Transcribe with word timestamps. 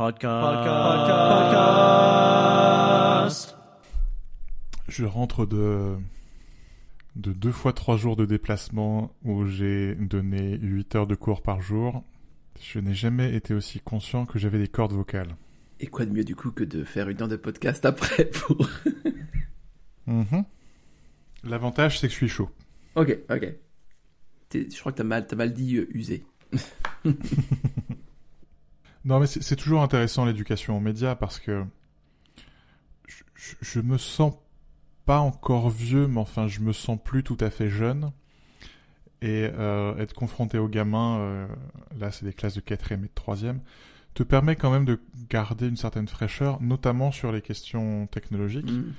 Podcast. 0.00 0.24
Je 4.88 5.04
rentre 5.04 5.44
de 5.44 5.98
de 7.16 7.34
deux 7.34 7.52
fois 7.52 7.74
trois 7.74 7.98
jours 7.98 8.16
de 8.16 8.24
déplacement 8.24 9.14
où 9.24 9.44
j'ai 9.44 9.94
donné 9.96 10.56
8 10.56 10.94
heures 10.94 11.06
de 11.06 11.14
cours 11.14 11.42
par 11.42 11.60
jour. 11.60 12.02
Je 12.62 12.78
n'ai 12.78 12.94
jamais 12.94 13.34
été 13.34 13.52
aussi 13.52 13.78
conscient 13.78 14.24
que 14.24 14.38
j'avais 14.38 14.56
des 14.58 14.68
cordes 14.68 14.94
vocales. 14.94 15.36
Et 15.80 15.86
quoi 15.86 16.06
de 16.06 16.12
mieux 16.12 16.24
du 16.24 16.34
coup 16.34 16.50
que 16.50 16.64
de 16.64 16.82
faire 16.82 17.10
une 17.10 17.20
heure 17.20 17.28
de 17.28 17.36
podcast 17.36 17.84
après 17.84 18.24
pour... 18.24 18.56
Mhm. 20.06 20.44
L'avantage, 21.44 22.00
c'est 22.00 22.06
que 22.06 22.12
je 22.14 22.16
suis 22.16 22.28
chaud. 22.28 22.48
ok, 22.94 23.18
ok. 23.28 23.54
Je 24.54 24.80
crois 24.80 24.92
que 24.92 24.96
t'as 24.96 25.04
mal, 25.04 25.26
t'as 25.26 25.36
mal 25.36 25.52
dit 25.52 25.76
euh, 25.76 25.86
usé. 25.94 26.24
Non, 29.04 29.18
mais 29.20 29.26
c'est 29.26 29.56
toujours 29.56 29.82
intéressant 29.82 30.24
l'éducation 30.24 30.76
aux 30.76 30.80
médias 30.80 31.14
parce 31.14 31.38
que 31.38 31.64
je, 33.06 33.22
je- 33.34 33.54
je 33.62 33.80
me 33.80 33.96
sens 33.98 34.34
pas 35.06 35.18
encore 35.20 35.70
vieux, 35.70 36.06
mais 36.06 36.20
enfin, 36.20 36.46
je 36.48 36.60
me 36.60 36.72
sens 36.72 36.98
plus 37.02 37.22
tout 37.22 37.38
à 37.40 37.50
fait 37.50 37.68
jeune. 37.70 38.12
Et 39.22 39.50
euh, 39.52 39.96
être 39.98 40.14
confronté 40.14 40.58
aux 40.58 40.68
gamins, 40.68 41.18
euh, 41.18 41.46
là, 41.98 42.10
c'est 42.10 42.24
des 42.24 42.32
classes 42.32 42.54
de 42.54 42.60
4e 42.60 43.04
et 43.04 43.08
de 43.08 43.12
3e, 43.14 43.58
te 44.14 44.22
permet 44.22 44.56
quand 44.56 44.70
même 44.70 44.84
de 44.86 44.98
garder 45.28 45.68
une 45.68 45.76
certaine 45.76 46.08
fraîcheur, 46.08 46.60
notamment 46.62 47.12
sur 47.12 47.30
les 47.32 47.42
questions 47.42 48.06
technologiques. 48.06 48.70
Mm. 48.70 48.92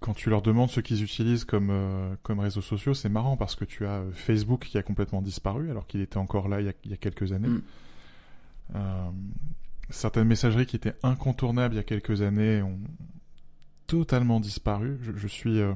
Quand 0.00 0.14
tu 0.14 0.30
leur 0.30 0.42
demandes 0.42 0.70
ce 0.70 0.80
qu'ils 0.80 1.02
utilisent 1.02 1.44
comme, 1.44 1.68
euh, 1.70 2.14
comme 2.22 2.38
réseaux 2.38 2.62
sociaux, 2.62 2.94
c'est 2.94 3.08
marrant 3.08 3.36
parce 3.36 3.56
que 3.56 3.64
tu 3.64 3.84
as 3.84 3.96
euh, 3.98 4.12
Facebook 4.12 4.60
qui 4.66 4.78
a 4.78 4.82
complètement 4.82 5.20
disparu 5.22 5.70
alors 5.70 5.86
qu'il 5.88 6.00
était 6.00 6.18
encore 6.18 6.48
là 6.48 6.60
il 6.60 6.66
y 6.66 6.70
a, 6.70 6.72
il 6.84 6.90
y 6.92 6.94
a 6.94 6.96
quelques 6.96 7.32
années. 7.32 7.48
Mm. 7.48 7.62
Euh, 8.74 9.10
certaines 9.90 10.28
messageries 10.28 10.66
qui 10.66 10.76
étaient 10.76 10.94
incontournables 11.02 11.74
il 11.74 11.78
y 11.78 11.80
a 11.80 11.84
quelques 11.84 12.22
années 12.22 12.62
ont 12.62 12.78
totalement 13.86 14.40
disparu. 14.40 14.98
Je, 15.02 15.12
je 15.16 15.26
suis 15.26 15.60
euh, 15.60 15.72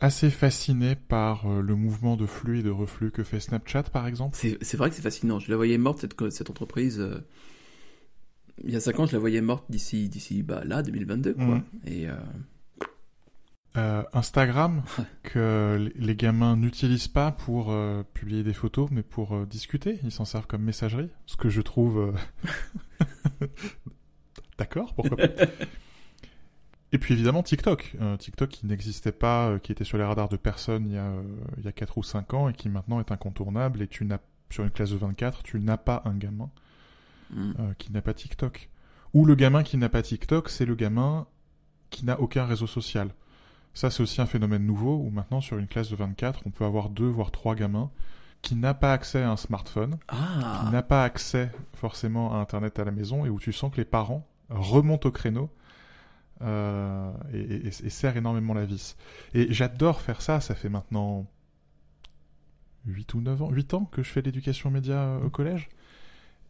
assez 0.00 0.30
fasciné 0.30 0.94
par 0.94 1.46
euh, 1.46 1.60
le 1.60 1.74
mouvement 1.74 2.16
de 2.16 2.26
flux 2.26 2.60
et 2.60 2.62
de 2.62 2.70
reflux 2.70 3.10
que 3.10 3.24
fait 3.24 3.40
Snapchat 3.40 3.84
par 3.84 4.06
exemple. 4.06 4.36
C'est 4.36 4.76
vrai 4.76 4.90
que 4.90 4.96
c'est 4.96 5.02
fascinant. 5.02 5.38
Je 5.38 5.50
la 5.50 5.56
voyais 5.56 5.78
morte 5.78 6.00
cette, 6.00 6.50
entreprise. 6.50 7.00
euh, 7.00 7.18
il 8.64 8.70
y 8.70 8.76
a 8.76 8.80
5 8.80 9.00
ans, 9.00 9.06
je 9.06 9.12
la 9.12 9.18
voyais 9.18 9.40
morte 9.40 9.64
d'ici 9.70 10.08
d'ici 10.08 10.42
bah 10.42 10.62
là 10.64 10.82
2022 10.82 11.34
quoi. 11.34 11.44
Mm. 11.44 11.64
Et 11.86 12.08
euh, 12.08 12.14
Euh, 13.78 14.02
Instagram 14.12 14.82
que 15.22 15.90
les- 15.96 16.16
gamins 16.16 16.56
n'utilisent 16.56 17.08
pas 17.08 17.30
pour 17.30 17.70
euh, 17.70 18.02
publier 18.14 18.42
des 18.42 18.52
photos 18.52 18.90
mais 18.90 19.02
pour 19.02 19.34
euh, 19.34 19.46
discuter. 19.46 20.00
Ils 20.02 20.12
s'en 20.12 20.24
servent 20.24 20.46
comme 20.46 20.62
messagerie, 20.62 21.10
ce 21.26 21.36
que 21.36 21.48
je 21.48 21.60
trouve... 21.60 22.14
D'accord, 24.58 24.94
pourquoi 24.94 25.16
pas. 25.16 25.24
Et 26.92 26.98
puis 26.98 27.14
évidemment 27.14 27.42
TikTok. 27.42 27.96
TikTok 28.18 28.48
qui 28.48 28.66
n'existait 28.66 29.12
pas, 29.12 29.58
qui 29.58 29.72
était 29.72 29.84
sur 29.84 29.98
les 29.98 30.04
radars 30.04 30.30
de 30.30 30.38
personne 30.38 30.86
il 30.86 30.94
y, 30.94 30.98
a, 30.98 31.12
il 31.58 31.64
y 31.64 31.68
a 31.68 31.72
4 31.72 31.98
ou 31.98 32.02
5 32.02 32.32
ans 32.32 32.48
et 32.48 32.54
qui 32.54 32.70
maintenant 32.70 32.98
est 32.98 33.12
incontournable. 33.12 33.82
Et 33.82 33.86
tu 33.86 34.06
n'as 34.06 34.18
sur 34.50 34.64
une 34.64 34.70
classe 34.70 34.90
de 34.90 34.96
24, 34.96 35.42
tu 35.42 35.60
n'as 35.60 35.76
pas 35.76 36.02
un 36.04 36.14
gamin 36.14 36.50
mm. 37.30 37.52
euh, 37.58 37.74
qui 37.78 37.92
n'a 37.92 38.02
pas 38.02 38.14
TikTok. 38.14 38.70
Ou 39.14 39.24
le 39.24 39.34
gamin 39.34 39.62
qui 39.62 39.76
n'a 39.76 39.88
pas 39.88 40.02
TikTok, 40.02 40.48
c'est 40.48 40.66
le 40.66 40.74
gamin 40.74 41.26
qui 41.90 42.04
n'a 42.04 42.20
aucun 42.20 42.44
réseau 42.44 42.66
social. 42.66 43.10
Ça, 43.74 43.90
c'est 43.90 44.02
aussi 44.02 44.20
un 44.20 44.26
phénomène 44.26 44.64
nouveau 44.66 44.96
où 44.96 45.10
maintenant, 45.10 45.40
sur 45.40 45.56
une 45.58 45.68
classe 45.68 45.88
de 45.90 45.96
24, 45.96 46.42
on 46.46 46.50
peut 46.50 46.64
avoir 46.64 46.88
deux 46.88 47.06
voire 47.08 47.30
trois 47.30 47.54
gamins 47.54 47.90
qui 48.42 48.54
n'a 48.56 48.74
pas 48.74 48.92
accès 48.92 49.22
à 49.22 49.30
un 49.30 49.36
smartphone, 49.36 49.96
qui 50.08 50.16
Ah, 50.16 50.68
n'a 50.72 50.82
pas 50.82 51.04
accès 51.04 51.50
forcément 51.74 52.34
à 52.34 52.38
Internet 52.38 52.78
à 52.78 52.84
la 52.84 52.90
maison 52.92 53.24
et 53.24 53.28
où 53.30 53.38
tu 53.40 53.52
sens 53.52 53.70
que 53.72 53.76
les 53.78 53.84
parents 53.84 54.26
remontent 54.48 55.08
au 55.08 55.12
créneau 55.12 55.50
euh, 56.42 57.12
et, 57.32 57.40
et- 57.40 57.66
et 57.66 57.90
serrent 57.90 58.16
énormément 58.16 58.54
la 58.54 58.64
vis. 58.64 58.96
Et 59.34 59.52
j'adore 59.52 60.00
faire 60.00 60.22
ça, 60.22 60.40
ça 60.40 60.54
fait 60.54 60.68
maintenant 60.68 61.26
8 62.86 63.14
ou 63.14 63.20
9 63.20 63.42
ans, 63.42 63.50
8 63.50 63.74
ans 63.74 63.84
que 63.86 64.02
je 64.02 64.10
fais 64.10 64.22
l'éducation 64.22 64.70
média 64.70 64.94
euh, 65.02 65.24
au 65.24 65.30
collège. 65.30 65.68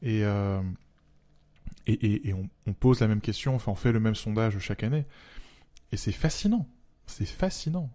Et, 0.02 0.24
euh, 0.24 0.60
et, 1.86 1.92
et- 1.94 2.28
et 2.28 2.34
on, 2.34 2.48
on 2.66 2.72
pose 2.74 3.00
la 3.00 3.08
même 3.08 3.20
question, 3.22 3.54
enfin 3.54 3.72
on 3.72 3.76
fait 3.76 3.92
le 3.92 4.00
même 4.00 4.14
sondage 4.14 4.58
chaque 4.58 4.82
année. 4.82 5.06
Et 5.90 5.96
c'est 5.96 6.12
fascinant, 6.12 6.66
c'est 7.08 7.26
fascinant. 7.26 7.90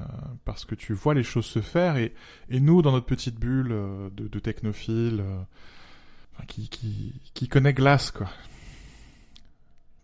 Euh, 0.00 0.04
parce 0.44 0.64
que 0.64 0.74
tu 0.74 0.94
vois 0.94 1.12
les 1.12 1.22
choses 1.22 1.44
se 1.44 1.60
faire 1.60 1.98
et, 1.98 2.14
et 2.48 2.60
nous, 2.60 2.80
dans 2.80 2.92
notre 2.92 3.04
petite 3.04 3.38
bulle 3.38 3.72
euh, 3.72 4.08
de, 4.10 4.26
de 4.26 4.38
technophiles, 4.38 5.20
euh, 5.20 5.42
qui, 6.48 6.68
qui, 6.70 7.20
qui 7.34 7.48
connaît 7.48 7.74
Glass, 7.74 8.10
quoi. 8.10 8.28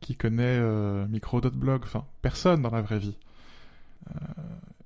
Qui 0.01 0.15
connaît 0.15 0.61
Micro.blog, 1.09 1.83
enfin, 1.85 2.07
personne 2.23 2.63
dans 2.63 2.71
la 2.71 2.83
vraie 2.83 3.01
vie. 3.01 3.17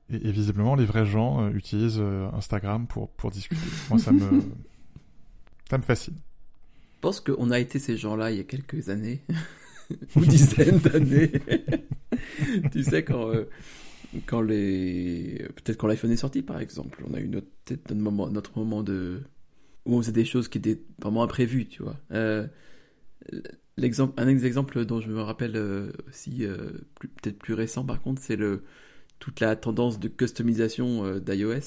Et, 0.09 0.29
et 0.29 0.33
visiblement, 0.33 0.75
les 0.75 0.87
vrais 0.87 1.05
gens 1.05 1.49
utilisent 1.51 2.03
Instagram 2.33 2.87
pour, 2.87 3.11
pour 3.11 3.31
discuter. 3.31 3.61
Moi, 3.91 3.99
ça 3.99 4.11
me, 4.13 4.43
ça 5.71 5.77
me 5.79 5.83
fascine. 5.83 6.17
je 6.95 7.01
pense 7.01 7.21
qu'on 7.21 7.51
a 7.51 7.59
été 7.59 7.79
ces 7.79 7.99
gens-là 7.99 8.31
il 8.31 8.39
y 8.39 8.41
a 8.41 8.45
quelques 8.45 8.89
années 8.89 9.21
ou 10.17 10.25
dizaines 10.27 10.79
d'années. 10.79 11.33
tu 12.73 12.83
sais 12.83 13.05
quand 13.05 13.29
euh, 13.31 13.45
quand 14.27 14.41
les 14.43 15.47
peut-être 15.57 15.77
quand 15.79 15.87
l'iPhone 15.87 16.11
est 16.11 16.17
sorti 16.17 16.43
par 16.43 16.61
exemple, 16.61 17.05
on 17.09 17.15
a 17.15 17.21
eu 17.21 17.29
notre 17.29 17.47
peut-être 17.65 17.91
notre 17.91 18.01
moment 18.03 18.29
notre 18.31 18.59
moment 18.59 18.83
de 18.83 19.21
où 19.87 19.97
on 19.97 20.01
faisait 20.03 20.13
des 20.13 20.25
choses 20.25 20.49
qui 20.49 20.59
étaient 20.59 20.81
vraiment 21.01 21.23
imprévues, 21.25 21.67
tu 21.67 21.83
vois. 21.83 21.97
Euh, 22.13 22.47
l'exemple 23.77 24.15
un 24.21 24.27
des 24.27 24.47
exemples 24.47 24.85
dont 24.85 25.01
je 25.01 25.09
me 25.09 25.21
rappelle 25.21 25.57
euh, 25.57 25.93
aussi 26.09 26.45
peut-être 27.01 27.39
plus 27.39 27.55
récent 27.55 27.85
par 27.85 28.01
contre, 28.03 28.21
c'est 28.23 28.37
le 28.37 28.63
toute 29.19 29.41
la 29.41 29.55
tendance 29.57 30.01
de 30.01 30.09
customisation 30.09 31.19
d'iOS 31.19 31.61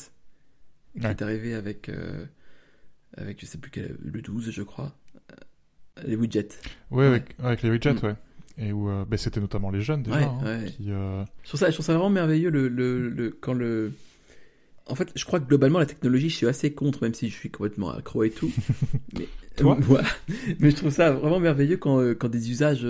qui 1.00 1.06
Ouais. 1.06 1.10
est 1.12 1.22
arrivée 1.22 1.54
avec 1.56 1.90
avec 3.18 3.40
je 3.42 3.46
sais 3.46 3.58
plus 3.58 3.72
quel 3.72 3.98
le 4.04 4.22
12 4.22 4.52
je 4.52 4.62
crois 4.64 4.94
les 6.06 6.16
widgets. 6.16 6.50
Ouais, 6.92 6.98
Ouais. 7.04 7.06
Avec, 7.08 7.36
avec 7.40 7.62
les 7.64 7.70
widgets, 7.70 7.94
Mm. 7.94 8.06
ouais. 8.06 8.16
Et 8.58 8.72
où 8.72 8.90
euh, 8.90 9.04
ben, 9.06 9.18
c'était 9.18 9.42
notamment 9.42 9.70
les 9.70 9.82
jeunes 9.82 10.04
déjà 10.04 10.18
Ouais, 10.18 10.24
hein, 10.24 10.62
ouais. 10.64 10.72
qui 10.72 10.90
euh, 10.92 11.24
Je 11.44 11.48
trouve 11.50 11.60
ça, 11.60 11.68
je 11.70 11.74
trouve 11.74 11.86
ça 11.86 11.94
vraiment 11.94 12.10
merveilleux 12.10 12.50
le, 12.50 12.68
le, 12.70 13.10
le, 13.10 13.30
quand 13.32 13.54
le. 13.54 13.92
En 14.88 14.96
fait, 14.96 15.10
je 15.16 15.26
crois 15.26 15.40
que 15.40 15.46
globalement 15.48 15.80
la 15.80 15.86
technologie, 15.86 16.30
je 16.30 16.36
suis 16.36 16.48
assez 16.48 16.72
contre, 16.74 17.04
même 17.04 17.14
si 17.14 17.30
je 17.30 17.36
suis 17.36 17.50
complètement 17.50 17.92
accro 17.92 18.24
et 18.24 18.30
tout. 18.30 18.52
Mais, 19.18 19.28
Toi 19.58 19.78
euh. 19.92 20.02
Mais 20.60 20.72
je 20.72 20.76
trouve 20.76 20.92
ça 20.92 21.12
vraiment 21.12 21.40
merveilleux 21.40 21.78
quand, 21.78 22.00
euh, 22.00 22.14
quand 22.14 22.30
des 22.30 22.50
usages 22.52 22.88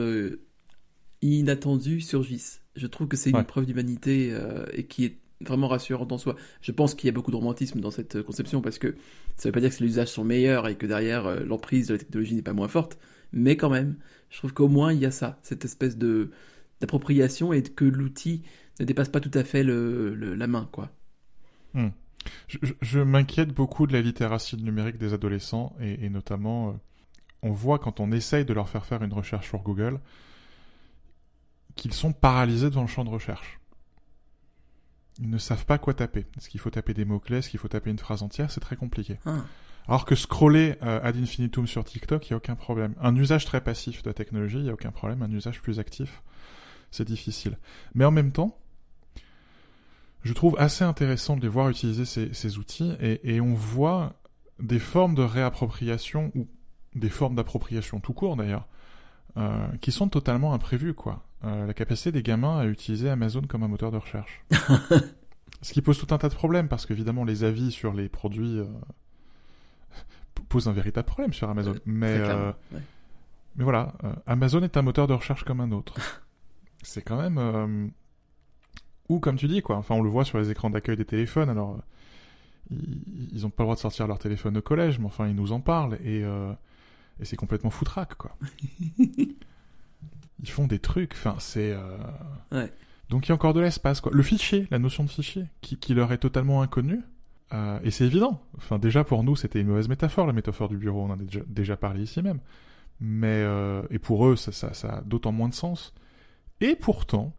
inattendus 1.22 2.02
surgissent. 2.02 2.62
Je 2.76 2.88
trouve 2.88 3.08
que 3.08 3.18
c'est 3.18 3.32
une 3.32 3.44
preuve 3.46 3.66
d'humanité 3.66 4.38
et 4.74 4.84
qui 4.86 5.06
est 5.06 5.16
vraiment 5.42 5.68
rassurante 5.68 6.12
en 6.12 6.18
soi. 6.18 6.36
Je 6.62 6.72
pense 6.72 6.96
qu'il 6.96 7.08
y 7.08 7.10
a 7.10 7.14
beaucoup 7.14 7.32
de 7.32 7.36
romantisme 7.36 7.80
dans 7.82 7.92
cette 7.92 8.16
euh, 8.18 8.24
conception 8.24 8.62
parce 8.62 8.80
que 8.80 8.96
ça 9.36 9.50
veut 9.50 9.54
pas 9.54 9.60
dire 9.62 9.76
que 9.76 9.84
les 9.84 9.90
usages 9.90 10.10
sont 10.10 10.24
meilleurs 10.24 10.68
et 10.68 10.76
que 10.78 10.86
derrière 10.86 11.26
euh, 11.28 11.40
l'emprise 11.44 11.88
de 11.88 11.94
la 11.94 12.00
technologie 12.00 12.36
n'est 12.36 12.42
pas 12.42 12.54
moins 12.54 12.68
forte, 12.68 12.98
mais 13.34 13.58
quand 13.58 13.70
même, 13.70 13.98
je 14.30 14.38
trouve 14.38 14.54
qu'au 14.54 14.68
moins 14.70 14.94
il 14.94 15.00
y 15.00 15.06
a 15.06 15.12
ça, 15.12 15.40
cette 15.44 15.66
espèce 15.66 15.98
de 15.98 16.32
d'appropriation 16.82 17.54
et 17.54 17.64
que 17.64 17.86
l'outil 17.86 18.44
ne 18.80 18.86
dépasse 18.86 19.10
pas 19.10 19.22
tout 19.22 19.32
à 19.34 19.44
fait 19.46 19.64
la 19.64 20.48
main, 20.48 20.68
quoi. 20.72 20.92
Je, 22.48 22.58
je- 22.82 23.00
m'inquiète 23.00 23.54
beaucoup 23.54 23.86
de 23.88 23.94
la 23.94 24.02
littératie 24.02 24.58
numérique 24.58 24.98
des 24.98 25.14
adolescents 25.14 25.76
et, 25.80 26.10
notamment, 26.10 26.70
euh, 26.70 26.74
on 27.44 27.52
voit 27.52 27.80
quand 27.80 28.00
on 28.00 28.12
essaye 28.12 28.46
de 28.46 28.54
leur 28.54 28.70
faire 28.70 28.86
faire 28.86 29.04
une 29.04 29.14
recherche 29.14 29.48
sur 29.50 29.60
Google 29.62 30.00
qu'ils 31.76 31.94
sont 31.94 32.12
paralysés 32.14 32.70
devant 32.70 32.82
le 32.82 32.88
champ 32.88 33.04
de 33.06 33.10
recherche. 33.10 33.60
Ils 35.20 35.30
ne 35.30 35.38
savent 35.38 35.66
pas 35.66 35.78
quoi 35.78 35.94
taper. 35.94 36.26
Est-ce 36.38 36.50
qu'il 36.50 36.60
faut 36.60 36.70
taper 36.70 36.94
des 36.94 37.06
mots-clés? 37.06 37.38
Est-ce 37.38 37.50
qu'il 37.50 37.60
faut 37.60 37.68
taper 37.68 37.90
une 37.90 38.00
phrase 38.00 38.22
entière? 38.22 38.52
C'est 38.52 38.60
très 38.60 38.76
compliqué. 38.76 39.18
Ah. 39.26 39.46
Alors 39.88 40.06
que 40.06 40.16
scroller 40.16 40.76
euh, 40.82 41.00
ad 41.04 41.16
infinitum 41.16 41.68
sur 41.68 41.84
TikTok, 41.84 42.28
il 42.28 42.34
n'y 42.34 42.36
a 42.36 42.38
aucun 42.38 42.56
problème. 42.56 42.96
Un 43.00 43.16
usage 43.16 43.46
très 43.46 43.62
passif 43.62 44.04
de 44.04 44.10
la 44.10 44.14
technologie, 44.14 44.58
il 44.58 44.64
n'y 44.64 44.70
a 44.70 44.74
aucun 44.74 44.92
problème. 44.92 45.22
Un 45.22 45.32
usage 45.32 45.62
plus 45.62 45.80
actif, 45.80 46.24
c'est 46.92 47.06
difficile. 47.06 47.58
Mais 47.94 48.04
en 48.04 48.12
même 48.12 48.32
temps, 48.32 48.58
je 50.24 50.34
trouve 50.34 50.56
assez 50.58 50.84
intéressant 50.84 51.38
de 51.38 51.42
les 51.42 51.48
voir 51.48 51.70
utiliser 51.70 52.06
ces, 52.06 52.34
ces 52.34 52.58
outils 52.58 52.96
et, 53.00 53.36
et 53.36 53.42
on 53.42 53.54
voit 53.54 54.20
des 54.60 54.80
formes 54.80 55.14
de 55.14 55.22
réappropriation 55.22 56.32
ou 56.34 56.48
des 56.96 57.10
formes 57.10 57.36
d'appropriation 57.36 58.00
tout 58.00 58.14
court 58.14 58.36
d'ailleurs, 58.36 58.68
euh, 59.38 59.68
qui 59.82 59.92
sont 59.92 60.10
totalement 60.10 60.54
imprévues 60.54 60.94
quoi. 60.94 61.25
Euh, 61.44 61.68
la 61.68 61.74
capacité 61.74 62.12
des 62.12 62.24
gamins 62.24 62.58
à 62.58 62.66
utiliser 62.66 63.10
Amazon 63.10 63.42
comme 63.42 63.64
un 63.64 63.68
moteur 63.68 63.92
de 63.92 63.98
recherche. 63.98 64.44
Ce 65.62 65.74
qui 65.74 65.82
pose 65.82 65.98
tout 65.98 66.14
un 66.14 66.18
tas 66.18 66.30
de 66.30 66.34
problèmes 66.36 66.68
parce 66.68 66.86
qu'évidemment 66.86 67.24
les 67.24 67.44
avis 67.44 67.72
sur 67.72 67.94
les 67.94 68.10
produits 68.10 68.60
euh, 68.60 68.66
posent 70.50 70.68
un 70.68 70.74
véritable 70.74 71.08
problème 71.08 71.34
sur 71.34 71.50
Amazon. 71.50 71.76
Mais, 71.86 72.18
euh, 72.20 72.52
ouais. 72.72 72.80
mais 73.56 73.64
voilà, 73.64 73.94
euh, 74.04 74.14
Amazon 74.28 74.62
est 74.62 74.78
un 74.78 74.82
moteur 74.82 75.08
de 75.08 75.14
recherche 75.14 75.44
comme 75.44 75.62
un 75.62 75.72
autre. 75.72 75.96
C'est 76.84 77.02
quand 77.02 77.18
même... 77.18 77.92
ou 79.10 79.20
comme 79.20 79.38
tu 79.38 79.48
dis, 79.48 79.64
quoi. 79.64 79.78
Enfin, 79.78 79.96
on 79.96 80.04
le 80.04 80.10
voit 80.10 80.24
sur 80.24 80.38
les 80.38 80.52
écrans 80.52 80.70
d'accueil 80.70 80.98
des 80.98 81.06
téléphones. 81.06 81.50
Alors, 81.50 81.80
ils, 82.70 83.30
ils 83.32 83.46
ont 83.46 83.50
pas 83.50 83.64
le 83.64 83.66
droit 83.66 83.76
de 83.76 83.80
sortir 83.80 84.06
leur 84.06 84.20
téléphone 84.20 84.58
au 84.58 84.62
collège, 84.62 85.00
mais 85.00 85.08
enfin, 85.08 85.28
ils 85.28 85.36
nous 85.36 85.52
en 85.52 85.62
parlent. 85.62 85.96
Et 86.04 86.24
Et 87.20 87.26
c'est 87.26 87.38
complètement 87.38 87.72
foutraque, 87.72 88.16
quoi. 88.16 88.38
Ils 90.44 90.50
font 90.50 90.68
des 90.68 90.80
trucs, 90.80 91.14
enfin, 91.14 91.36
c'est. 91.40 91.72
euh, 91.72 91.98
Ouais. 92.52 92.72
Donc 93.10 93.26
il 93.28 93.30
y 93.30 93.32
a 93.32 93.36
encore 93.36 93.54
de 93.54 93.60
l'espace, 93.62 94.02
quoi. 94.02 94.12
Le 94.14 94.24
fichier, 94.24 94.68
la 94.72 94.80
notion 94.80 95.04
de 95.04 95.10
fichier, 95.10 95.46
qui, 95.62 95.78
qui 95.78 95.94
leur 95.94 96.12
est 96.12 96.18
totalement 96.18 96.62
inconnue. 96.62 97.02
euh, 97.54 97.80
et 97.84 97.92
c'est 97.92 98.06
évident. 98.06 98.42
Enfin, 98.58 98.80
déjà 98.80 99.04
pour 99.04 99.24
nous, 99.24 99.36
c'était 99.36 99.62
une 99.62 99.68
mauvaise 99.68 99.88
métaphore, 99.88 100.26
la 100.28 100.34
métaphore 100.34 100.68
du 100.70 100.78
bureau. 100.78 101.04
On 101.04 101.12
en 101.12 101.20
a 101.20 101.24
déjà, 101.24 101.40
déjà 101.48 101.78
parlé 101.78 102.02
ici 102.04 102.22
même. 102.22 102.40
Mais 103.00 103.28
euh, 103.44 103.84
et 103.92 104.00
pour 104.00 104.26
eux, 104.28 104.36
ça, 104.36 104.52
ça, 104.52 104.74
ça 104.74 104.90
a 104.98 105.02
d'autant 105.02 105.32
moins 105.32 105.50
de 105.50 105.54
sens. 105.54 105.94
Et 106.62 106.76
pourtant, 106.76 107.34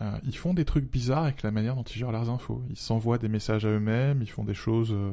euh, 0.00 0.16
ils 0.24 0.36
font 0.36 0.54
des 0.54 0.64
trucs 0.64 0.90
bizarres 0.90 1.24
avec 1.24 1.42
la 1.42 1.50
manière 1.50 1.74
dont 1.76 1.82
ils 1.82 1.98
gèrent 1.98 2.12
leurs 2.12 2.30
infos. 2.30 2.62
Ils 2.70 2.76
s'envoient 2.78 3.18
des 3.18 3.28
messages 3.28 3.64
à 3.66 3.68
eux-mêmes, 3.68 4.22
ils 4.22 4.30
font 4.30 4.44
des 4.44 4.54
choses 4.54 4.92
euh, 4.92 5.12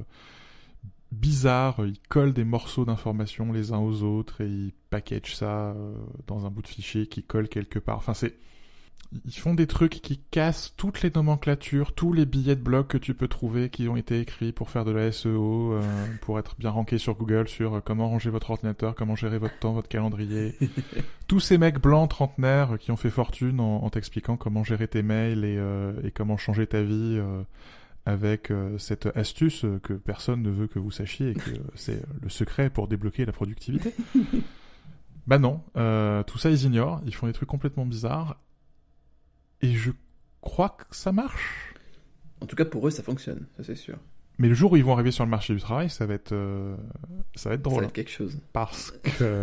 bizarres, 1.14 1.86
ils 1.86 2.00
collent 2.10 2.34
des 2.34 2.44
morceaux 2.44 2.86
d'informations 2.86 3.52
les 3.52 3.72
uns 3.72 3.80
aux 3.80 4.04
autres 4.04 4.42
et 4.42 4.48
ils 4.48 4.74
packagent 4.90 5.36
ça 5.36 5.72
euh, 5.72 5.94
dans 6.28 6.46
un 6.46 6.50
bout 6.50 6.62
de 6.62 6.68
fichier 6.68 7.08
qui 7.08 7.24
colle 7.24 7.48
quelque 7.48 7.80
part. 7.80 7.98
Enfin, 7.98 8.14
c'est 8.14 8.36
ils 9.26 9.34
font 9.34 9.54
des 9.54 9.68
trucs 9.68 10.02
qui 10.02 10.20
cassent 10.32 10.74
toutes 10.78 11.02
les 11.02 11.12
nomenclatures, 11.14 11.94
tous 11.94 12.14
les 12.14 12.26
billets 12.26 12.56
de 12.56 12.62
blog 12.62 12.88
que 12.88 12.98
tu 12.98 13.14
peux 13.14 13.28
trouver 13.28 13.70
qui 13.70 13.88
ont 13.88 13.96
été 13.96 14.20
écrits 14.20 14.52
pour 14.52 14.70
faire 14.70 14.86
de 14.86 14.92
la 14.92 15.12
SEO, 15.12 15.74
euh, 15.74 15.82
pour 16.22 16.40
être 16.40 16.56
bien 16.58 16.72
rankés 16.72 16.98
sur 16.98 17.16
Google 17.16 17.48
sur 17.48 17.76
euh, 17.76 17.80
comment 17.84 18.10
ranger 18.10 18.30
votre 18.30 18.52
ordinateur, 18.52 18.96
comment 18.96 19.16
gérer 19.16 19.38
votre 19.38 19.58
temps, 19.60 19.74
votre 19.74 19.88
calendrier. 19.88 20.56
Tous 21.28 21.40
ces 21.40 21.58
mecs 21.58 21.80
blancs 21.80 22.10
trentenaires 22.10 22.78
qui 22.80 22.92
ont 22.92 22.98
fait 22.98 23.10
fortune 23.10 23.60
en, 23.60 23.84
en 23.84 23.90
t'expliquant 23.90 24.38
comment 24.38 24.64
gérer 24.64 24.88
tes 24.88 25.04
mails 25.04 25.46
et, 25.46 25.58
euh, 25.58 25.94
et 26.04 26.12
comment 26.12 26.38
changer 26.38 26.68
ta 26.68 26.82
vie 26.82 27.18
euh, 27.20 27.44
avec 28.06 28.52
euh, 28.52 28.78
cette 28.78 29.08
astuce 29.16 29.66
que 29.82 29.94
personne 29.94 30.42
ne 30.42 30.50
veut 30.50 30.68
que 30.68 30.80
vous 30.80 30.92
sachiez 30.92 31.32
et 31.32 31.34
que 31.36 31.52
c'est 31.76 32.02
euh, 32.02 32.06
le 32.22 32.30
secret 32.30 32.70
pour 32.70 32.88
débloquer 32.88 33.26
la 33.26 33.32
productivité. 33.32 33.94
bah 35.28 35.40
non, 35.40 35.62
euh, 35.78 36.24
tout 36.24 36.38
ça 36.38 36.50
ils 36.50 36.64
ignorent, 36.64 37.02
ils 37.06 37.16
font 37.16 37.28
des 37.28 37.34
trucs 37.34 37.50
complètement 37.50 37.86
bizarres 37.86 38.40
et 39.62 39.72
je 39.72 39.92
crois 40.42 40.70
que 40.70 40.96
ça 40.96 41.12
marche. 41.12 41.74
En 42.42 42.46
tout 42.46 42.58
cas, 42.58 42.66
pour 42.66 42.86
eux, 42.86 42.92
ça 42.92 43.04
fonctionne, 43.04 43.48
ça 43.56 43.64
c'est 43.64 43.76
sûr. 43.76 43.98
Mais 44.38 44.50
le 44.50 44.56
jour 44.56 44.74
où 44.74 44.76
ils 44.76 44.84
vont 44.84 44.94
arriver 44.94 45.12
sur 45.12 45.24
le 45.24 45.30
marché 45.30 45.54
du 45.54 45.62
travail, 45.62 45.90
ça 45.90 46.06
va 46.06 46.16
être, 46.16 46.34
euh, 46.34 46.76
ça 47.36 47.50
va 47.50 47.56
être 47.56 47.62
Ça 47.62 47.70
drôle. 47.70 47.82
va 47.84 47.88
être 47.88 47.94
quelque 47.94 48.12
chose. 48.12 48.38
Parce 48.52 48.92
que. 49.20 49.42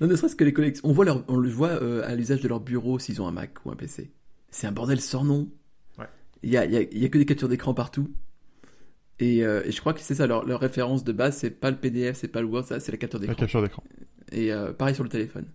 Non, 0.00 0.06
ne 0.06 0.16
serait-ce 0.16 0.36
que 0.36 0.44
les 0.44 0.52
collections. 0.52 0.88
On, 0.88 0.92
voit 0.92 1.04
leur... 1.04 1.24
on 1.28 1.36
le 1.36 1.50
voit 1.50 2.04
à 2.04 2.14
l'usage 2.14 2.40
de 2.40 2.48
leur 2.48 2.60
bureau 2.60 2.98
s'ils 2.98 3.20
ont 3.20 3.26
un 3.26 3.32
Mac 3.32 3.66
ou 3.66 3.70
un 3.70 3.76
PC. 3.76 4.12
C'est 4.50 4.66
un 4.66 4.72
bordel 4.72 5.00
sans 5.00 5.24
nom. 5.24 5.50
Il 6.44 6.50
y 6.50 6.56
a, 6.56 6.64
y 6.66 6.76
a- 6.76 6.82
y 6.82 7.04
a 7.04 7.08
que 7.08 7.18
des 7.18 7.26
captures 7.26 7.48
d'écran 7.48 7.74
partout. 7.74 8.08
Et, 9.18 9.44
euh, 9.44 9.62
et 9.64 9.70
je 9.72 9.80
crois 9.80 9.94
que 9.94 10.00
c'est 10.00 10.14
ça, 10.16 10.26
leur, 10.26 10.44
leur 10.44 10.60
référence 10.60 11.04
de 11.04 11.12
base, 11.12 11.36
c'est 11.36 11.50
pas 11.50 11.70
le 11.70 11.76
PDF, 11.76 12.16
c'est 12.16 12.28
pas 12.28 12.40
le 12.40 12.46
Word, 12.48 12.64
c'est 12.64 12.90
la 12.90 12.96
capture 12.98 13.18
la 13.20 13.26
d'écran. 13.26 13.40
capture 13.40 13.62
d'écran. 13.62 13.82
Et 14.32 14.52
euh, 14.52 14.72
pareil 14.72 14.94
sur 14.94 15.04
le 15.04 15.08
téléphone. 15.10 15.46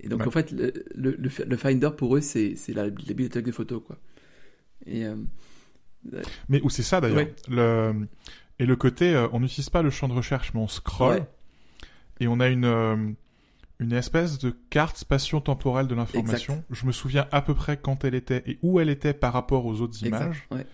Et 0.00 0.08
donc 0.08 0.20
Ouais. 0.20 0.26
en 0.28 0.30
fait, 0.30 0.50
le, 0.50 1.16
le, 1.16 1.56
Finder 1.56 1.90
pour 1.96 2.16
eux, 2.16 2.20
c'est 2.20 2.56
c'est 2.56 2.72
la, 2.72 2.84
la 2.84 2.90
bibliothèque 2.90 3.44
de 3.44 3.52
photos, 3.52 3.82
quoi. 3.86 3.98
Et 4.86 5.04
euh, 5.06 5.14
Mais 6.48 6.60
où 6.62 6.70
c'est 6.70 6.82
ça 6.82 7.00
d'ailleurs. 7.00 7.18
Ouais. 7.18 7.34
Le... 7.48 8.06
Et 8.58 8.66
le 8.66 8.76
côté, 8.76 9.16
on 9.32 9.40
n'utilise 9.40 9.70
pas 9.70 9.82
le 9.82 9.90
champ 9.90 10.08
de 10.08 10.12
recherche, 10.12 10.52
mais 10.54 10.60
on 10.60 10.68
scrolle. 10.68 11.18
Ouais. 11.20 11.26
Et 12.20 12.28
on 12.28 12.40
a 12.40 12.48
une, 12.48 13.14
une 13.80 13.92
espèce 13.92 14.38
de 14.38 14.54
carte 14.68 14.98
spatio-temporelle 14.98 15.86
de 15.86 15.94
l'information. 15.94 16.62
Je 16.70 16.84
me 16.84 16.92
souviens 16.92 17.26
à 17.32 17.40
peu 17.40 17.54
près 17.54 17.78
quand 17.78 18.04
elle 18.04 18.14
était 18.14 18.42
et 18.46 18.58
où 18.62 18.78
elle 18.78 18.90
était 18.90 19.14
par 19.14 19.32
rapport 19.32 19.64
aux 19.64 19.80
autres 19.80 20.04
exact, 20.04 20.24
images. 20.24 20.46
ouais. 20.50 20.66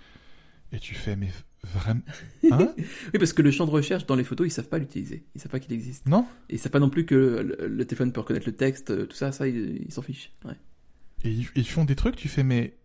Et 0.72 0.80
tu 0.80 0.94
fais, 0.94 1.14
mais 1.14 1.28
vraiment. 1.62 2.00
Hein? 2.50 2.74
Oui, 2.76 3.18
parce 3.18 3.32
que 3.32 3.42
le 3.42 3.52
champ 3.52 3.64
de 3.64 3.70
recherche 3.70 4.06
dans 4.06 4.16
les 4.16 4.24
photos, 4.24 4.48
ils 4.48 4.50
savent 4.50 4.68
pas 4.68 4.78
l'utiliser. 4.78 5.24
Ils 5.34 5.40
savent 5.40 5.52
pas 5.52 5.60
qu'il 5.60 5.72
existe. 5.72 6.06
Non? 6.06 6.26
Et 6.50 6.54
ils 6.54 6.58
savent 6.58 6.72
pas 6.72 6.80
non 6.80 6.90
plus 6.90 7.06
que 7.06 7.14
le, 7.14 7.68
le 7.68 7.84
téléphone 7.84 8.12
peut 8.12 8.20
reconnaître 8.20 8.46
le 8.46 8.56
texte, 8.56 8.90
euh, 8.90 9.06
tout 9.06 9.16
ça, 9.16 9.30
ça, 9.32 9.46
ils 9.46 9.82
ils 9.86 9.92
s'en 9.92 10.02
fichent. 10.02 10.32
Ouais. 10.44 10.56
Et 11.24 11.30
ils, 11.30 11.46
ils 11.54 11.68
font 11.68 11.84
des 11.84 11.96
trucs, 11.96 12.16
tu 12.16 12.28
fais, 12.28 12.42
mais 12.42 12.76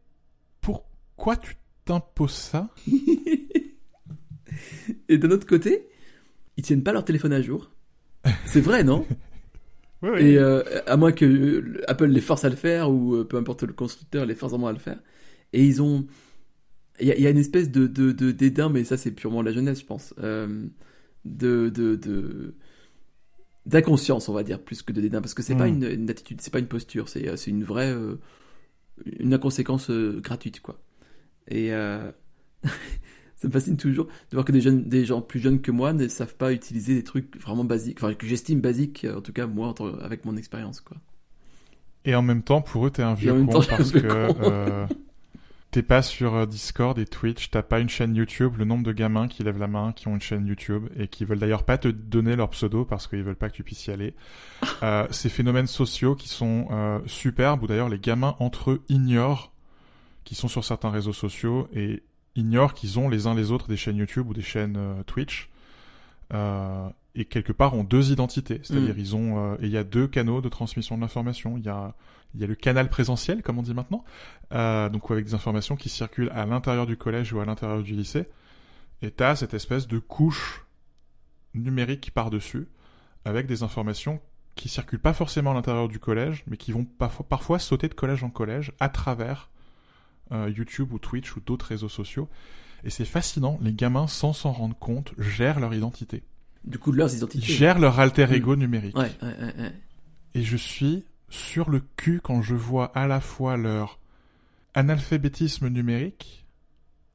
pourquoi 0.61 1.35
tu 1.35 1.55
t'imposes 1.85 2.31
ça? 2.31 2.69
Et 5.09 5.17
d'un 5.17 5.31
autre 5.31 5.47
côté, 5.47 5.87
ils 6.57 6.63
tiennent 6.63 6.83
pas 6.83 6.93
leur 6.93 7.05
téléphone 7.05 7.33
à 7.33 7.41
jour. 7.41 7.71
C'est 8.45 8.61
vrai, 8.61 8.83
non? 8.83 9.05
Oui, 10.01 10.09
Et 10.17 10.37
euh, 10.37 10.63
à 10.87 10.97
moins 10.97 11.11
que 11.11 11.25
euh, 11.25 11.81
Apple 11.87 12.05
les 12.07 12.21
force 12.21 12.43
à 12.45 12.49
le 12.49 12.55
faire, 12.55 12.91
ou 12.91 13.15
euh, 13.15 13.23
peu 13.25 13.37
importe 13.37 13.63
le 13.63 13.73
constructeur 13.73 14.25
les 14.25 14.35
force 14.35 14.51
vraiment 14.51 14.67
à 14.67 14.73
le 14.73 14.79
faire. 14.79 14.99
Et 15.53 15.65
ils 15.65 15.81
ont... 15.81 16.07
Il 17.01 17.07
y, 17.07 17.11
a- 17.11 17.15
il 17.17 17.23
y 17.23 17.27
a 17.27 17.31
une 17.31 17.37
espèce 17.39 17.71
de, 17.71 17.87
de, 17.87 18.11
de 18.13 18.31
dédain, 18.31 18.69
mais 18.69 18.83
ça 18.85 18.97
c'est 18.97 19.11
purement 19.11 19.41
la 19.43 19.51
jeunesse, 19.53 19.81
je 19.81 19.85
pense. 19.85 20.13
de... 21.25 21.69
de, 21.69 21.95
de 21.95 22.55
d'inconscience 23.65 24.27
on 24.27 24.33
va 24.33 24.43
dire 24.43 24.59
plus 24.63 24.81
que 24.81 24.91
de 24.91 25.01
dédain 25.01 25.21
parce 25.21 25.33
que 25.35 25.43
c'est 25.43 25.53
Mm. 25.53 25.55
pas 25.55 25.67
une, 25.67 25.83
une 25.83 26.09
attitude 26.09 26.41
c'est 26.41 26.51
pas 26.51 26.59
une 26.59 26.67
posture 26.67 27.07
c'est 27.09 27.35
c'est 27.37 27.51
une 27.51 27.63
vraie 27.63 27.93
une 29.19 29.33
inconséquence 29.33 29.89
gratuite 29.89 30.61
quoi 30.61 30.79
et 31.49 31.71
ça 33.41 33.47
me 33.47 33.53
fascine 33.53 33.77
toujours 33.77 34.05
de 34.05 34.35
voir 34.35 34.45
que 34.45 34.51
des 34.51 34.61
jeunes 34.61 34.83
des 34.87 35.05
gens 35.05 35.21
plus 35.21 35.39
jeunes 35.39 35.61
que 35.61 35.71
moi 35.71 35.93
ne 35.93 36.07
savent 36.07 36.35
pas 36.35 36.53
utiliser 36.53 36.93
des 36.93 37.03
trucs 37.03 37.41
vraiment 37.41 37.63
basiques 37.63 37.97
enfin 38.01 38.13
que 38.13 38.27
j'estime 38.27 38.61
basiques 38.61 39.05
euh, 39.05 39.17
en 39.17 39.21
tout 39.21 39.33
cas 39.33 39.47
moi 39.47 39.73
avec 40.01 40.25
mon 40.25 40.37
expérience 40.37 40.81
quoi 40.81 40.97
Et 42.05 42.15
en 42.15 42.21
même 42.21 42.41
temps, 42.41 42.61
pour 42.61 42.87
eux, 42.87 42.91
t'es 42.91 43.03
un 43.03 43.13
vieux 43.13 43.33
con 43.33 43.47
temps, 43.47 43.61
parce 43.69 43.91
que 43.91 43.99
euh, 44.03 44.87
t'es 45.71 45.81
pas 45.81 46.01
sur 46.01 46.35
euh, 46.35 46.45
Discord 46.45 46.99
et 46.99 47.05
Twitch, 47.05 47.49
t'as 47.49 47.63
pas 47.63 47.79
une 47.79 47.89
chaîne 47.89 48.13
YouTube. 48.13 48.55
Le 48.57 48.65
nombre 48.65 48.83
de 48.83 48.91
gamins 48.91 49.27
qui 49.27 49.43
lèvent 49.43 49.57
la 49.57 49.67
main, 49.67 49.93
qui 49.93 50.09
ont 50.09 50.15
une 50.15 50.21
chaîne 50.21 50.45
YouTube 50.45 50.87
et 50.97 51.07
qui 51.07 51.25
veulent 51.25 51.39
d'ailleurs 51.39 51.63
pas 51.63 51.77
te 51.77 51.87
donner 51.87 52.35
leur 52.35 52.49
pseudo 52.49 52.85
parce 52.85 53.07
qu'ils 53.07 53.23
veulent 53.23 53.35
pas 53.35 53.49
que 53.49 53.55
tu 53.55 53.63
puisses 53.63 53.87
y 53.87 53.91
aller. 53.91 54.13
Euh, 54.83 55.05
ces 55.11 55.29
phénomènes 55.29 55.67
sociaux 55.67 56.15
qui 56.15 56.27
sont 56.27 56.67
euh, 56.71 56.99
superbes 57.05 57.61
où 57.61 57.67
d'ailleurs 57.67 57.89
les 57.89 57.99
gamins 57.99 58.35
entre 58.39 58.71
eux 58.71 58.81
ignorent 58.89 59.51
qu'ils 60.23 60.37
sont 60.37 60.47
sur 60.47 60.65
certains 60.65 60.89
réseaux 60.89 61.13
sociaux 61.13 61.67
et 61.71 62.01
ignorent 62.35 62.73
qu'ils 62.73 62.99
ont 62.99 63.09
les 63.09 63.27
uns 63.27 63.35
les 63.35 63.51
autres 63.51 63.67
des 63.67 63.77
chaînes 63.77 63.97
YouTube 63.97 64.27
ou 64.29 64.33
des 64.33 64.41
chaînes 64.41 64.77
euh, 64.77 65.03
Twitch. 65.03 65.49
Euh, 66.33 66.89
et 67.13 67.25
quelque 67.25 67.51
part 67.51 67.73
ont 67.73 67.83
deux 67.83 68.11
identités, 68.11 68.61
c'est-à-dire 68.63 68.95
Mm. 68.95 68.99
ils 68.99 69.15
ont 69.15 69.37
euh, 69.37 69.55
et 69.59 69.65
il 69.65 69.71
y 69.71 69.77
a 69.77 69.83
deux 69.83 70.07
canaux 70.07 70.41
de 70.41 70.47
transmission 70.47 70.95
de 70.95 71.01
l'information. 71.01 71.57
Il 71.57 71.65
y 71.65 71.69
a 71.69 71.93
il 72.33 72.39
y 72.39 72.43
a 72.43 72.47
le 72.47 72.55
canal 72.55 72.89
présentiel, 72.89 73.41
comme 73.41 73.59
on 73.59 73.61
dit 73.61 73.73
maintenant, 73.73 74.05
euh, 74.53 74.87
donc 74.87 75.11
avec 75.11 75.25
des 75.25 75.33
informations 75.33 75.75
qui 75.75 75.89
circulent 75.89 76.31
à 76.33 76.45
l'intérieur 76.45 76.85
du 76.85 76.95
collège 76.95 77.33
ou 77.33 77.41
à 77.41 77.45
l'intérieur 77.45 77.83
du 77.83 77.93
lycée. 77.93 78.29
Et 79.01 79.11
t'as 79.11 79.35
cette 79.35 79.53
espèce 79.53 79.87
de 79.87 79.99
couche 79.99 80.65
numérique 81.53 82.11
par-dessus, 82.11 82.69
avec 83.25 83.47
des 83.47 83.63
informations 83.63 84.21
qui 84.55 84.69
circulent 84.69 84.99
pas 85.01 85.13
forcément 85.13 85.51
à 85.51 85.53
l'intérieur 85.53 85.89
du 85.89 85.99
collège, 85.99 86.43
mais 86.47 86.55
qui 86.55 86.71
vont 86.71 86.85
parfois, 86.85 87.25
parfois 87.27 87.59
sauter 87.59 87.89
de 87.89 87.93
collège 87.93 88.23
en 88.23 88.29
collège 88.29 88.71
à 88.79 88.89
travers 88.89 89.49
euh, 90.31 90.49
YouTube 90.49 90.91
ou 90.93 90.99
Twitch 90.99 91.35
ou 91.35 91.39
d'autres 91.41 91.67
réseaux 91.67 91.89
sociaux. 91.89 92.29
Et 92.83 92.89
c'est 92.89 93.05
fascinant, 93.05 93.59
les 93.61 93.73
gamins, 93.73 94.07
sans 94.07 94.33
s'en 94.33 94.51
rendre 94.51 94.75
compte, 94.77 95.13
gèrent 95.19 95.59
leur 95.59 95.73
identité. 95.73 96.23
du 96.63 96.77
coup 96.79 96.91
de 96.91 96.97
leurs 96.97 97.11
Ils 97.13 97.17
identités 97.17 97.45
gèrent 97.45 97.79
leur 97.79 97.99
alter 97.99 98.27
Mm. 98.27 98.33
ego 98.33 98.55
numérique. 98.55 98.97
ouais 98.97 99.11
ouais 99.21 99.27
ouais, 99.39 99.55
ouais. 99.59 99.73
Et 100.35 100.41
je 100.43 100.57
suis 100.57 101.05
sur 101.29 101.69
le 101.69 101.81
cul 101.97 102.21
quand 102.23 102.41
je 102.41 102.55
vois 102.55 102.85
à 102.97 103.07
la 103.07 103.19
fois 103.21 103.55
leur 103.57 103.99
analphabétisme 104.73 105.67
numérique 105.67 106.45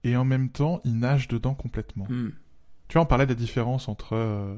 et 0.05 0.17
en 0.17 0.25
même 0.25 0.51
temps 0.51 0.81
ils 0.85 0.99
nagent 0.99 1.29
dedans 1.29 1.55
complètement. 1.55 2.07
Hmm. 2.09 2.31
Tu 2.89 2.95
vois, 2.95 3.03
on 3.03 3.07
parlait 3.07 3.27
des 3.27 3.35
différences 3.35 3.89
entre 3.89 4.15
euh, 4.15 4.55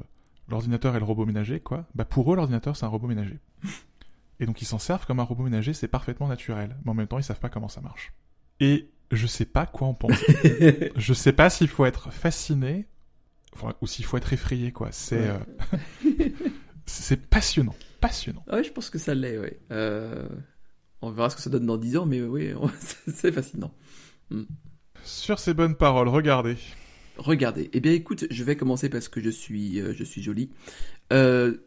l'ordinateur 0.47 0.95
et 0.95 0.99
le 0.99 1.05
robot 1.05 1.25
ménager, 1.25 1.59
quoi. 1.59 1.85
Bah 1.95 2.05
pour 2.05 2.31
eux, 2.31 2.35
l'ordinateur 2.35 2.75
c'est 2.75 2.85
un 2.85 2.89
robot 2.89 3.07
ménager. 3.07 3.39
Et 4.41 4.45
donc 4.45 4.61
ils 4.61 4.65
s'en 4.65 4.79
servent 4.79 5.05
comme 5.05 5.19
un 5.19 5.23
robot 5.23 5.43
ménager, 5.43 5.73
c'est 5.73 5.87
parfaitement 5.89 6.27
naturel. 6.29 6.77
Mais 6.85 6.91
en 6.91 6.93
même 6.93 7.07
temps, 7.07 7.17
ils 7.19 7.23
savent 7.23 7.39
pas 7.41 7.49
comment 7.49 7.67
ça 7.67 7.81
marche. 7.81 8.13
Et 8.59 8.89
je 9.11 9.25
sais 9.27 9.45
pas 9.45 9.65
quoi 9.65 9.87
en 9.87 9.93
penser. 9.93 10.91
je 10.95 11.13
sais 11.13 11.33
pas 11.33 11.49
s'il 11.49 11.67
faut 11.67 11.85
être 11.85 12.11
fasciné 12.11 12.87
enfin, 13.53 13.73
ou 13.81 13.87
s'il 13.87 14.05
faut 14.05 14.17
être 14.17 14.31
effrayé, 14.33 14.71
quoi. 14.71 14.89
C'est 14.91 15.19
Ouais. 15.31 15.39
euh, 16.05 16.29
c'est 16.85 17.25
passionnant, 17.29 17.75
passionnant. 18.01 18.43
Ouais, 18.51 18.63
je 18.63 18.71
pense 18.71 18.89
que 18.89 18.97
ça 18.99 19.13
l'est, 19.15 19.37
ouais. 19.37 19.59
Euh, 19.71 20.27
on 21.01 21.11
verra 21.11 21.29
ce 21.29 21.35
que 21.35 21.41
ça 21.41 21.49
donne 21.49 21.65
dans 21.65 21.77
10 21.77 21.97
ans, 21.97 22.05
mais 22.05 22.21
oui, 22.21 22.53
on- 22.59 22.69
c'est 23.07 23.31
fascinant. 23.31 23.73
Sur 25.03 25.39
ces 25.39 25.53
bonnes 25.53 25.75
paroles, 25.75 26.07
regardez. 26.09 26.57
Regardez. 27.17 27.69
Eh 27.73 27.79
bien, 27.79 27.91
écoute, 27.93 28.25
je 28.29 28.43
vais 28.43 28.55
commencer 28.55 28.89
parce 28.89 29.09
que 29.09 29.19
je 29.21 29.29
suis, 29.29 29.79
euh, 29.81 29.93
je 29.93 30.03
suis 30.03 30.21
jolie. 30.21 30.51
Euh, 31.11 31.57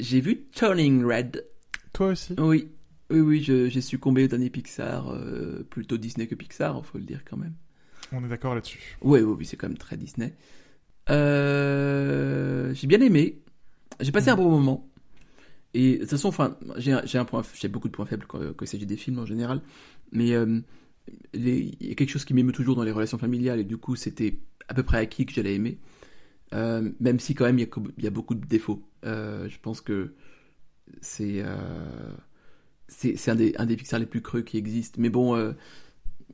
j'ai 0.00 0.20
vu 0.20 0.46
Turning 0.52 1.04
Red. 1.04 1.44
Toi 1.92 2.08
aussi? 2.08 2.34
Oui, 2.38 2.68
oui, 3.10 3.20
oui, 3.20 3.42
j'ai 3.42 3.80
succombé 3.80 4.24
au 4.24 4.26
dernier 4.26 4.50
Pixar, 4.50 5.10
euh, 5.10 5.64
plutôt 5.68 5.96
Disney 5.96 6.26
que 6.26 6.34
Pixar, 6.34 6.84
faut 6.84 6.98
le 6.98 7.04
dire 7.04 7.22
quand 7.28 7.36
même. 7.36 7.54
On 8.12 8.24
est 8.24 8.28
d'accord 8.28 8.54
là-dessus. 8.54 8.96
Oui, 9.02 9.20
oui, 9.20 9.34
oui, 9.38 9.46
c'est 9.46 9.56
quand 9.56 9.68
même 9.68 9.78
très 9.78 9.96
Disney. 9.96 10.34
Euh, 11.10 12.74
j'ai 12.74 12.86
bien 12.86 13.00
aimé. 13.00 13.40
J'ai 14.00 14.12
passé 14.12 14.30
un 14.30 14.36
bon 14.36 14.50
moment. 14.50 14.88
Et 15.74 15.94
de 15.94 15.98
toute 16.00 16.10
façon, 16.10 16.28
enfin, 16.28 16.56
j'ai 16.76 16.96
j'ai 17.04 17.68
beaucoup 17.68 17.88
de 17.88 17.92
points 17.92 18.06
faibles 18.06 18.26
quand, 18.26 18.38
quand 18.40 18.64
il 18.64 18.68
s'agit 18.68 18.86
des 18.86 18.96
films 18.96 19.18
en 19.18 19.26
général. 19.26 19.62
Mais 20.12 20.32
euh, 20.32 20.60
les- 21.34 21.76
il 21.80 21.88
y 21.88 21.92
a 21.92 21.94
quelque 21.94 22.10
chose 22.10 22.24
qui 22.24 22.34
m'émeut 22.34 22.52
toujours 22.52 22.76
dans 22.76 22.84
les 22.84 22.92
relations 22.92 23.18
familiales 23.18 23.60
et 23.60 23.64
du 23.64 23.76
coup, 23.76 23.96
c'était 23.96 24.38
à 24.68 24.74
peu 24.74 24.82
près 24.82 24.98
acquis 24.98 25.26
que 25.26 25.32
j'allais 25.32 25.54
aimer. 25.54 25.78
Même 26.52 27.20
si 27.20 27.34
quand 27.34 27.44
même 27.44 27.58
il 27.58 27.62
y, 27.62 27.64
a, 27.64 27.68
il 27.98 28.04
y 28.04 28.06
a 28.06 28.10
beaucoup 28.10 28.34
de 28.34 28.46
défauts. 28.46 28.82
Je 29.04 29.58
pense 29.62 29.80
que 29.80 30.14
c'est 31.00 31.42
c'est 32.88 33.28
un 33.30 33.34
des, 33.34 33.54
un 33.58 33.66
des 33.66 33.76
Pixar 33.76 33.98
les 34.00 34.06
plus 34.06 34.22
creux 34.22 34.42
qui 34.42 34.56
existent. 34.58 35.00
Mais 35.00 35.10
bon, 35.10 35.34
euh, 35.36 35.52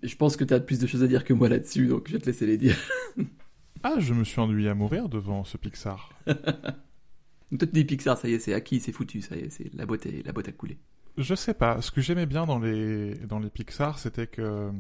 je 0.02 0.14
pense 0.16 0.37
que 0.37 0.44
tu 0.44 0.52
as 0.54 0.61
plus 0.61 0.78
de 0.78 0.87
choses 0.87 1.02
à 1.02 1.06
dire 1.06 1.25
que 1.25 1.32
moi 1.32 1.49
là-dessus, 1.49 1.87
donc 1.87 2.09
je 2.09 2.12
vais 2.14 2.18
te 2.18 2.26
laisser 2.26 2.47
les 2.47 2.59
dire. 2.59 2.76
Ah, 3.85 3.97
je 3.99 4.14
me 4.14 4.23
suis 4.23 4.38
ennuyé 4.40 4.68
à 4.68 4.76
mourir 4.76 5.09
devant 5.09 5.42
ce 5.42 5.56
Pixar. 5.56 6.11
Toi 6.26 6.38
tu 7.50 7.66
dis 7.66 7.85
Pixar, 7.85 8.16
ça 8.16 8.28
y 8.28 8.35
est, 8.35 8.38
c'est 8.38 8.54
acquis, 8.54 8.78
c'est 8.78 8.92
foutu, 8.92 9.21
ça 9.23 9.35
y 9.35 9.40
est, 9.40 9.50
c'est 9.50 9.75
la 9.75 9.87
boîte, 9.87 10.06
est, 10.06 10.25
la 10.25 10.30
boîte 10.32 10.47
a 10.47 10.52
coulé. 10.52 10.78
Je 11.18 11.35
sais 11.35 11.52
pas. 11.52 11.82
Ce 11.82 11.90
que 11.90 12.00
j'aimais 12.00 12.26
bien 12.26 12.47
dans 12.47 12.61
les 12.61 13.14
dans 13.26 13.40
les 13.40 13.50
Pixar, 13.50 13.99
c'était 13.99 14.28
que 14.28 14.71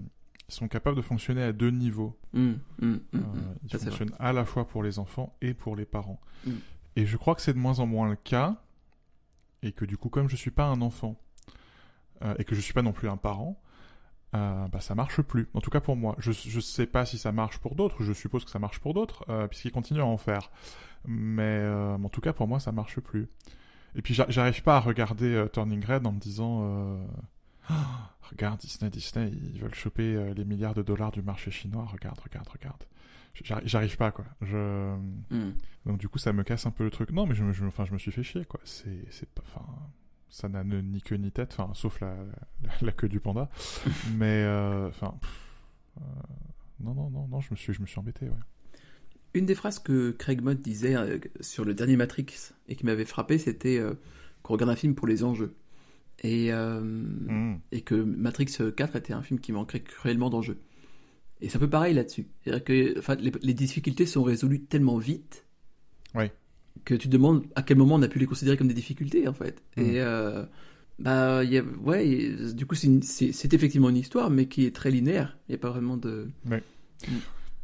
ils 0.48 0.54
sont 0.54 0.68
capables 0.68 0.96
de 0.96 1.02
fonctionner 1.02 1.42
à 1.42 1.52
deux 1.52 1.70
niveaux. 1.70 2.16
Hum, 2.32 2.58
hum, 2.80 3.00
hum, 3.12 3.20
Euh, 3.20 3.54
ils 3.64 3.70
Ça, 3.70 3.78
fonctionnent 3.78 4.14
à 4.20 4.32
la 4.32 4.44
fois 4.44 4.68
pour 4.68 4.84
les 4.84 5.00
enfants 5.00 5.36
et 5.42 5.52
pour 5.52 5.74
les 5.74 5.84
parents. 5.84 6.20
Et 6.94 7.04
je 7.04 7.16
crois 7.16 7.34
que 7.34 7.42
c'est 7.42 7.54
de 7.54 7.58
moins 7.58 7.80
en 7.80 7.86
moins 7.86 8.08
le 8.08 8.16
cas. 8.16 8.62
Et 9.64 9.72
que 9.72 9.84
du 9.84 9.96
coup, 9.96 10.10
comme 10.10 10.28
je 10.28 10.36
suis 10.36 10.50
pas 10.52 10.66
un 10.66 10.80
enfant 10.80 11.20
euh, 12.22 12.34
et 12.38 12.44
que 12.44 12.54
je 12.54 12.60
suis 12.60 12.72
pas 12.74 12.82
non 12.82 12.92
plus 12.92 13.08
un 13.08 13.16
parent, 13.16 13.60
euh, 14.34 14.66
bah, 14.68 14.80
ça 14.80 14.94
marche 14.94 15.20
plus. 15.22 15.48
En 15.54 15.60
tout 15.60 15.70
cas 15.70 15.80
pour 15.80 15.96
moi. 15.96 16.14
Je, 16.18 16.32
je 16.32 16.60
sais 16.60 16.86
pas 16.86 17.04
si 17.06 17.18
ça 17.18 17.32
marche 17.32 17.58
pour 17.58 17.74
d'autres. 17.74 18.02
Je 18.02 18.12
suppose 18.12 18.44
que 18.44 18.50
ça 18.50 18.58
marche 18.58 18.78
pour 18.80 18.94
d'autres, 18.94 19.24
euh, 19.28 19.46
puisqu'ils 19.48 19.72
continuent 19.72 20.00
à 20.00 20.06
en 20.06 20.16
faire. 20.16 20.50
Mais 21.06 21.42
euh, 21.42 21.96
en 21.96 22.08
tout 22.08 22.20
cas 22.20 22.32
pour 22.32 22.48
moi, 22.48 22.58
ça 22.60 22.72
marche 22.72 22.98
plus. 23.00 23.28
Et 23.94 24.00
puis 24.02 24.14
j'a- 24.14 24.26
j'arrive 24.30 24.62
pas 24.62 24.76
à 24.76 24.80
regarder 24.80 25.34
euh, 25.34 25.48
Turning 25.48 25.84
Red 25.84 26.06
en 26.06 26.12
me 26.12 26.20
disant. 26.20 26.98
regarde 28.30 28.58
Disney, 28.60 28.90
Disney, 28.90 29.30
ils 29.54 29.60
veulent 29.60 29.74
choper 29.74 30.32
les 30.34 30.44
milliards 30.44 30.74
de 30.74 30.82
dollars 30.82 31.12
du 31.12 31.22
marché 31.22 31.50
chinois. 31.50 31.84
Regarde, 31.86 32.18
regarde, 32.20 32.48
regarde. 32.48 32.84
J'arri- 33.44 33.66
J'arrive 33.66 33.96
pas 33.96 34.10
quoi. 34.10 34.24
Je 34.42 34.94
Hum. 35.30 35.54
donc 35.86 35.98
du 35.98 36.08
coup 36.08 36.18
ça 36.18 36.32
me 36.32 36.42
casse 36.42 36.66
un 36.66 36.70
peu 36.70 36.84
le 36.84 36.90
truc. 36.90 37.10
Non 37.12 37.26
mais 37.26 37.34
je, 37.34 37.44
me- 37.44 37.52
je, 37.52 37.64
enfin 37.64 37.84
je 37.84 37.92
me 37.92 37.98
suis 37.98 38.10
fait 38.12 38.22
chier 38.22 38.44
quoi. 38.44 38.60
C'est 38.64 39.04
c'est 39.10 39.28
pas 39.30 39.42
enfin 39.46 39.64
ça 40.32 40.48
n'a 40.48 40.64
ni 40.64 41.00
queue 41.02 41.16
ni 41.16 41.30
tête. 41.30 41.54
Enfin 41.56 41.72
sauf 41.74 42.00
la, 42.00 42.16
la, 42.62 42.70
la 42.80 42.92
queue 42.92 43.08
du 43.08 43.20
panda. 43.20 43.48
mais 44.16 44.42
euh, 44.44 44.88
enfin 44.88 45.14
euh, 45.98 46.04
non 46.80 46.94
non 46.94 47.10
non 47.10 47.28
non 47.28 47.40
je 47.40 47.48
me 47.52 47.56
suis 47.56 47.72
je 47.72 47.80
me 47.82 47.86
suis 47.86 47.98
embêté 48.00 48.26
ouais. 48.26 48.32
Une 49.34 49.46
des 49.46 49.54
phrases 49.54 49.78
que 49.78 50.10
Craig 50.10 50.42
Mott 50.42 50.60
disait 50.60 50.94
euh, 50.96 51.18
sur 51.40 51.64
le 51.64 51.74
dernier 51.74 51.96
Matrix 51.96 52.26
et 52.68 52.74
qui 52.76 52.84
m'avait 52.84 53.04
frappé, 53.04 53.38
c'était 53.38 53.80
qu'on 54.42 54.54
regarde 54.54 54.70
un 54.70 54.76
film 54.76 54.94
pour 54.94 55.06
les 55.06 55.22
enjeux. 55.24 55.54
Et, 56.22 56.52
euh, 56.52 56.80
Mm. 56.80 57.58
et 57.72 57.80
que 57.80 57.94
Matrix 57.94 58.58
4 58.76 58.96
était 58.96 59.12
un 59.14 59.22
film 59.22 59.40
qui 59.40 59.52
manquait 59.52 59.80
cruellement 59.82 60.28
d'enjeux. 60.30 60.60
Et 61.40 61.48
c'est 61.48 61.56
un 61.56 61.60
peu 61.60 61.70
pareil 61.70 61.94
là-dessus. 61.94 62.26
C'est-à-dire 62.44 62.62
que 62.64 62.98
enfin, 62.98 63.14
les, 63.16 63.32
les 63.42 63.54
difficultés 63.54 64.06
sont 64.06 64.22
résolues 64.22 64.62
tellement 64.64 64.98
vite 64.98 65.46
Ouais. 66.14 66.30
Que 66.84 66.94
tu 66.94 67.08
te 67.08 67.12
demandes 67.12 67.44
à 67.54 67.62
quel 67.62 67.76
moment 67.76 67.96
on 67.96 68.02
a 68.02 68.08
pu 68.08 68.18
les 68.18 68.26
considérer 68.26 68.56
comme 68.56 68.68
des 68.68 68.74
difficultés 68.74 69.28
en 69.28 69.32
fait. 69.32 69.62
Mm. 69.76 69.80
Et 69.80 70.00
euh, 70.00 70.44
bah, 70.98 71.44
y 71.44 71.58
a, 71.58 71.62
ouais, 71.62 72.52
du 72.54 72.66
coup 72.66 72.74
c'est 72.74 73.54
effectivement 73.54 73.88
une 73.88 73.96
histoire, 73.96 74.30
mais 74.30 74.46
qui 74.46 74.66
est 74.66 74.74
très 74.74 74.90
linéaire. 74.90 75.36
Il 75.48 75.52
n'y 75.52 75.56
a 75.56 75.58
pas 75.58 75.70
vraiment 75.70 75.96
de. 75.96 76.28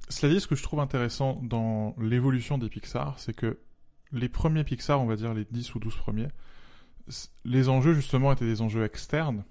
Cela 0.09 0.33
dit, 0.33 0.41
ce 0.41 0.47
que 0.47 0.57
je 0.57 0.62
trouve 0.62 0.81
intéressant 0.81 1.41
dans 1.43 1.95
l'évolution 2.00 2.57
des 2.57 2.69
Pixar, 2.69 3.19
c'est 3.19 3.35
que 3.35 3.59
les 4.12 4.29
premiers 4.29 4.65
Pixar, 4.65 5.00
on 5.00 5.07
va 5.07 5.17
dire 5.17 5.35
les 5.35 5.45
10 5.45 5.75
ou 5.75 5.79
12 5.81 5.97
premiers, 5.97 6.29
les 7.45 7.69
enjeux 7.69 7.95
justement 7.95 8.33
étaient 8.33 8.47
des 8.47 8.62
enjeux 8.62 8.85
externes. 8.85 9.45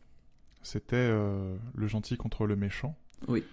C'était 0.64 0.96
euh, 0.96 1.56
le 1.76 1.88
gentil 1.88 2.18
contre 2.18 2.46
le 2.46 2.56
méchant. 2.56 2.98
Oui. 3.28 3.44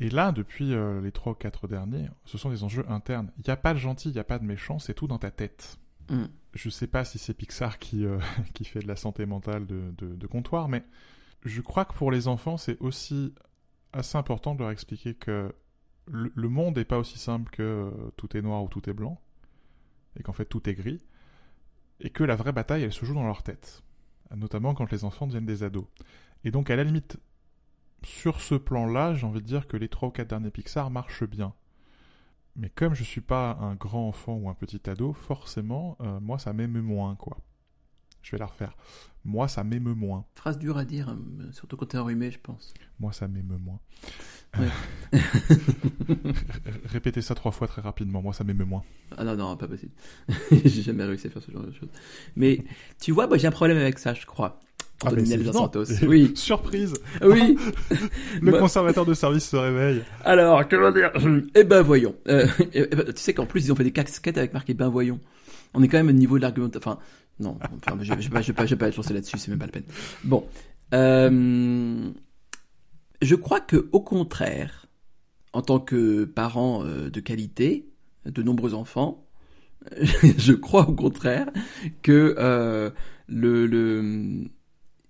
Et 0.00 0.08
là, 0.08 0.32
depuis 0.32 0.72
euh, 0.72 1.00
les 1.02 1.12
3 1.12 1.32
ou 1.32 1.34
4 1.34 1.68
derniers, 1.68 2.08
ce 2.24 2.38
sont 2.38 2.48
des 2.48 2.64
enjeux 2.64 2.84
internes. 2.88 3.30
Il 3.36 3.44
n'y 3.46 3.50
a 3.50 3.56
pas 3.56 3.74
de 3.74 3.78
gentil, 3.78 4.08
il 4.08 4.14
n'y 4.14 4.18
a 4.18 4.24
pas 4.24 4.38
de 4.38 4.44
méchant, 4.44 4.78
c'est 4.78 4.94
tout 4.94 5.06
dans 5.06 5.18
ta 5.18 5.30
tête. 5.30 5.78
Mm. 6.08 6.24
Je 6.54 6.70
sais 6.70 6.86
pas 6.86 7.04
si 7.04 7.18
c'est 7.18 7.34
Pixar 7.34 7.78
qui, 7.78 8.06
euh, 8.06 8.18
qui 8.54 8.64
fait 8.64 8.80
de 8.80 8.88
la 8.88 8.96
santé 8.96 9.26
mentale 9.26 9.66
de, 9.66 9.92
de, 9.98 10.16
de 10.16 10.26
comptoir, 10.26 10.68
mais 10.68 10.84
je 11.44 11.60
crois 11.60 11.84
que 11.84 11.92
pour 11.92 12.10
les 12.10 12.28
enfants, 12.28 12.56
c'est 12.56 12.80
aussi 12.80 13.34
assez 13.92 14.16
important 14.16 14.54
de 14.54 14.60
leur 14.60 14.70
expliquer 14.70 15.14
que 15.14 15.54
le, 16.06 16.32
le 16.34 16.48
monde 16.48 16.76
n'est 16.76 16.84
pas 16.84 16.98
aussi 16.98 17.18
simple 17.18 17.50
que 17.50 17.62
euh, 17.62 17.90
tout 18.16 18.36
est 18.36 18.42
noir 18.42 18.64
ou 18.64 18.68
tout 18.68 18.88
est 18.88 18.94
blanc, 18.94 19.20
et 20.18 20.22
qu'en 20.22 20.32
fait 20.32 20.46
tout 20.46 20.66
est 20.68 20.74
gris, 20.74 21.04
et 22.00 22.08
que 22.08 22.24
la 22.24 22.36
vraie 22.36 22.52
bataille, 22.52 22.84
elle 22.84 22.92
se 22.92 23.04
joue 23.04 23.14
dans 23.14 23.26
leur 23.26 23.42
tête, 23.42 23.82
notamment 24.34 24.72
quand 24.72 24.90
les 24.90 25.04
enfants 25.04 25.26
deviennent 25.26 25.44
des 25.44 25.62
ados. 25.62 25.84
Et 26.44 26.50
donc, 26.50 26.70
à 26.70 26.76
la 26.76 26.84
limite, 26.84 27.18
sur 28.04 28.40
ce 28.40 28.54
plan-là, 28.54 29.14
j'ai 29.14 29.26
envie 29.26 29.40
de 29.40 29.46
dire 29.46 29.66
que 29.68 29.76
les 29.76 29.88
3 29.88 30.08
ou 30.08 30.12
4 30.12 30.28
derniers 30.28 30.50
Pixar 30.50 30.90
marchent 30.90 31.24
bien. 31.24 31.52
Mais 32.56 32.70
comme 32.70 32.94
je 32.94 33.04
suis 33.04 33.20
pas 33.20 33.56
un 33.60 33.74
grand 33.74 34.08
enfant 34.08 34.34
ou 34.34 34.48
un 34.50 34.54
petit 34.54 34.88
ado, 34.90 35.12
forcément, 35.12 35.96
euh, 36.00 36.20
moi 36.20 36.38
ça 36.38 36.52
m'émeut 36.52 36.82
moins, 36.82 37.14
quoi. 37.14 37.38
Je 38.22 38.32
vais 38.32 38.38
la 38.38 38.46
refaire. 38.46 38.76
Moi 39.24 39.48
ça 39.48 39.64
m'émeut 39.64 39.94
moins. 39.94 40.24
Phrase 40.34 40.58
dure 40.58 40.76
à 40.76 40.84
dire, 40.84 41.10
euh, 41.10 41.52
surtout 41.52 41.76
quand 41.76 41.86
t'es 41.86 41.98
enrhumé, 41.98 42.30
je 42.30 42.38
pense. 42.40 42.74
Moi 42.98 43.12
ça 43.12 43.28
m'émeut 43.28 43.56
moins. 43.58 43.78
Ouais. 44.58 44.66
R- 45.12 46.34
Répétez 46.86 47.22
ça 47.22 47.34
trois 47.34 47.52
fois 47.52 47.68
très 47.68 47.82
rapidement. 47.82 48.20
Moi 48.20 48.32
ça 48.32 48.44
m'émeut 48.44 48.64
moins. 48.64 48.82
Ah 49.16 49.24
non, 49.24 49.36
non, 49.36 49.56
pas 49.56 49.68
possible. 49.68 49.92
j'ai 50.50 50.82
jamais 50.82 51.04
réussi 51.04 51.28
à 51.28 51.30
faire 51.30 51.42
ce 51.42 51.50
genre 51.50 51.62
de 51.62 51.72
choses. 51.72 51.88
Mais 52.36 52.64
tu 53.00 53.12
vois, 53.12 53.26
moi 53.26 53.38
j'ai 53.38 53.46
un 53.46 53.52
problème 53.52 53.78
avec 53.78 53.98
ça, 53.98 54.12
je 54.14 54.26
crois. 54.26 54.60
Ah. 55.04 55.52
Santos. 55.52 55.84
Oui, 56.06 56.32
Surprise 56.34 56.94
oui. 57.22 57.56
Le 58.42 58.52
Bah- 58.52 58.58
conservateur 58.58 59.06
de 59.06 59.14
service 59.14 59.48
se 59.48 59.56
réveille. 59.56 60.02
Alors, 60.24 60.66
que 60.68 60.76
va 60.76 60.92
dire? 60.92 61.10
Eh 61.54 61.64
ben 61.64 61.82
voyons. 61.82 62.14
Euh, 62.28 62.46
eh 62.74 62.86
ben, 62.86 63.06
tu 63.06 63.20
sais 63.22 63.32
qu'en 63.34 63.46
plus 63.46 63.64
ils 63.66 63.72
ont 63.72 63.76
fait 63.76 63.84
des 63.84 63.92
casquettes 63.92 64.36
avec 64.38 64.52
marqué 64.52 64.74
ben 64.74 64.88
voyons. 64.88 65.18
On 65.74 65.82
est 65.82 65.88
quand 65.88 65.98
même 65.98 66.08
au 66.08 66.12
niveau 66.12 66.36
de 66.36 66.42
l'argument. 66.42 66.68
Enfin, 66.76 66.98
non, 67.38 67.56
enfin, 67.62 67.96
je, 68.02 68.08
vais 68.12 68.16
pas- 68.28 68.42
je, 68.42 68.48
vais 68.48 68.52
pas- 68.52 68.66
je 68.66 68.70
vais 68.74 68.78
pas 68.78 68.88
être 68.88 68.96
lancé 68.96 69.14
là-dessus, 69.14 69.38
c'est 69.38 69.48
même 69.50 69.58
pas 69.58 69.66
la 69.66 69.72
peine. 69.72 69.84
Bon, 70.24 70.44
Euh, 70.92 72.10
je 73.22 73.34
crois 73.34 73.60
que 73.60 73.88
au 73.92 74.00
contraire, 74.00 74.86
en 75.52 75.62
tant 75.62 75.78
que 75.80 76.24
parent 76.24 76.84
euh, 76.84 77.10
de 77.10 77.20
qualité, 77.20 77.86
de 78.26 78.42
nombreux 78.42 78.74
enfants, 78.74 79.26
je 80.36 80.52
crois 80.52 80.88
au 80.88 80.92
contraire 80.94 81.48
que 82.02 82.34
euh, 82.38 82.90
le, 83.28 83.66
le 83.66 84.42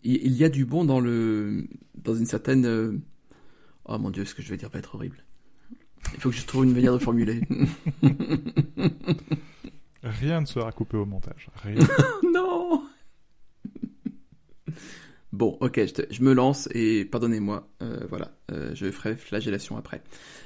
il 0.03 0.33
y 0.33 0.45
a 0.45 0.49
du 0.49 0.65
bon 0.65 0.85
dans 0.85 1.01
le 1.01 1.67
dans 2.03 2.15
une 2.15 2.27
certaine 2.27 2.65
euh, 2.67 2.93
oh 3.85 3.99
mon 3.99 4.11
dieu 4.11 4.25
ce 4.25 4.35
que 4.35 4.43
je 4.43 4.49
vais 4.51 4.57
dire 4.57 4.69
va 4.71 4.79
être 4.79 4.95
horrible. 4.95 5.25
Il 6.15 6.21
faut 6.21 6.31
que 6.31 6.37
je 6.37 6.47
trouve 6.47 6.65
une 6.65 6.73
manière 6.73 6.95
de 6.95 6.99
formuler. 6.99 7.43
Rien 10.03 10.41
ne 10.41 10.47
sera 10.47 10.73
coupé 10.73 10.97
au 10.97 11.05
montage. 11.05 11.49
Rien. 11.63 11.77
non. 12.33 12.83
Bon 15.33 15.57
ok 15.61 15.77
je, 15.87 15.93
te- 15.93 16.13
je 16.13 16.23
me 16.23 16.33
lance 16.33 16.69
et 16.75 17.05
pardonnez-moi 17.05 17.69
euh, 17.83 18.01
voilà 18.09 18.33
euh, 18.51 18.75
je 18.75 18.91
ferai 18.91 19.15
flagellation 19.17 19.77
après. 19.77 20.03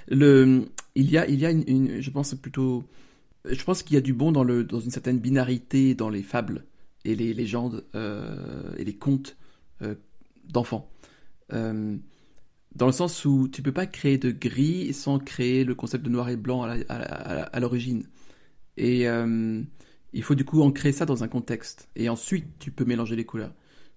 Le 0.08 0.66
il 0.94 1.11
y 1.11 1.16
a 1.16 1.26
il 1.28 1.38
y 1.40 1.46
a 1.46 1.50
une, 1.50 1.64
une- 1.66 2.00
je 2.02 2.11
pense 2.11 2.34
plutôt 2.34 2.84
je 3.46 3.62
pense 3.64 3.82
qu'il 3.82 3.94
y 3.94 3.96
a 3.96 4.02
du 4.02 4.12
bon 4.12 4.30
dans 4.32 4.44
le 4.44 4.62
dans 4.64 4.80
une 4.80 4.90
certaine 4.90 5.18
binarité 5.20 5.94
dans 5.94 6.11
les 6.11 6.23
fables 6.23 6.64
et 7.06 7.14
les 7.14 7.32
légendes 7.32 7.84
euh, 7.94 8.75
et 8.76 8.84
les 8.84 8.94
contes 8.94 9.37
euh, 9.83 9.95
d'enfants 10.45 10.90
Euh, 11.52 11.99
dans 12.75 12.87
le 12.87 12.93
sens 12.93 13.25
où 13.25 13.49
tu 13.49 13.62
peux 13.62 13.73
pas 13.73 13.87
créer 13.87 14.19
de 14.19 14.31
gris 14.33 14.93
sans 14.95 15.19
créer 15.19 15.64
le 15.64 15.75
concept 15.75 16.04
de 16.04 16.11
noir 16.11 16.28
et 16.31 16.37
blanc 16.37 16.62
à 16.62 17.61
l'origine 17.61 18.04
et 18.76 19.09
euh, 19.09 19.62
il 20.12 20.23
faut 20.23 20.35
du 20.35 20.45
coup 20.45 20.62
ancrer 20.62 20.93
ça 20.93 21.07
dans 21.07 21.25
un 21.25 21.28
contexte. 21.28 21.88
Et 21.97 22.09
ensuite, 22.09 22.59
tu 22.59 22.71
peux 22.71 22.85
mélanger 22.85 23.16
les 23.16 23.25
couleurs. 23.25 23.54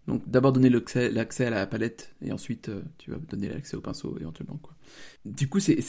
Donc 0.08 0.28
d'abord 0.30 0.54
donner 0.54 0.70
l'accès 0.70 1.12
l'accès 1.12 1.46
à 1.46 1.50
la 1.50 1.68
palette, 1.68 2.16
et 2.22 2.32
ensuite 2.32 2.70
euh, 2.70 2.82
tu 2.98 3.12
vas 3.12 3.18
donner 3.18 3.50
l'accès 3.50 3.76
au 3.76 3.82
pinceau 3.82 4.18
éventuellement. 4.20 4.58
Quoi. 4.58 4.76
Du 5.26 5.50
coup, 5.50 5.60
c'est... 5.60 5.82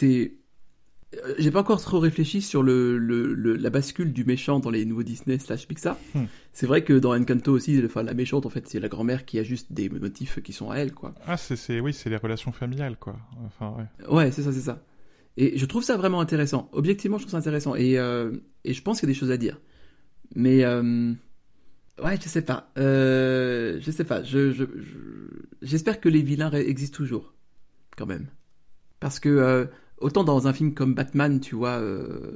euh, 1.14 1.34
J'ai 1.38 1.50
pas 1.50 1.60
encore 1.60 1.80
trop 1.80 1.98
réfléchi 2.00 2.42
sur 2.42 2.62
le, 2.62 2.98
le- 2.98 3.34
le- 3.34 3.54
la 3.56 3.70
bascule 3.70 4.12
du 4.12 4.24
méchant 4.24 4.60
dans 4.60 4.70
les 4.70 4.84
nouveaux 4.84 5.02
Disney 5.02 5.38
slash 5.38 5.66
Pixar. 5.66 5.96
Hmm. 6.14 6.24
C'est 6.52 6.66
vrai 6.66 6.84
que 6.84 6.92
dans 6.92 7.14
Encanto 7.18 7.52
aussi, 7.52 7.80
enfin, 7.84 8.02
la 8.02 8.14
méchante, 8.14 8.44
en 8.46 8.50
fait, 8.50 8.66
c'est 8.68 8.80
la 8.80 8.88
grand-mère 8.88 9.24
qui 9.24 9.38
a 9.38 9.42
juste 9.42 9.72
des 9.72 9.88
motifs 9.88 10.42
qui 10.42 10.52
sont 10.52 10.70
à 10.70 10.76
elle, 10.76 10.92
quoi. 10.92 11.14
Ah, 11.26 11.36
c'est, 11.36 11.56
c'est, 11.56 11.80
oui, 11.80 11.92
c'est 11.92 12.10
les 12.10 12.16
relations 12.16 12.52
familiales, 12.52 12.96
quoi. 12.98 13.16
Enfin, 13.46 13.74
ouais. 13.78 14.06
Ouais, 14.14 14.30
c'est 14.32 14.42
ça, 14.42 14.52
c'est 14.52 14.60
ça. 14.60 14.84
Et 15.36 15.56
je 15.56 15.66
trouve 15.66 15.84
ça 15.84 15.96
vraiment 15.96 16.20
intéressant. 16.20 16.68
Objectivement, 16.72 17.16
je 17.16 17.22
trouve 17.22 17.32
ça 17.32 17.38
intéressant. 17.38 17.74
Et, 17.76 17.96
euh, 17.98 18.32
et 18.64 18.74
je 18.74 18.82
pense 18.82 18.98
qu'il 19.00 19.08
y 19.08 19.12
a 19.12 19.14
des 19.14 19.18
choses 19.18 19.30
à 19.30 19.36
dire. 19.36 19.60
Mais, 20.34 20.64
euh, 20.64 21.12
ouais, 22.04 22.18
je 22.20 22.28
sais 22.28 22.42
pas. 22.42 22.72
Euh, 22.76 23.78
je 23.80 23.90
sais 23.92 24.02
pas. 24.04 24.24
Je, 24.24 24.50
je, 24.52 24.64
je- 24.64 25.46
j'espère 25.62 26.00
que 26.00 26.08
les 26.08 26.22
vilains 26.22 26.50
existent 26.50 26.96
toujours. 26.96 27.34
Quand 27.96 28.06
même. 28.06 28.26
Parce 29.00 29.20
que, 29.20 29.68
autant 30.00 30.24
dans 30.24 30.46
un 30.46 30.52
film 30.52 30.74
comme 30.74 30.94
Batman, 30.94 31.40
tu 31.40 31.54
vois, 31.54 31.78
euh, 31.78 32.32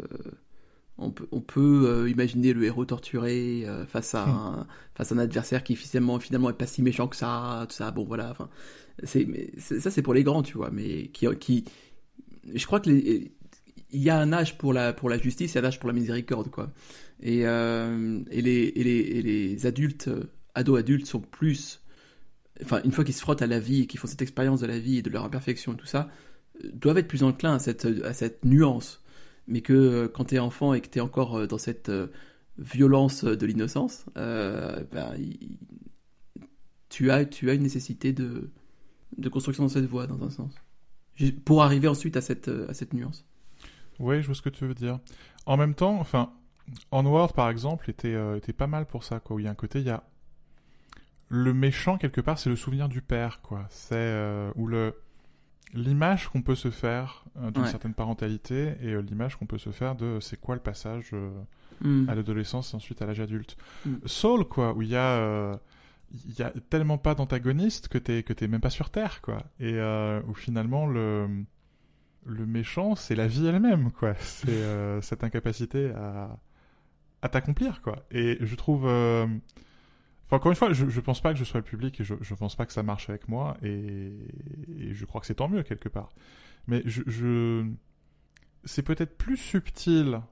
on 0.99 1.11
peut, 1.11 1.27
on 1.31 1.41
peut 1.41 1.85
euh, 1.87 2.11
imaginer 2.11 2.53
le 2.53 2.65
héros 2.65 2.85
torturé 2.85 3.65
euh, 3.67 3.87
face, 3.87 4.15
à 4.15 4.25
un, 4.29 4.67
face 4.95 5.13
à 5.13 5.15
un 5.15 5.19
adversaire 5.19 5.65
qui 5.65 5.77
finalement, 5.77 6.19
finalement 6.19 6.51
est 6.51 6.55
pas 6.55 6.67
si 6.67 6.83
méchant 6.83 7.09
que 7.09 7.17
ça, 7.17 7.67
tout 7.69 7.75
ça. 7.75 7.91
Bon, 7.91 8.05
voilà. 8.05 8.31
Enfin, 8.31 8.49
c'est, 9.05 9.27
ça, 9.59 9.91
c'est 9.91 10.03
pour 10.03 10.15
les 10.15 10.23
grands, 10.23 10.43
tu 10.43 10.57
vois. 10.57 10.71
Mais 10.71 11.09
qui, 11.09 11.27
qui, 11.37 11.65
je 12.55 12.67
crois 12.67 12.81
que 12.81 12.91
les, 12.91 13.33
il 13.91 14.03
y 14.03 14.11
a 14.11 14.19
un 14.19 14.33
âge 14.33 14.59
pour 14.59 14.73
la, 14.73 14.93
pour 14.93 15.09
la 15.11 15.19
justice, 15.19 15.57
a 15.57 15.61
un 15.61 15.65
âge 15.65 15.79
pour 15.79 15.89
la 15.89 15.95
miséricorde, 15.95 16.51
quoi. 16.51 16.73
Et, 17.21 17.41
et, 17.41 18.43
les, 18.43 18.73
et, 18.75 18.85
les, 18.85 18.99
et 18.99 19.23
les 19.23 19.67
adultes, 19.67 20.11
ados 20.55 20.79
adultes, 20.79 21.07
sont 21.07 21.21
plus. 21.21 21.81
Enfin, 22.63 22.81
une 22.85 22.93
fois 22.93 23.05
qu'ils 23.05 23.15
se 23.15 23.21
frottent 23.21 23.43
à 23.43 23.47
la 23.47 23.59
vie 23.59 23.83
et 23.83 23.87
qu'ils 23.87 24.01
font 24.01 24.07
cette 24.07 24.23
expérience 24.23 24.61
de 24.61 24.67
la 24.67 24.79
vie 24.79 24.99
et 24.99 25.03
de 25.03 25.11
leur 25.11 25.25
imperfection 25.25 25.75
et 25.75 25.77
tout 25.77 25.87
ça, 25.87 26.09
doivent 26.73 26.99
être 26.99 27.09
plus 27.09 27.23
enclins 27.23 27.55
à 27.55 27.59
cette, 27.59 27.87
à 28.05 28.13
cette 28.13 28.45
nuance. 28.45 29.03
Mais 29.49 29.61
que 29.61 30.07
quand 30.07 30.27
tu 30.27 30.37
es 30.37 30.39
enfant 30.39 30.75
et 30.75 30.81
que 30.81 30.89
tu 30.89 30.99
es 30.99 31.01
encore 31.01 31.49
dans 31.49 31.59
cette 31.59 31.91
violence 32.59 33.25
de 33.25 33.47
l'innocence, 33.47 34.07
ben, 34.15 35.17
tu, 36.89 37.11
as, 37.11 37.25
tu 37.25 37.51
as 37.51 37.55
une 37.55 37.63
nécessité 37.63 38.13
de, 38.13 38.51
de 39.19 39.29
construction 39.29 39.65
dans 39.65 39.69
cette 39.69 39.87
voie, 39.87 40.07
dans 40.07 40.23
un 40.23 40.31
sens. 40.31 40.55
Pour 41.45 41.63
arriver 41.63 41.89
ensuite 41.89 42.17
à 42.17 42.21
cette, 42.21 42.49
à 42.49 42.73
cette 42.73 42.93
nuance. 42.95 43.25
Oui, 43.99 44.23
je 44.23 44.27
vois 44.27 44.35
ce 44.35 44.43
que 44.43 44.49
tu 44.49 44.65
veux 44.67 44.75
dire. 44.75 44.99
En 45.45 45.57
même 45.57 45.75
temps, 45.75 45.99
enfin, 45.99 46.33
Onward, 46.91 47.35
par 47.35 47.51
exemple, 47.51 47.91
était, 47.91 48.15
euh, 48.15 48.37
était 48.37 48.53
pas 48.53 48.67
mal 48.67 48.87
pour 48.87 49.05
ça, 49.05 49.21
quoi. 49.21 49.41
Il 49.41 49.45
y 49.45 49.47
a 49.47 49.51
un 49.51 49.55
côté, 49.55 49.81
il 49.81 49.87
y 49.87 49.91
a... 49.91 50.05
Le 51.29 51.53
méchant, 51.53 51.99
quelque 51.99 52.21
part, 52.21 52.39
c'est 52.39 52.51
le 52.51 52.57
souvenir 52.57 52.89
du 52.89 53.03
père, 53.03 53.41
quoi. 53.43 53.67
C'est... 53.71 53.95
Euh, 53.95 54.51
où 54.55 54.67
le... 54.67 54.95
L'image 55.73 56.29
qu'on 56.29 56.43
peut 56.43 56.55
se 56.55 56.71
faire 56.71 57.25
euh, 57.39 57.51
d'une 57.51 57.67
certaine 57.67 57.95
parentalité 57.95 58.75
et 58.83 59.01
l'image 59.01 59.37
qu'on 59.37 59.47
peut 59.47 59.59
se 59.59 59.71
faire 59.71 59.95
de 59.95 60.19
c'est 60.21 60.41
quoi 60.41 60.55
le 60.55 60.61
passage 60.61 61.13
hmm. 61.81 62.09
à 62.09 62.15
l'adolescence 62.15 62.73
et 62.73 62.77
ensuite 62.77 63.01
à 63.03 63.07
l'âge 63.07 63.21
adulte. 63.21 63.57
Hmm. 63.87 63.97
Soul, 64.05 64.45
quoi, 64.45 64.75
où 64.75 64.83
il 64.83 64.89
y 64.89 64.97
a 64.97 65.59
il 66.27 66.39
y 66.39 66.43
a 66.43 66.53
tellement 66.69 66.99
pas 66.99 67.15
d'antagonistes 67.15 67.89
que 67.89 67.97
t'es 67.97 68.23
que 68.23 68.35
t'es 68.35 68.47
même 68.47 68.61
pas 68.61 68.69
sur 68.69 68.91
terre 68.91 69.23
quoi 69.23 69.39
et 69.61 69.81
où 70.29 70.35
finalement 70.35 70.87
le 70.87 71.45
le 72.25 72.47
méchant, 72.47 72.95
c'est 72.95 73.15
la 73.15 73.27
vie 73.27 73.47
elle-même, 73.47 73.91
quoi. 73.91 74.15
C'est 74.21 74.51
euh, 74.51 75.01
cette 75.01 75.25
incapacité 75.25 75.91
à, 75.91 76.39
à 77.23 77.29
t'accomplir, 77.29 77.83
quoi. 77.83 78.05
Et 78.11 78.39
je 78.41 78.55
trouve. 78.55 78.87
Enfin, 80.33 80.39
encore 80.39 80.51
une 80.51 80.57
fois, 80.57 80.73
je, 80.73 80.89
je 80.89 81.01
pense 81.03 81.21
pas 81.21 81.35
que 81.35 81.39
je 81.39 81.45
sois 81.45 81.61
le 81.61 81.65
public 81.65 82.01
et 82.01 82.05
je, 82.05 82.15
je 82.19 82.35
pense 82.35 82.57
pas 82.57 82.65
que 82.65 82.73
ça 82.73 82.83
marche 82.83 83.11
avec 83.11 83.29
moi 83.29 83.59
et, 83.63 84.13
je 84.91 85.05
crois 85.05 85.21
que 85.21 85.27
c'est 85.27 85.35
tant 85.35 85.49
mieux 85.49 85.63
quelque 85.63 85.91
part. 85.91 86.09
Mais 86.67 86.83
je. 86.87 87.03
je... 87.07 87.67
C'est 88.65 88.83
peut-être 88.83 89.19
plus 89.19 89.37
subtil 89.37 90.23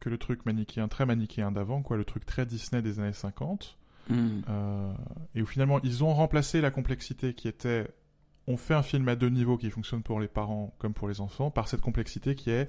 que 0.00 0.10
le 0.10 0.18
truc 0.18 0.44
manichéen, 0.44 0.88
très 0.88 1.06
manichéen 1.06 1.50
d'avant, 1.50 1.80
quoi. 1.80 1.96
Le 1.96 2.04
truc 2.04 2.26
très 2.26 2.44
Disney 2.44 2.82
des 2.82 3.00
années 3.00 3.14
50. 3.14 3.78
Hmm. 4.10 4.40
Euh, 4.50 4.92
et 5.34 5.40
où 5.40 5.46
finalement, 5.46 5.80
ils 5.82 6.04
ont 6.04 6.12
remplacé 6.12 6.60
la 6.60 6.70
complexité 6.70 7.32
qui 7.32 7.48
était 7.48 7.88
on 8.46 8.58
fait 8.58 8.74
un 8.74 8.82
film 8.82 9.08
à 9.08 9.16
deux 9.16 9.30
niveaux 9.30 9.56
qui 9.56 9.70
fonctionne 9.70 10.02
pour 10.02 10.20
les 10.20 10.28
parents 10.28 10.74
comme 10.78 10.92
pour 10.92 11.08
les 11.08 11.20
enfants 11.20 11.50
par 11.50 11.66
cette 11.68 11.80
complexité 11.80 12.36
qui 12.36 12.50
est 12.50 12.68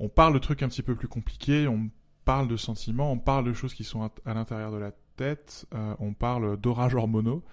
on 0.00 0.08
parle 0.08 0.32
de 0.34 0.38
trucs 0.38 0.62
un 0.62 0.68
petit 0.68 0.82
peu 0.82 0.96
plus 0.96 1.06
compliqués, 1.06 1.68
on 1.68 1.90
parle 2.24 2.48
de 2.48 2.56
sentiments, 2.56 3.12
on 3.12 3.18
parle 3.18 3.44
de 3.44 3.52
choses 3.52 3.74
qui 3.74 3.84
sont 3.84 4.10
à, 4.24 4.34
l'intérieur 4.34 4.70
de 4.70 4.78
la 4.78 4.92
tête, 5.20 5.66
euh, 5.74 5.94
on 5.98 6.14
parle 6.14 6.56
d'orage 6.56 6.94
hormonaux. 6.94 7.44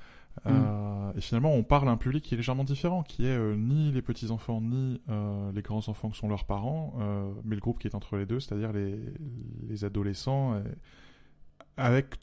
Euh, 0.46 1.12
mm. 1.12 1.18
Et 1.18 1.22
finalement, 1.22 1.54
on 1.54 1.64
parle 1.64 1.90
à 1.90 1.92
un 1.92 1.98
public 1.98 2.24
qui 2.24 2.34
est 2.34 2.38
légèrement 2.38 2.64
différent, 2.64 3.04
qui 3.04 3.26
est 3.26 3.38
euh, 3.38 3.56
ni 3.56 3.92
les 3.92 4.02
petits 4.02 4.32
enfants 4.32 4.62
ni 4.62 5.02
les 5.54 5.62
grands 5.62 5.90
enfants 5.90 6.10
que 6.10 6.16
sont 6.16 6.30
leurs 6.30 6.46
parents, 6.46 6.94
mais 7.44 7.56
le 7.56 7.62
groupe 7.62 7.80
qui 7.80 7.88
est 7.88 7.96
entre 7.96 8.18
les 8.18 8.26
deux, 8.26 8.40
c'est-à-dire 8.40 8.72
les, 8.72 9.00
les, 9.68 9.84
adolescents, 9.84 10.62
avec 11.76 12.16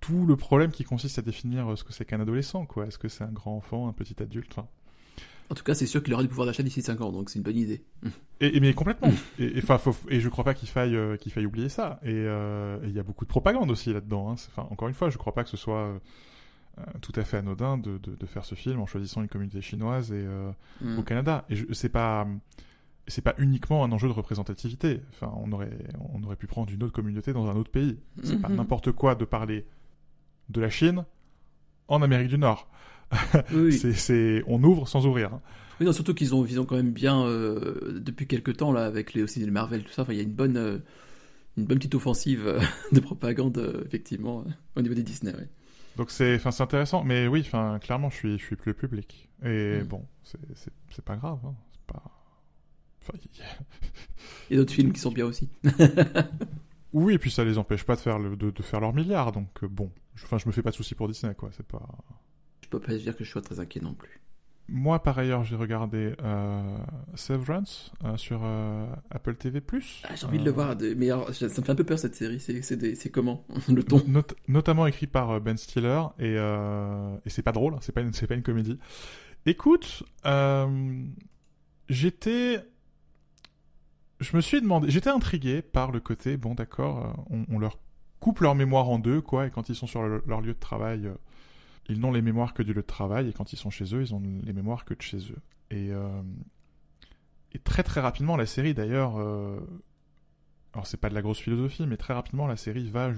tout 0.00 0.26
le 0.26 0.36
problème 0.36 0.70
qui 0.70 0.84
consiste 0.84 1.18
à 1.18 1.22
définir 1.22 1.76
ce 1.76 1.84
que 1.84 1.92
c'est 1.92 2.04
qu'un 2.04 2.20
adolescent, 2.20 2.66
quoi. 2.66 2.86
Est-ce 2.86 2.98
que 2.98 3.08
c'est 3.08 3.24
un 3.24 3.32
grand 3.32 3.56
enfant, 3.56 3.88
un 3.88 3.92
petit 3.92 4.22
adulte, 4.22 4.52
enfin. 4.56 4.68
En 5.50 5.54
tout 5.54 5.62
cas, 5.62 5.74
c'est 5.74 5.86
sûr 5.86 6.02
qu'il 6.02 6.12
aura 6.14 6.22
du 6.22 6.28
pouvoir 6.28 6.46
d'achat 6.46 6.62
d'ici 6.62 6.80
5 6.80 7.00
ans, 7.00 7.12
donc 7.12 7.30
c'est 7.30 7.38
une 7.38 7.42
bonne 7.42 7.56
idée. 7.56 7.84
Et, 8.40 8.60
mais 8.60 8.72
complètement. 8.72 9.10
et, 9.38 9.52
enfin, 9.58 9.78
et 10.08 10.20
je 10.20 10.28
crois 10.28 10.44
pas 10.44 10.54
qu'il 10.54 10.68
faille 10.68 10.96
euh, 10.96 11.16
qu'il 11.16 11.32
faille 11.32 11.46
oublier 11.46 11.68
ça. 11.68 12.00
Euh, 12.04 12.82
et 12.82 12.88
il 12.88 12.94
y 12.94 12.98
a 12.98 13.02
beaucoup 13.02 13.24
de 13.24 13.28
propagande 13.28 13.70
aussi 13.70 13.92
là-dedans. 13.92 14.30
Hein. 14.30 14.34
Enfin, 14.34 14.66
encore 14.70 14.88
une 14.88 14.94
fois, 14.94 15.10
je 15.10 15.18
crois 15.18 15.34
pas 15.34 15.44
que 15.44 15.50
ce 15.50 15.56
soit 15.56 16.00
tout 17.00 17.12
à 17.14 17.22
fait 17.22 17.36
anodin 17.36 17.78
de, 17.78 17.98
de, 17.98 18.26
faire 18.26 18.44
ce 18.44 18.56
film 18.56 18.80
en 18.80 18.86
choisissant 18.86 19.22
une 19.22 19.28
communauté 19.28 19.60
chinoise 19.60 20.10
et 20.10 20.26
mm. 20.80 20.98
au 20.98 21.02
Canada. 21.02 21.44
Et 21.48 21.56
c'est 21.72 21.88
pas 21.88 22.26
c'est 23.06 23.22
pas 23.22 23.34
uniquement 23.38 23.84
un 23.84 23.92
enjeu 23.92 24.08
de 24.08 24.12
représentativité. 24.12 25.00
Enfin, 25.10 25.32
on 25.36 25.52
aurait 25.52 25.78
on 26.12 26.22
aurait 26.24 26.36
pu 26.36 26.46
prendre 26.46 26.72
une 26.72 26.82
autre 26.82 26.92
communauté 26.92 27.32
dans 27.32 27.48
un 27.48 27.54
autre 27.54 27.70
pays. 27.70 28.00
C'est 28.22 28.40
pas 28.40 28.48
mm-hmm. 28.48 28.56
n'importe 28.56 28.90
quoi 28.92 29.14
de 29.14 29.24
parler 29.24 29.66
de 30.48 30.60
la 30.60 30.70
Chine 30.70 31.04
en 31.88 32.02
Amérique 32.02 32.28
du 32.28 32.38
Nord. 32.38 32.68
c'est, 33.70 34.42
on 34.46 34.62
ouvre 34.62 34.88
sans 34.88 35.06
ouvrir. 35.06 35.34
Hein. 35.34 35.40
Oui, 35.80 35.86
non, 35.86 35.92
surtout 35.92 36.14
qu'ils 36.14 36.34
ont, 36.34 36.46
ils 36.46 36.60
ont 36.60 36.64
quand 36.64 36.76
même 36.76 36.92
bien, 36.92 37.24
euh, 37.24 38.00
depuis 38.00 38.26
quelques 38.26 38.56
temps, 38.56 38.72
là, 38.72 38.84
avec 38.84 39.12
les, 39.14 39.22
aussi 39.22 39.40
les 39.40 39.50
Marvel, 39.50 39.82
tout 39.82 39.92
ça, 39.92 40.06
il 40.08 40.14
y 40.14 40.20
a 40.20 40.22
une 40.22 40.32
bonne, 40.32 40.56
euh, 40.56 40.78
une 41.56 41.64
bonne 41.64 41.78
petite 41.78 41.94
offensive 41.94 42.46
euh, 42.46 42.60
de 42.92 43.00
propagande, 43.00 43.82
effectivement, 43.86 44.44
au 44.76 44.82
niveau 44.82 44.94
des 44.94 45.02
Disney. 45.02 45.32
Donc 45.96 46.10
c'est, 46.10 46.38
c'est 46.38 46.60
intéressant, 46.60 47.04
mais 47.04 47.28
oui, 47.28 47.48
clairement, 47.80 48.10
je 48.10 48.16
suis, 48.16 48.38
je 48.38 48.44
suis 48.44 48.56
plus 48.56 48.74
public. 48.74 49.28
Et 49.44 49.80
mm. 49.80 49.84
bon, 49.84 50.04
c'est, 50.22 51.04
pas 51.04 51.16
grave. 51.16 51.38
Hein. 51.44 51.54
C'est 51.72 51.92
pas... 51.92 52.02
Il 54.48 54.54
y 54.54 54.54
a 54.54 54.56
d'autres 54.56 54.72
films 54.72 54.92
qui 54.92 55.00
sont 55.00 55.12
bien 55.12 55.26
aussi. 55.26 55.48
Oui, 56.94 57.14
et 57.14 57.18
puis 57.18 57.32
ça 57.32 57.44
les 57.44 57.58
empêche 57.58 57.82
pas 57.82 57.96
de 57.96 58.00
faire, 58.00 58.20
le, 58.20 58.36
de, 58.36 58.62
faire 58.62 58.78
leur 58.78 58.94
milliard, 58.94 59.32
donc 59.32 59.64
bon. 59.64 59.90
Enfin, 60.22 60.38
je 60.38 60.46
me 60.46 60.52
fais 60.52 60.62
pas 60.62 60.70
de 60.70 60.76
soucis 60.76 60.94
pour 60.94 61.08
Disney, 61.08 61.34
quoi. 61.34 61.50
C'est 61.52 61.66
pas. 61.66 61.84
Peux 62.78 62.86
pas 62.86 62.94
dire 62.94 63.16
que 63.16 63.24
je 63.24 63.30
sois 63.30 63.42
très 63.42 63.60
inquiet 63.60 63.80
non 63.80 63.94
plus. 63.94 64.20
Moi, 64.66 65.02
par 65.02 65.18
ailleurs, 65.18 65.44
j'ai 65.44 65.56
regardé 65.56 66.14
euh, 66.22 66.78
Severance 67.14 67.92
euh, 68.02 68.16
sur 68.16 68.42
Apple 69.10 69.34
TV+. 69.34 69.62
Ah, 70.04 70.14
j'ai 70.14 70.26
envie 70.26 70.38
de 70.38 70.44
le 70.44 70.50
voir, 70.50 70.74
mais 70.96 71.10
ça 71.32 71.44
me 71.44 71.50
fait 71.50 71.70
un 71.70 71.74
peu 71.74 71.84
peur 71.84 71.98
cette 71.98 72.14
série. 72.14 72.40
C'est 72.40 73.10
comment 73.10 73.44
le 73.68 73.82
ton? 73.82 74.02
Notamment 74.48 74.86
écrit 74.86 75.06
par 75.06 75.40
Ben 75.40 75.58
Stiller 75.58 76.02
et, 76.18 76.34
et 76.34 77.30
c'est 77.30 77.42
pas 77.42 77.52
drôle, 77.52 77.74
hein, 77.74 77.78
c'est 77.82 77.92
pas 77.92 78.00
une 78.00 78.14
c'est 78.14 78.26
pas 78.26 78.34
une 78.36 78.42
comédie. 78.42 78.78
Écoute, 79.44 80.02
j'étais 81.90 82.64
je 84.24 84.36
me 84.36 84.40
suis 84.40 84.60
demandé, 84.60 84.90
j'étais 84.90 85.10
intrigué 85.10 85.62
par 85.62 85.92
le 85.92 86.00
côté, 86.00 86.36
bon 86.36 86.54
d'accord, 86.54 87.14
euh, 87.30 87.44
on, 87.50 87.58
leur 87.58 87.78
coupe 88.20 88.40
leur 88.40 88.54
mémoire 88.54 88.88
en 88.88 88.98
deux, 88.98 89.20
quoi, 89.20 89.46
et 89.46 89.50
quand 89.50 89.68
ils 89.68 89.74
sont 89.74 89.86
sur 89.86 90.02
leur 90.02 90.40
lieu 90.40 90.54
de 90.54 90.58
travail, 90.58 91.06
euh, 91.06 91.14
ils 91.88 92.00
n'ont 92.00 92.12
les 92.12 92.22
mémoires 92.22 92.54
que 92.54 92.62
du 92.62 92.72
lieu 92.72 92.82
de 92.82 92.86
travail, 92.86 93.28
et 93.28 93.32
quand 93.32 93.52
ils 93.52 93.56
sont 93.56 93.70
chez 93.70 93.94
eux, 93.94 94.02
ils 94.02 94.14
ont 94.14 94.22
les 94.42 94.52
mémoires 94.52 94.84
que 94.84 94.94
de 94.94 95.02
chez 95.02 95.18
eux. 95.18 95.38
Et, 95.70 95.92
euh, 95.92 96.22
et 97.52 97.58
très 97.58 97.82
très 97.82 98.00
rapidement, 98.00 98.36
la 98.36 98.46
série 98.46 98.74
d'ailleurs, 98.74 99.16
alors 100.74 100.86
c'est 100.86 100.96
pas 100.96 101.08
de 101.08 101.14
la 101.14 101.22
grosse 101.22 101.38
philosophie, 101.38 101.86
mais 101.86 101.96
très 101.96 102.14
rapidement, 102.14 102.46
la 102.46 102.56
série 102.56 102.90
va, 102.90 103.12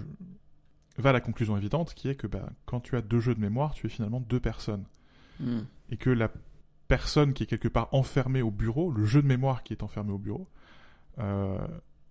va 0.98 1.10
à 1.10 1.12
la 1.12 1.20
conclusion 1.20 1.56
évidente, 1.56 1.94
qui 1.94 2.08
est 2.08 2.14
que 2.14 2.26
bah, 2.26 2.50
quand 2.66 2.80
tu 2.80 2.96
as 2.96 3.02
deux 3.02 3.20
jeux 3.20 3.34
de 3.34 3.40
mémoire, 3.40 3.72
tu 3.74 3.86
es 3.86 3.90
finalement 3.90 4.20
deux 4.20 4.40
personnes. 4.40 4.84
Hmm. 5.40 5.60
Et 5.90 5.96
que 5.96 6.10
la 6.10 6.30
personne 6.88 7.32
qui 7.32 7.44
est 7.44 7.46
quelque 7.46 7.68
part 7.68 7.88
enfermée 7.92 8.42
au 8.42 8.50
bureau, 8.50 8.90
le 8.90 9.04
jeu 9.06 9.22
de 9.22 9.26
mémoire 9.26 9.62
qui 9.62 9.72
est 9.72 9.82
enfermé 9.82 10.12
au 10.12 10.18
bureau, 10.18 10.48
euh, 11.18 11.58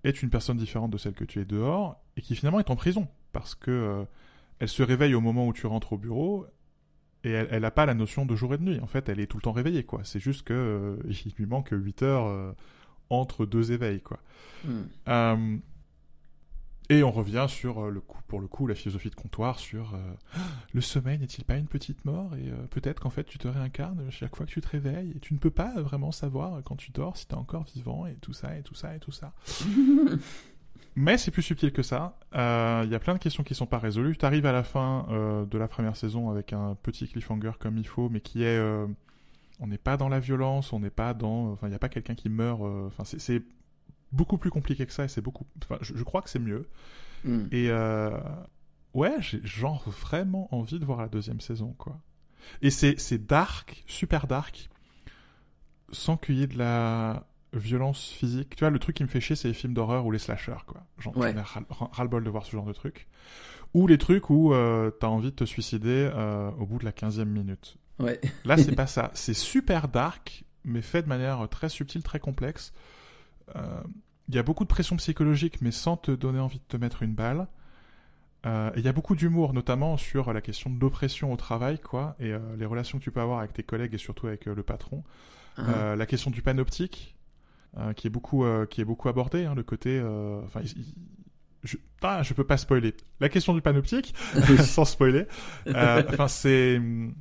est 0.03 0.21
une 0.21 0.29
personne 0.29 0.57
différente 0.57 0.91
de 0.91 0.97
celle 0.97 1.13
que 1.13 1.23
tu 1.23 1.39
es 1.39 1.45
dehors 1.45 2.01
et 2.17 2.21
qui 2.21 2.35
finalement 2.35 2.59
est 2.59 2.69
en 2.69 2.75
prison 2.75 3.07
parce 3.31 3.55
que 3.55 3.71
euh, 3.71 4.05
elle 4.59 4.69
se 4.69 4.83
réveille 4.83 5.15
au 5.15 5.21
moment 5.21 5.47
où 5.47 5.53
tu 5.53 5.67
rentres 5.67 5.93
au 5.93 5.97
bureau 5.97 6.45
et 7.23 7.31
elle 7.31 7.61
n'a 7.61 7.71
pas 7.71 7.85
la 7.85 7.95
notion 7.95 8.25
de 8.25 8.35
jour 8.35 8.53
et 8.53 8.57
de 8.57 8.63
nuit. 8.63 8.79
En 8.79 8.87
fait, 8.87 9.09
elle 9.09 9.19
est 9.19 9.25
tout 9.25 9.37
le 9.37 9.41
temps 9.41 9.51
réveillée, 9.51 9.83
quoi. 9.83 10.01
C'est 10.03 10.19
juste 10.19 10.43
que 10.43 10.53
euh, 10.53 10.97
il 11.25 11.33
lui 11.37 11.45
manque 11.45 11.69
8 11.71 12.03
heures 12.03 12.55
entre 13.09 13.45
deux 13.45 13.71
éveils, 13.71 14.01
quoi. 14.01 14.19
Hmm. 14.63 15.59
Et 16.89 17.03
on 17.03 17.11
revient 17.11 17.47
sur 17.49 17.85
euh, 17.85 17.89
le 17.89 17.99
coup, 17.99 18.19
pour 18.27 18.39
le 18.39 18.47
coup, 18.47 18.67
la 18.67 18.75
philosophie 18.75 19.09
de 19.09 19.15
comptoir 19.15 19.57
sur 19.57 19.95
euh, 19.95 20.13
le 20.73 20.81
sommeil 20.81 21.17
n'est-il 21.17 21.43
pas 21.43 21.57
une 21.57 21.67
petite 21.67 22.05
mort 22.05 22.35
et 22.35 22.49
euh, 22.49 22.67
peut-être 22.69 22.99
qu'en 22.99 23.09
fait 23.09 23.23
tu 23.23 23.37
te 23.37 23.47
réincarnes 23.47 24.09
chaque 24.11 24.35
fois 24.35 24.45
que 24.45 24.51
tu 24.51 24.61
te 24.61 24.67
réveilles 24.67 25.13
et 25.15 25.19
tu 25.19 25.33
ne 25.33 25.39
peux 25.39 25.49
pas 25.49 25.81
vraiment 25.81 26.11
savoir 26.11 26.61
quand 26.63 26.75
tu 26.75 26.91
dors 26.91 27.17
si 27.17 27.27
tu 27.27 27.33
es 27.33 27.37
encore 27.37 27.63
vivant 27.63 28.05
et 28.05 28.15
tout 28.15 28.33
ça 28.33 28.57
et 28.57 28.61
tout 28.61 28.75
ça 28.75 28.95
et 28.95 28.99
tout 28.99 29.11
ça. 29.11 29.33
Mais 30.95 31.17
c'est 31.17 31.31
plus 31.31 31.41
subtil 31.41 31.71
que 31.71 31.83
ça. 31.83 32.17
Il 32.33 32.89
y 32.89 32.95
a 32.95 32.99
plein 32.99 33.13
de 33.13 33.19
questions 33.19 33.43
qui 33.43 33.53
sont 33.53 33.65
pas 33.65 33.79
résolues. 33.79 34.17
Tu 34.17 34.25
arrives 34.25 34.45
à 34.45 34.53
la 34.53 34.63
fin 34.63 35.07
de 35.09 35.57
la 35.57 35.67
première 35.67 35.95
saison 35.95 36.29
avec 36.29 36.53
un 36.53 36.75
petit 36.75 37.07
cliffhanger 37.07 37.51
comme 37.59 37.77
il 37.77 37.87
faut, 37.87 38.09
mais 38.09 38.21
qui 38.21 38.43
est 38.43 38.59
on 39.59 39.67
n'est 39.67 39.77
pas 39.77 39.97
dans 39.97 40.09
la 40.09 40.19
violence, 40.19 40.73
on 40.73 40.79
n'est 40.79 40.89
pas 40.89 41.13
dans, 41.13 41.51
enfin 41.51 41.67
il 41.67 41.69
n'y 41.69 41.75
a 41.75 41.79
pas 41.79 41.89
quelqu'un 41.89 42.15
qui 42.15 42.29
meurt. 42.29 42.61
Enfin 42.61 43.03
c'est 43.03 43.43
beaucoup 44.15 44.37
plus 44.37 44.49
compliqué 44.49 44.85
que 44.85 44.93
ça 44.93 45.05
et 45.05 45.07
c'est 45.07 45.21
beaucoup. 45.21 45.45
Enfin, 45.63 45.77
je, 45.81 46.03
crois 46.03 46.21
que 46.21 46.29
c'est 46.29 46.39
mieux. 46.39 46.67
Hmm. 47.23 47.47
Et 47.51 47.69
euh, 47.69 48.17
ouais, 48.93 49.15
j'ai 49.19 49.41
genre 49.43 49.87
vraiment 49.89 50.53
envie 50.55 50.79
de 50.79 50.85
voir 50.85 51.01
la 51.01 51.07
deuxième 51.07 51.41
saison, 51.41 51.73
quoi. 51.77 51.99
Et 52.61 52.69
c'est 52.69 53.25
dark, 53.25 53.83
super 53.87 54.27
dark, 54.27 54.69
sans 55.91 56.15
qu'il 56.17 56.35
y 56.35 56.43
ait 56.43 56.47
de 56.47 56.57
la 56.57 57.27
violence 57.55 58.09
physique. 58.09 58.55
Tu 58.55 58.61
vois, 58.61 58.69
le 58.69 58.79
truc 58.79 58.95
qui 58.95 59.03
me 59.03 59.07
fait 59.07 59.21
chier, 59.21 59.35
c'est 59.35 59.47
les 59.47 59.53
films 59.53 59.73
d'horreur 59.73 60.05
ou 60.05 60.11
les 60.11 60.19
slashers, 60.19 60.65
quoi. 60.67 60.83
Genre, 60.99 61.15
ouais. 61.17 61.33
ras-le-bol 61.91 62.23
de 62.23 62.29
voir 62.29 62.45
ce 62.45 62.51
genre 62.51 62.65
de 62.65 62.73
truc. 62.73 63.07
Ou 63.73 63.87
les 63.87 63.97
trucs 63.97 64.29
où 64.29 64.53
euh, 64.53 64.91
t'as 64.91 65.07
envie 65.07 65.31
de 65.31 65.35
te 65.35 65.45
suicider 65.45 66.09
euh, 66.13 66.49
au 66.59 66.65
bout 66.65 66.79
de 66.79 66.85
la 66.85 66.91
15 66.91 67.19
minute. 67.19 67.77
Ouais. 67.99 68.19
Là, 68.45 68.57
c'est 68.57 68.71
pas 68.75 68.87
ça. 68.87 69.11
C'est 69.13 69.33
super 69.33 69.87
dark, 69.87 70.43
mais 70.63 70.81
fait 70.81 71.01
de 71.01 71.07
manière 71.07 71.47
très 71.49 71.69
subtile, 71.69 72.03
très 72.03 72.19
complexe 72.19 72.73
euh, 73.55 73.81
il 74.27 74.35
y 74.35 74.39
a 74.39 74.43
beaucoup 74.43 74.63
de 74.63 74.69
pression 74.69 74.95
psychologique, 74.95 75.61
mais 75.61 75.71
sans 75.71 75.97
te 75.97 76.11
donner 76.11 76.39
envie 76.39 76.57
de 76.57 76.63
te 76.67 76.77
mettre 76.77 77.03
une 77.03 77.13
balle. 77.13 77.47
Euh, 78.45 78.71
il 78.75 78.83
y 78.83 78.87
a 78.87 78.93
beaucoup 78.93 79.15
d'humour, 79.15 79.53
notamment 79.53 79.97
sur 79.97 80.31
la 80.33 80.41
question 80.41 80.69
de 80.69 80.79
l'oppression 80.79 81.31
au 81.31 81.37
travail, 81.37 81.79
quoi, 81.79 82.15
et 82.19 82.31
euh, 82.31 82.39
les 82.57 82.65
relations 82.65 82.99
que 82.99 83.03
tu 83.03 83.11
peux 83.11 83.21
avoir 83.21 83.39
avec 83.39 83.53
tes 83.53 83.63
collègues 83.63 83.93
et 83.93 83.97
surtout 83.97 84.27
avec 84.27 84.45
le 84.45 84.63
patron. 84.63 85.03
Euh, 85.57 85.95
la 85.95 86.05
question 86.05 86.31
du 86.31 86.41
panoptique, 86.41 87.14
euh, 87.14 87.14
qui 87.95 88.07
est 88.07 88.09
beaucoup, 88.09 88.45
euh, 88.45 88.65
qui 88.65 88.81
est 88.81 88.85
beaucoup 88.85 89.09
abordée, 89.09 89.45
hein, 89.45 89.55
le 89.55 89.63
côté, 89.63 89.99
euh, 89.99 90.41
enfin, 90.43 90.61
je, 91.63 91.77
ah, 92.01 92.23
je 92.23 92.33
peux 92.33 92.43
pas 92.43 92.57
spoiler. 92.57 92.93
La 93.19 93.29
question 93.29 93.53
du 93.53 93.61
panoptique, 93.61 94.13
sans 94.63 94.85
spoiler. 94.85 95.25
Euh, 95.67 96.03
Enfin, 96.09 96.27
c'est 96.27 96.77
hum, 96.77 97.13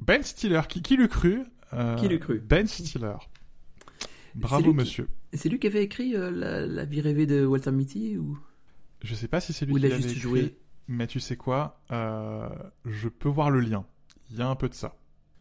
Ben 0.00 0.22
Stiller. 0.22 0.62
Qui, 0.68 0.82
qui 0.82 0.96
l'eût 0.96 1.08
cru 1.08 1.42
Euh, 1.72 1.96
Qui 1.96 2.08
l'eût 2.08 2.18
cru 2.18 2.38
Ben 2.40 2.66
Stiller. 2.66 3.16
Bravo, 4.34 4.72
monsieur. 4.72 5.08
C'est 5.32 5.48
lui 5.48 5.58
qui 5.58 5.66
avait 5.66 5.82
écrit 5.82 6.14
euh, 6.14 6.30
la, 6.30 6.66
la 6.66 6.84
vie 6.84 7.00
rêvée 7.00 7.26
de 7.26 7.44
Walter 7.44 7.72
Mitty 7.72 8.16
ou, 8.16 8.38
Je 9.02 9.14
sais 9.14 9.28
pas 9.28 9.40
si 9.40 9.52
c'est 9.52 9.66
lui 9.66 9.72
ou 9.72 9.76
qui 9.76 9.82
l'avait 9.82 9.98
écrit, 9.98 10.14
joué 10.14 10.58
mais 10.88 11.06
tu 11.06 11.20
sais 11.20 11.36
quoi 11.36 11.82
Euh, 11.92 12.48
Je 12.86 13.08
peux 13.08 13.28
voir 13.28 13.50
le 13.50 13.60
lien. 13.60 13.84
Il 14.30 14.38
y 14.38 14.42
a 14.42 14.48
un 14.48 14.54
peu 14.54 14.68
de 14.68 14.74
ça. 14.74 14.96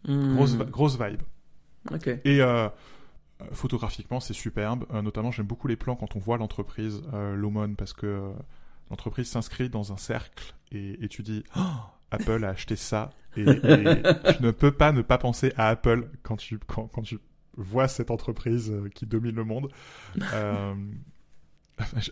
Hmm. 0.05 0.35
Grosse, 0.35 0.57
grosse 0.57 0.99
vibe. 0.99 1.21
Ok. 1.91 2.07
Et 2.07 2.41
euh, 2.41 2.65
euh, 2.65 2.69
photographiquement, 3.51 4.19
c'est 4.19 4.33
superbe. 4.33 4.85
Euh, 4.93 5.01
notamment, 5.01 5.31
j'aime 5.31 5.45
beaucoup 5.45 5.67
les 5.67 5.75
plans 5.75 5.95
quand 5.95 6.15
on 6.15 6.19
voit 6.19 6.37
l'entreprise, 6.37 7.01
euh, 7.13 7.35
Lumon, 7.35 7.75
parce 7.75 7.93
que 7.93 8.05
euh, 8.05 8.31
l'entreprise 8.89 9.29
s'inscrit 9.29 9.69
dans 9.69 9.93
un 9.93 9.97
cercle 9.97 10.55
et, 10.71 11.03
et 11.03 11.07
tu 11.07 11.23
dis 11.23 11.43
Oh, 11.55 11.61
Apple 12.11 12.43
a 12.43 12.49
acheté 12.49 12.75
ça. 12.75 13.11
Et, 13.35 13.43
et 13.43 13.53
tu 14.37 14.43
ne 14.43 14.51
peux 14.51 14.71
pas 14.71 14.91
ne 14.91 15.01
pas 15.01 15.17
penser 15.17 15.53
à 15.57 15.69
Apple 15.69 16.09
quand 16.23 16.37
tu, 16.37 16.59
quand, 16.59 16.87
quand 16.87 17.01
tu 17.03 17.19
vois 17.55 17.87
cette 17.87 18.11
entreprise 18.11 18.73
qui 18.93 19.05
domine 19.05 19.35
le 19.35 19.43
monde. 19.43 19.69
Euh, 20.33 20.73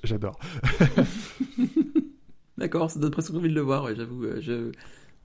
J'adore. 0.04 0.40
D'accord, 2.60 2.92
ça 2.92 3.00
donne 3.00 3.10
presque 3.10 3.34
envie 3.34 3.50
de 3.50 3.56
le 3.56 3.62
voir, 3.62 3.84
ouais, 3.84 3.96
j'avoue. 3.96 4.24
je... 4.40 4.72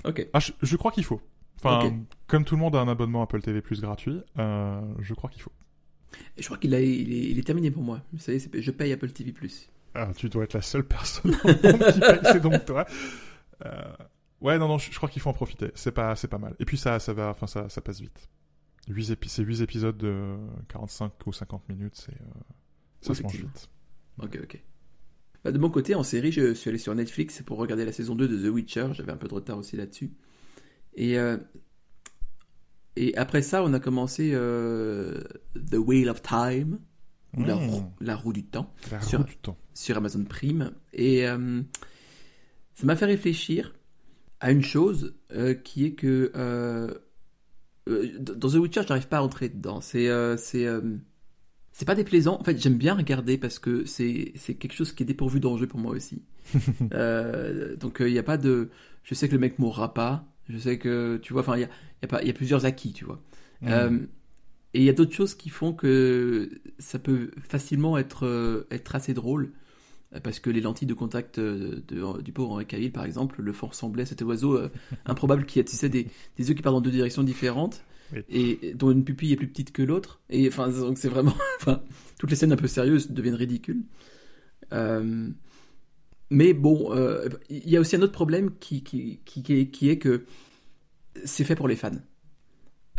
Ok. 0.07 0.27
Ah, 0.33 0.41
je, 0.41 0.53
je 0.63 0.77
crois 0.77 0.93
qu'il 0.93 1.05
faut. 1.05 1.21
Enfin, 1.63 1.93
comme 2.27 2.45
tout 2.45 2.55
le 2.55 2.61
monde 2.61 2.75
a 2.75 2.81
un 2.81 2.89
abonnement 2.89 3.23
Apple 3.23 3.43
TV 3.43 3.61
Plus 3.61 3.81
gratuit, 3.81 4.23
euh, 4.39 4.81
je 5.01 5.15
crois 5.15 5.29
qu'il 5.29 5.43
faut. 5.43 5.53
Et 6.37 6.43
je 6.43 6.47
crois 6.47 6.59
qu'il 6.59 6.73
il 6.73 7.13
est, 7.13 7.31
il 7.31 7.39
est 7.39 7.47
terminé 7.47 7.71
pour 7.71 7.83
moi. 7.83 8.03
Vous 8.13 8.19
savez, 8.19 8.39
je 8.39 8.71
paye 8.71 8.93
Apple 8.93 9.11
TV+. 9.11 9.35
Ah, 9.95 10.11
tu 10.17 10.29
dois 10.29 10.45
être 10.45 10.55
la 10.55 10.63
seule 10.63 10.85
personne 10.85 11.35
au 11.45 11.49
monde 11.49 11.93
qui 11.93 12.01
paye, 12.01 12.21
c'est 12.25 12.41
donc 12.41 12.65
toi. 12.65 12.87
Euh, 13.65 13.93
ouais, 14.41 14.59
non, 14.59 14.69
non, 14.69 14.79
je, 14.79 14.91
je 14.91 14.97
crois 14.97 15.09
qu'il 15.09 15.21
faut 15.21 15.31
en 15.31 15.35
profiter. 15.35 15.71
C'est 15.75 15.93
pas, 15.93 16.15
c'est 16.17 16.29
pas 16.29 16.39
mal. 16.39 16.55
Et 16.61 16.65
puis 16.65 16.77
ça, 16.77 16.99
ça 16.99 17.13
va, 17.13 17.31
enfin 17.31 17.47
ça, 17.47 17.69
ça 17.69 17.81
passe 17.81 18.01
vite. 18.01 18.29
8 18.89 19.11
épi 19.11 19.29
c'est 19.29 19.43
8 19.43 19.61
épisodes 19.61 19.97
de 19.97 20.37
45 20.69 21.13
ou 21.27 21.33
50 21.33 21.69
minutes, 21.69 21.95
c'est, 21.95 22.13
euh, 22.13 22.41
ça 23.03 23.15
se 23.15 23.23
mange 23.23 23.37
vite. 23.37 23.69
Ok, 24.19 24.39
ok. 24.43 24.63
Bah, 25.45 25.53
de 25.53 25.59
mon 25.59 25.71
côté, 25.71 25.95
en 25.95 26.03
série, 26.03 26.33
je 26.33 26.55
suis 26.55 26.69
allé 26.69 26.79
sur 26.79 26.95
Netflix 26.95 27.43
pour 27.43 27.59
regarder 27.59 27.85
la 27.85 27.93
saison 27.93 28.15
2 28.15 28.29
de 28.29 28.49
The 28.49 28.53
Witcher. 28.53 28.89
J'avais 28.93 29.13
un 29.13 29.17
peu 29.17 29.29
de 29.29 29.35
retard 29.35 29.59
aussi 29.59 29.77
là-dessus. 29.77 30.13
Et, 30.95 31.19
euh, 31.19 31.39
et 33.09 33.17
après 33.17 33.43
ça, 33.43 33.63
on 33.65 33.73
a 33.73 33.81
commencé 33.81 34.31
euh, 34.35 35.23
The 35.71 35.77
Wheel 35.77 36.09
of 36.09 36.23
Time, 36.23 36.79
ou 37.37 37.45
la, 37.45 37.55
Mmh. 37.57 37.69
roue, 37.69 37.85
la 38.01 38.17
roue 38.17 38.33
du 38.33 38.45
temps, 38.45 38.73
La 38.91 39.01
Sur- 39.01 39.21
roue 39.21 39.25
du 39.27 39.37
temps. 39.37 39.57
sur 39.75 39.97
Amazon 39.97 40.25
Prime. 40.25 40.73
Et 40.93 41.27
euh, 41.29 41.63
ça 42.75 42.87
m'a 42.87 42.97
fait 42.97 43.07
réfléchir 43.07 43.75
à 44.41 44.51
une 44.51 44.63
chose 44.63 45.15
euh, 45.33 45.55
qui 45.55 45.85
est 45.87 45.93
que 45.93 46.33
dans 47.87 48.49
The 48.51 48.55
Witcher, 48.55 48.83
je 48.83 48.89
n'arrive 48.89 49.09
pas 49.09 49.19
à 49.19 49.23
entrer 49.23 49.49
dedans. 49.49 49.81
C'est 49.81 50.09
c'est 50.39 50.67
c'est 51.73 51.85
pas 51.85 51.95
déplaisant. 51.95 52.39
En 52.41 52.45
fait, 52.45 52.61
j'aime 52.61 52.77
bien 52.79 52.95
regarder 52.95 53.39
parce 53.39 53.59
que 53.59 53.85
c'est 53.85 54.33
quelque 54.59 54.73
chose 54.75 54.93
qui 54.93 55.03
est 55.03 55.07
dépourvu 55.07 55.41
d'enjeu 55.41 55.67
pour 55.67 55.79
moi 55.81 55.93
aussi. 55.93 56.23
Donc 57.81 57.99
il 58.01 58.13
n'y 58.13 58.19
a 58.19 58.23
pas 58.23 58.37
de. 58.37 58.71
Je 59.03 59.15
sais 59.15 59.29
que 59.29 59.35
le 59.35 59.39
mec 59.41 59.59
mourra 59.59 59.95
pas. 59.95 60.25
Je 60.49 60.59
sais 60.59 60.79
que 60.79 61.19
tu 61.23 61.33
vois. 61.33 61.43
Enfin, 61.43 61.57
il 61.57 61.61
y 61.61 61.65
a, 61.65 61.71
y 62.03 62.05
a 62.05 62.09
pas. 62.09 62.23
Il 62.23 62.27
y 62.29 62.31
a 62.31 62.35
plusieurs 62.35 62.65
acquis, 62.65 62.93
tu 62.93 63.05
vois. 63.05 63.21
Mmh. 63.63 63.69
Euh, 63.69 63.99
et 64.75 64.79
il 64.81 64.85
y 64.85 64.89
a 64.89 64.93
d'autres 64.93 65.13
choses 65.15 65.35
qui 65.35 65.49
font 65.51 65.73
que 65.73 66.51
ça 66.79 66.99
peut 66.99 67.31
facilement 67.49 67.99
être, 67.99 68.25
euh, 68.27 68.67
être 68.71 68.95
assez 68.95 69.15
drôle. 69.15 69.53
Euh, 70.15 70.21
Parce 70.21 70.41
que 70.41 70.49
les 70.51 70.61
lentilles 70.61 70.87
de 70.89 70.95
contact 70.95 71.39
de- 71.41 71.83
du 72.23 72.33
pauvre 72.33 72.53
Henri 72.53 72.67
Cavill, 72.67 72.93
par 72.93 73.05
exemple, 73.05 73.43
le 73.43 73.53
font 73.53 73.67
ressembler 73.69 74.03
à 74.03 74.07
cet 74.07 74.23
oiseau 74.23 74.57
euh, 74.57 74.69
improbable 75.07 75.45
qui 75.45 75.59
a 75.61 75.65
tu 75.65 75.77
sais, 75.77 75.89
des, 75.89 76.07
des 76.37 76.49
yeux 76.49 76.55
qui 76.55 76.63
partent 76.63 76.75
dans 76.77 76.81
deux 76.81 76.91
directions 76.91 77.23
différentes 77.25 77.83
Oui. 78.13 78.23
et 78.29 78.75
dont 78.75 78.91
une 78.93 79.05
pupille 79.05 79.33
est 79.33 79.37
plus 79.37 79.49
petite 79.49 79.73
que 79.73 79.83
l'autre. 79.83 80.21
Et 80.31 80.47
enfin, 80.49 80.69
donc 80.69 80.99
c'est 80.99 81.09
vraiment. 81.09 81.35
Enfin, 81.61 81.83
toutes 82.19 82.31
les 82.31 82.37
scènes 82.37 82.53
un 82.53 82.57
peu 82.57 82.67
sérieuses 82.69 83.11
deviennent 83.11 83.35
ridicules. 83.35 83.83
Euh, 84.73 85.29
mais 86.31 86.53
bon, 86.55 86.95
euh, 86.95 87.29
il 87.49 87.69
y 87.69 87.77
a 87.77 87.81
aussi 87.81 87.97
un 87.97 88.03
autre 88.03 88.13
problème 88.13 88.53
qui, 88.61 88.83
qui, 88.85 89.19
qui, 89.25 89.43
qui 89.71 89.89
est 89.91 89.99
que 89.99 90.25
c'est 91.25 91.45
fait 91.45 91.55
pour 91.57 91.69
les 91.69 91.77
fans. 91.77 91.91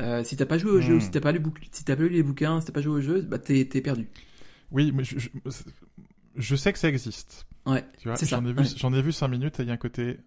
Euh, 0.02 0.24
si 0.24 0.36
t'as 0.36 0.46
pas 0.46 0.58
joué 0.58 0.72
au 0.72 0.82
jeu, 0.82 0.96
Hmm. 0.96 1.02
si 1.02 1.12
t'as 1.12 1.20
pas 1.20 1.32
lu, 1.32 1.42
si 1.72 1.84
pas 1.84 1.96
lu 1.96 2.10
les 2.10 2.24
bouquins, 2.24 2.60
si 2.60 2.68
t'as 2.68 2.74
pas 2.74 2.82
joué 2.82 2.96
au 2.96 3.02
jeu, 3.02 3.22
bah 3.22 3.38
t'es 3.40 3.66
perdu. 3.66 4.08
Oui, 4.72 4.92
mais 4.94 5.04
je, 5.04 5.20
je, 5.20 5.30
je 6.36 6.56
sais 6.56 6.72
que 6.74 6.80
ça 6.80 6.88
existe. 6.90 7.46
Ouais, 7.66 7.86
C'est 8.16 8.26
ça, 8.26 8.38
j'en 8.38 8.46
ai 8.46 8.54
vu, 8.54 8.60
ouais. 8.60 8.66
j'en 8.78 8.94
ai 8.94 9.02
vu 9.02 9.12
5 9.12 9.28
minutes 9.28 9.60
et 9.60 9.64
il 9.64 9.68
y 9.68 9.72
a 9.72 9.74
un 9.74 9.78
côté. 9.78 10.18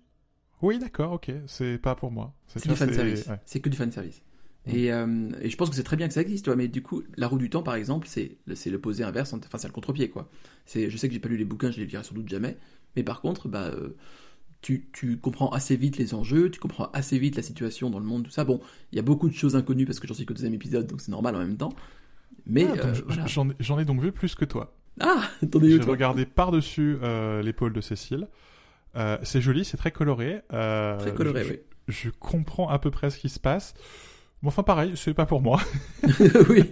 Oui, 0.63 0.79
d'accord, 0.79 1.13
ok, 1.13 1.33
c'est 1.47 1.79
pas 1.79 1.95
pour 1.95 2.11
moi. 2.13 2.35
c'est 2.47 2.63
du 2.63 2.69
vois, 2.69 2.77
fan 2.77 2.93
service. 2.93 3.27
ouais. 3.27 3.41
C'est 3.45 3.61
que 3.61 3.69
du 3.69 3.77
fan 3.77 3.91
service. 3.91 4.23
Hmm. 4.67 4.71
Et, 4.71 4.93
euh, 4.93 5.31
et 5.41 5.51
je 5.51 5.57
pense 5.57 5.71
que 5.71 5.75
c'est 5.77 5.83
très 5.83 5.97
bien 5.97 6.07
que 6.09 6.15
ça 6.15 6.21
existe, 6.23 6.45
tu 6.45 6.51
vois, 6.51 6.57
mais 6.57 6.69
du 6.69 6.83
coup, 6.83 7.03
la 7.17 7.27
roue 7.27 7.39
du 7.39 7.51
temps, 7.51 7.63
par 7.63 7.75
exemple, 7.75 8.07
c'est 8.09 8.39
c'est 8.55 8.71
l'opposé 8.71 9.03
inverse, 9.03 9.33
enfin 9.35 9.59
c'est 9.59 9.67
le 9.67 9.73
contre-pied, 9.73 10.09
quoi. 10.11 10.31
Je 10.73 10.97
sais 10.97 11.09
que 11.09 11.13
j'ai 11.15 11.21
pas 11.21 11.29
lu 11.29 11.37
les 11.37 11.45
bouquins, 11.45 11.71
je 11.71 11.81
les 11.81 11.87
lirai 11.87 12.05
sans 12.05 12.15
doute 12.15 12.29
jamais, 12.29 12.57
mais 12.97 13.03
par 13.03 13.21
contre, 13.21 13.49
bah, 13.49 13.65
euh, 13.65 13.97
tu, 14.65 14.87
tu 14.95 15.19
comprends 15.19 15.51
assez 15.51 15.77
vite 15.77 15.99
les 15.99 16.15
enjeux, 16.15 16.51
tu 16.51 16.59
comprends 16.59 16.89
assez 16.95 17.19
vite 17.19 17.37
la 17.37 17.43
situation 17.43 17.91
dans 17.91 17.99
le 17.99 18.07
monde, 18.07 18.25
tout 18.25 18.31
ça. 18.31 18.45
Bon, 18.45 18.61
il 18.93 18.97
y 18.97 18.99
a 18.99 19.03
beaucoup 19.03 19.29
de 19.29 19.35
choses 19.35 19.57
inconnues 19.57 19.85
parce 19.85 20.01
que 20.01 20.07
j'en 20.09 20.15
suis 20.15 20.25
qu'au 20.25 20.33
deuxième 20.33 20.55
épisode, 20.55 20.87
donc 20.87 21.03
c'est 21.03 21.11
normal 21.13 21.37
en 21.37 21.41
même 21.41 21.59
temps. 21.59 21.75
Mais 22.47 22.67
Ah, 22.69 22.87
euh, 22.87 22.95
voilà. 23.07 23.27
j'en 23.27 23.79
ai- 23.79 23.85
donc 23.85 24.01
vu 24.01 24.11
plus 24.11 24.35
que 24.35 24.47
toi. 24.47 24.75
Ah, 25.01 25.23
attendez, 25.43 25.71
J'ai 25.71 25.81
regardé 25.83 26.25
par-dessus 26.25 26.97
euh, 27.03 27.43
l'épaule 27.43 27.75
de 27.75 27.81
Cécile. 27.83 28.27
Euh, 28.97 29.19
c'est 29.23 29.43
joli, 29.43 29.65
c'est 29.67 29.77
très 29.77 29.91
coloré. 29.91 30.41
Très 30.49 31.13
coloré, 31.15 31.45
je, 31.45 31.51
oui. 31.53 31.59
je 31.89 32.09
comprends 32.11 32.69
à 32.71 32.79
peu 32.79 32.91
près 32.91 33.11
ce 33.11 33.19
qui 33.19 33.29
se 33.29 33.39
passe. 33.41 33.75
Mais 34.43 34.49
enfin, 34.49 34.63
pareil, 34.63 34.93
c'est 34.95 35.13
pas 35.15 35.27
pour 35.27 35.43
moi. 35.43 35.61
oui. 36.49 36.65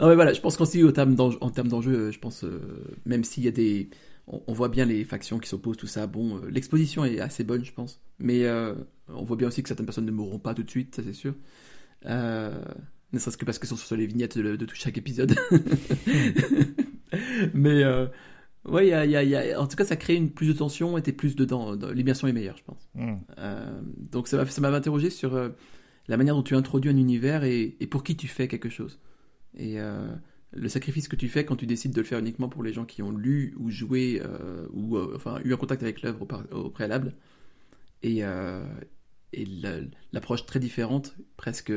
non 0.00 0.08
mais 0.08 0.14
voilà, 0.14 0.32
je 0.32 0.40
pense 0.40 0.56
qu'aussi 0.56 0.82
au 0.82 0.90
terme 0.92 1.14
d'enjeu- 1.14 1.38
en 1.40 1.50
termes 1.50 1.68
d'enjeu, 1.68 1.92
euh, 1.94 2.10
je 2.12 2.18
pense 2.18 2.44
même 3.04 3.22
s'il 3.24 3.44
y 3.44 3.48
a 3.48 3.52
des, 3.52 3.88
on, 4.26 4.42
on 4.46 4.52
voit 4.52 4.68
bien 4.68 4.84
les 4.84 5.04
factions 5.04 5.38
qui 5.38 5.48
s'opposent, 5.48 5.76
tout 5.76 5.86
ça. 5.86 6.06
Bon, 6.06 6.38
euh, 6.38 6.50
l'exposition 6.50 7.04
est 7.04 7.20
assez 7.20 7.44
bonne, 7.44 7.64
je 7.64 7.72
pense. 7.72 8.00
Mais 8.18 8.44
euh, 8.44 8.74
on 9.08 9.24
voit 9.24 9.36
bien 9.36 9.48
aussi 9.48 9.62
que 9.62 9.68
certaines 9.68 9.86
personnes 9.86 10.06
ne 10.06 10.10
mourront 10.10 10.38
pas 10.38 10.54
tout 10.54 10.62
de 10.62 10.70
suite, 10.70 10.94
ça 10.94 11.02
c'est 11.02 11.12
sûr. 11.12 11.34
Euh, 12.06 12.60
ne 13.12 13.18
serait-ce 13.18 13.36
que 13.36 13.44
parce 13.44 13.58
que 13.58 13.66
ce 13.66 13.76
sont 13.76 13.86
sur 13.86 13.96
les 13.96 14.06
vignettes 14.06 14.38
de, 14.38 14.56
de 14.56 14.64
tout 14.66 14.74
chaque 14.74 14.98
épisode. 14.98 15.34
mais 17.54 17.84
ouais, 18.64 18.86
il 18.86 18.90
y 18.90 18.92
a, 18.92 19.04
il 19.04 19.10
y 19.10 19.16
a- 19.16 19.22
il 19.22 19.30
y 19.30 19.36
a- 19.36 19.60
en 19.60 19.66
tout 19.66 19.76
cas, 19.76 19.84
ça 19.84 19.96
crée 19.96 20.14
une 20.14 20.30
plus 20.30 20.48
de 20.48 20.52
tension 20.52 20.96
et 20.98 21.02
t'es 21.02 21.12
plus 21.12 21.36
dedans. 21.36 21.76
dans- 21.76 21.90
L'immersion 21.90 22.28
est 22.28 22.32
meilleure, 22.32 22.56
je 22.56 22.64
pense. 22.64 22.88
Hmm. 22.94 23.16
Donc 24.10 24.28
ça 24.28 24.36
m'a 24.36 24.46
ça 24.46 24.60
m'a 24.60 24.68
interrogé 24.70 25.10
sur 25.10 25.50
la 26.08 26.16
manière 26.16 26.34
dont 26.34 26.42
tu 26.42 26.54
introduis 26.54 26.90
un 26.90 26.96
univers 26.96 27.44
et, 27.44 27.76
et 27.80 27.86
pour 27.86 28.04
qui 28.04 28.16
tu 28.16 28.28
fais 28.28 28.48
quelque 28.48 28.68
chose. 28.68 29.00
Et 29.56 29.76
le 30.52 30.68
sacrifice 30.68 31.08
que 31.08 31.16
tu 31.16 31.28
fais 31.28 31.44
quand 31.44 31.56
tu 31.56 31.66
décides 31.66 31.92
de 31.92 32.00
le 32.00 32.06
faire 32.06 32.18
uniquement 32.18 32.48
pour 32.48 32.62
les 32.62 32.72
gens 32.72 32.84
qui 32.84 33.02
ont 33.02 33.10
lu 33.10 33.54
ou 33.58 33.70
joué 33.70 34.22
euh, 34.24 34.66
ou 34.72 34.96
euh, 34.96 35.12
enfin 35.16 35.40
eu 35.44 35.52
un 35.52 35.56
contact 35.56 35.82
avec 35.82 36.02
l'œuvre 36.02 36.26
au, 36.52 36.70
préalable. 36.70 37.14
Et, 38.02 38.24
euh, 38.24 38.64
et 39.32 39.46
l'approche 40.12 40.46
très 40.46 40.60
différente, 40.60 41.16
presque 41.36 41.72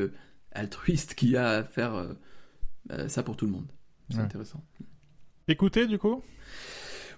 altruiste 0.52 1.14
qu'il 1.14 1.30
y 1.30 1.36
a 1.36 1.48
à 1.48 1.64
faire 1.64 2.16
ça 3.08 3.22
pour 3.22 3.36
tout 3.36 3.46
le 3.46 3.52
monde. 3.52 3.66
C'est 4.10 4.16
Ouais. 4.18 4.22
intéressant. 4.22 4.64
Écoutez, 5.48 5.86
du 5.86 5.98
coup? 5.98 6.22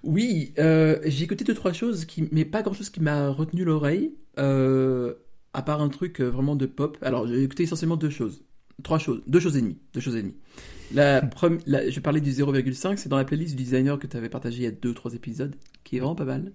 Oui, 0.03 0.53
j'ai 0.57 1.23
écouté 1.23 1.45
deux 1.45 1.55
trois 1.55 1.73
choses, 1.73 2.05
qui, 2.07 2.29
mais 2.33 2.45
pas 2.45 2.63
grand 2.63 2.75
chose 2.75 2.91
qui 2.91 3.01
m'a 3.01 3.29
retenu 3.29 3.65
l'oreille, 3.65 4.15
à 4.37 5.63
part 5.63 5.81
un 5.81 5.89
truc 5.89 6.21
vraiment 6.21 6.57
de 6.57 6.67
pop. 6.67 6.99
Alors 7.03 7.27
j'ai 7.27 7.43
écouté 7.43 7.65
essentiellement 7.65 7.97
deux 7.97 8.11
choses, 8.11 8.43
trois 8.83 8.99
choses, 8.99 9.23
deux 9.27 9.41
choses 9.41 9.57
et 9.57 9.63
demie, 9.63 9.79
deux 9.95 10.01
choses 10.01 10.17
et 10.17 10.23
demie. 10.23 10.37
La 10.93 11.23
première, 11.23 11.61
la- 11.67 11.91
je 11.91 12.01
parlais 12.01 12.21
du 12.21 12.31
0,5, 12.33 12.99
c'est 12.99 13.09
dans 13.09 13.17
la 13.17 13.25
playlist 13.25 13.57
du 13.57 13.63
designer 13.65 13.99
que 13.99 14.07
tu 14.07 14.17
avais 14.17 14.29
partagé 14.29 14.59
il 14.59 14.65
y 14.65 14.67
a 14.67 14.71
deux 14.73 14.95
trois 14.95 15.15
épisodes, 15.15 15.57
qui 15.85 15.97
est 15.97 16.01
vraiment 16.01 16.15
pas 16.17 16.25
mal. 16.27 16.53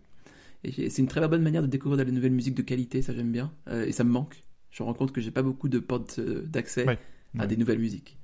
Et 0.63 0.89
c'est 0.89 1.01
une 1.01 1.07
très 1.07 1.25
bonne 1.27 1.43
manière 1.43 1.61
de 1.61 1.67
découvrir 1.67 1.97
de 1.97 2.03
la 2.03 2.11
nouvelle 2.11 2.31
musique 2.33 2.55
de 2.55 2.61
qualité, 2.63 3.01
ça 3.01 3.13
j'aime 3.13 3.31
bien, 3.31 3.51
Euh, 3.69 3.85
et 3.85 3.91
ça 3.91 4.03
me 4.03 4.11
manque. 4.11 4.43
Je 4.71 4.83
me 4.83 4.87
rends 4.87 4.93
compte 4.93 5.11
que 5.11 5.21
j'ai 5.21 5.31
pas 5.31 5.43
beaucoup 5.43 5.69
de 5.69 5.79
portes 5.79 6.19
euh, 6.19 6.43
d'accès 6.47 6.85
Ouais, 6.85 6.99
à 7.39 7.41
ouais. 7.43 7.47
des 7.47 7.57
nouvelles 7.57 7.79
musiques. 7.79 8.17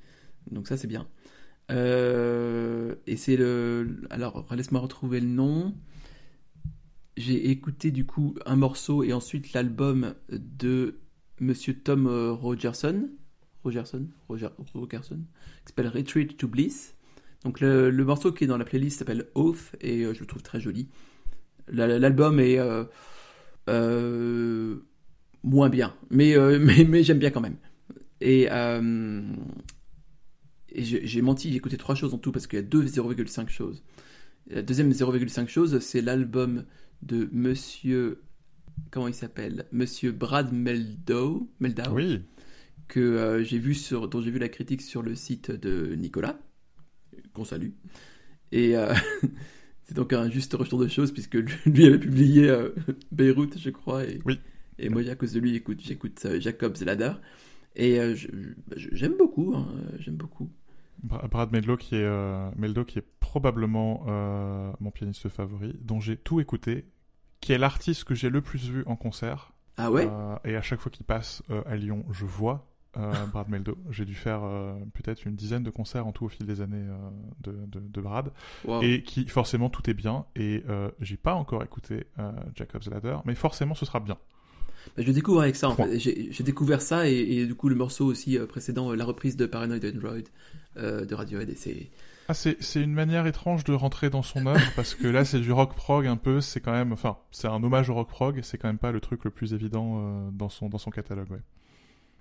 Donc 0.52 0.68
ça 0.68 0.78
c'est 0.78 0.88
bien. 0.88 1.08
Euh, 1.72 2.96
et 3.08 3.18
c'est 3.18 3.38
le. 3.38 4.02
Alors 4.10 4.46
laisse-moi 4.56 4.82
retrouver 4.82 5.20
le 5.20 5.28
nom. 5.28 5.74
J'ai 7.16 7.50
écouté 7.52 7.92
du 7.92 8.06
coup 8.06 8.36
un 8.46 8.56
morceau 8.56 9.04
et 9.04 9.14
ensuite 9.14 9.54
l'album 9.54 10.16
de 10.30 11.00
Monsieur 11.40 11.76
Tom 11.76 12.08
Rogerson, 12.08 13.10
Rogerson, 13.64 14.08
Roger, 14.28 14.50
Rogerson, 14.74 15.18
qui 15.18 15.68
s'appelle 15.68 15.88
Retreat 15.88 16.38
to 16.38 16.48
Bliss. 16.48 16.96
Donc 17.44 17.60
le, 17.60 17.90
le 17.90 18.06
morceau 18.06 18.32
qui 18.32 18.46
est 18.46 18.48
dans 18.48 18.58
la 18.58 18.66
playlist 18.66 19.00
s'appelle 19.00 19.28
Oath 19.36 19.72
et 19.82 20.04
euh, 20.04 20.14
je 20.14 20.20
le 20.22 20.26
trouve 20.26 20.42
très 20.44 20.60
joli. 20.62 20.88
La- 21.68 22.00
L'album 22.00 22.40
est 22.40 22.60
euh, 22.60 22.84
euh, 23.70 24.78
moins 25.44 25.70
bien, 25.70 25.94
mais, 26.10 26.36
mais, 26.60 26.84
mais 26.86 27.04
j'aime 27.04 27.20
bien 27.20 27.32
quand 27.32 27.42
même. 27.42 27.58
Et, 28.22 28.48
et 30.76 30.84
j'ai 30.84 31.22
menti, 31.22 31.52
j'ai 31.52 31.58
écouté 31.58 31.78
trois 31.78 31.96
choses 31.96 32.14
en 32.14 32.18
tout 32.18 32.32
parce 32.32 32.48
qu'il 32.48 32.58
y 32.58 32.62
a 32.62 32.66
deux 32.66 32.84
0,5 32.84 33.50
choses. 33.50 33.84
La 34.50 34.62
deuxième 34.62 34.90
0,5 34.92 35.48
chose, 35.48 35.80
c'est 35.80 36.02
l'album 36.02 36.66
de 37.02 37.30
Monsieur. 37.32 38.22
Comment 38.92 39.08
il 39.08 39.14
s'appelle? 39.14 39.66
Monsieur 39.72 40.12
Brad 40.12 40.52
Meldow, 40.52 41.50
Meldau? 41.60 41.92
Oui, 41.92 42.22
que 42.94 43.00
euh, 43.00 43.44
j'ai 43.44 43.58
vu 43.60 43.74
sur, 43.74 44.08
dont 44.08 44.22
j'ai 44.22 44.30
vu 44.32 44.40
la 44.40 44.50
critique 44.50 44.82
sur 44.82 45.02
le 45.02 45.16
site 45.16 45.50
de 45.52 45.96
Nicolas, 45.96 46.38
qu'on 47.34 47.44
salue. 47.46 47.72
Et 48.52 48.78
euh, 48.78 48.94
c'est 49.84 49.96
donc 49.96 50.14
un 50.14 50.30
juste 50.30 50.54
retour 50.54 50.80
de 50.80 50.88
choses 50.88 51.12
puisque 51.12 51.36
lui 51.36 51.86
avait 51.88 52.00
publié 52.00 52.50
euh, 52.50 52.70
Beyrouth, 53.12 53.58
je 53.58 53.70
crois, 53.72 54.04
et, 54.06 54.20
Oui. 54.26 54.40
et 54.78 54.90
moi 54.90 55.02
à 55.10 55.16
cause 55.16 55.34
de 55.34 55.40
lui, 55.40 55.56
écoute, 55.56 55.82
j'écoute 55.82 56.28
Jacob 56.40 56.76
Zelada. 56.76 57.20
Et 57.76 57.98
j'aime 58.76 59.16
beaucoup, 59.18 59.56
hein, 59.56 59.68
j'aime 59.98 60.16
beaucoup. 60.16 60.48
Bra- 61.02 61.28
Brad 61.28 61.52
Meldo 61.52 61.76
qui 61.76 61.96
est, 61.96 62.56
Meldo 62.56 62.86
qui 62.86 63.00
est 63.00 63.06
probablement 63.20 64.06
mon 64.80 64.92
pianiste 64.92 65.28
favori, 65.30 65.76
dont 65.82 66.00
j'ai 66.00 66.16
tout 66.16 66.40
écouté, 66.40 66.86
qui 67.42 67.52
est 67.52 67.58
l'artiste 67.58 68.04
que 68.04 68.14
j'ai 68.14 68.30
le 68.30 68.42
plus 68.42 68.70
vu 68.70 68.84
en 68.86 68.96
concert. 68.96 69.54
Ah 69.78 69.92
ouais? 69.92 70.08
Euh, 70.08 70.36
et 70.46 70.56
à 70.56 70.62
chaque 70.62 70.82
fois 70.82 70.92
qu'il 70.92 71.06
passe 71.06 71.42
euh, 71.50 71.64
à 71.66 71.76
Lyon, 71.76 72.06
je 72.12 72.26
vois 72.26 72.73
euh, 72.98 73.12
Brad 73.32 73.50
Meldo. 73.50 73.78
J'ai 73.90 74.06
dû 74.06 74.16
faire 74.16 74.44
euh, 74.44 74.74
peut-être 74.94 75.26
une 75.26 75.36
dizaine 75.36 75.64
de 75.64 75.70
concerts 75.70 76.06
en 76.06 76.12
tout 76.12 76.26
au 76.26 76.30
fil 76.30 76.46
des 76.46 76.62
années 76.62 76.78
euh, 76.78 77.10
de, 77.42 77.52
de, 77.68 77.80
de 77.80 78.02
Brad. 78.02 78.32
Wow. 78.66 78.82
Et 78.82 79.04
qui, 79.04 79.26
forcément, 79.28 79.70
tout 79.70 79.90
est 79.90 79.94
bien. 79.94 80.26
Et 80.36 80.64
j'ai 81.00 81.18
pas 81.18 81.34
encore 81.34 81.64
écouté 81.64 82.06
Jacob's 82.56 82.88
Ladder, 82.90 83.18
mais 83.26 83.36
forcément, 83.36 83.76
ce 83.76 83.86
sera 83.86 84.00
bien. 84.00 84.18
Bah, 84.98 85.04
je 85.06 85.12
découvre 85.12 85.42
avec 85.42 85.56
ça. 85.56 85.70
en 85.70 85.76
Point. 85.76 85.88
fait. 85.88 86.00
J'ai 86.00 86.44
découvert 86.44 86.82
ça 86.82 87.08
et, 87.10 87.14
et 87.14 87.46
du 87.46 87.56
coup 87.56 87.70
le 87.70 87.76
morceau 87.76 88.06
aussi 88.06 88.38
précédent, 88.50 88.94
la 88.94 89.06
reprise 89.06 89.38
de 89.38 89.46
Paranoid 89.46 89.80
Android 89.86 90.18
de 90.76 91.16
Radiohead. 91.16 91.50
Et 91.50 91.56
c'est 91.56 91.90
Ah, 92.28 92.34
c'est, 92.34 92.62
c'est 92.62 92.82
une 92.82 92.94
manière 92.94 93.26
étrange 93.26 93.64
de 93.64 93.74
rentrer 93.74 94.10
dans 94.10 94.24
son 94.24 94.46
œuvre 94.46 94.62
parce 94.76 94.94
que 94.96 95.08
là, 95.08 95.24
c'est 95.26 95.40
du 95.40 95.52
rock 95.52 95.74
prog 95.76 96.06
un 96.06 96.18
peu. 96.18 96.42
C'est 96.42 96.60
quand 96.60 96.74
même, 96.74 96.92
enfin, 96.92 97.18
c'est 97.32 97.48
un 97.48 97.64
hommage 97.64 97.90
au 97.90 97.94
rock 97.96 98.10
prog. 98.10 98.40
C'est 98.44 98.58
quand 98.58 98.68
même 98.68 98.78
pas 98.78 98.92
le 98.92 99.00
truc 99.00 99.24
le 99.24 99.32
plus 99.32 99.54
évident 99.54 100.30
dans 100.32 100.50
son 100.50 100.70
dans 100.70 100.78
son 100.78 100.92
catalogue. 100.92 101.32
Ouais. 101.32 101.40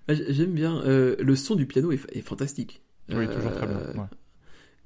Ah, 0.08 0.14
J'aime 0.28 0.52
bien. 0.52 0.82
euh, 0.84 1.16
le 1.18 1.36
son 1.36 1.54
du 1.54 1.66
piano 1.66 1.92
est, 1.92 2.00
est 2.12 2.22
fantastique. 2.22 2.82
Oui, 3.08 3.26
toujours 3.28 3.52
très 3.52 3.66
bien. 3.66 3.76
Euh, 3.76 3.94
ouais. 3.94 4.06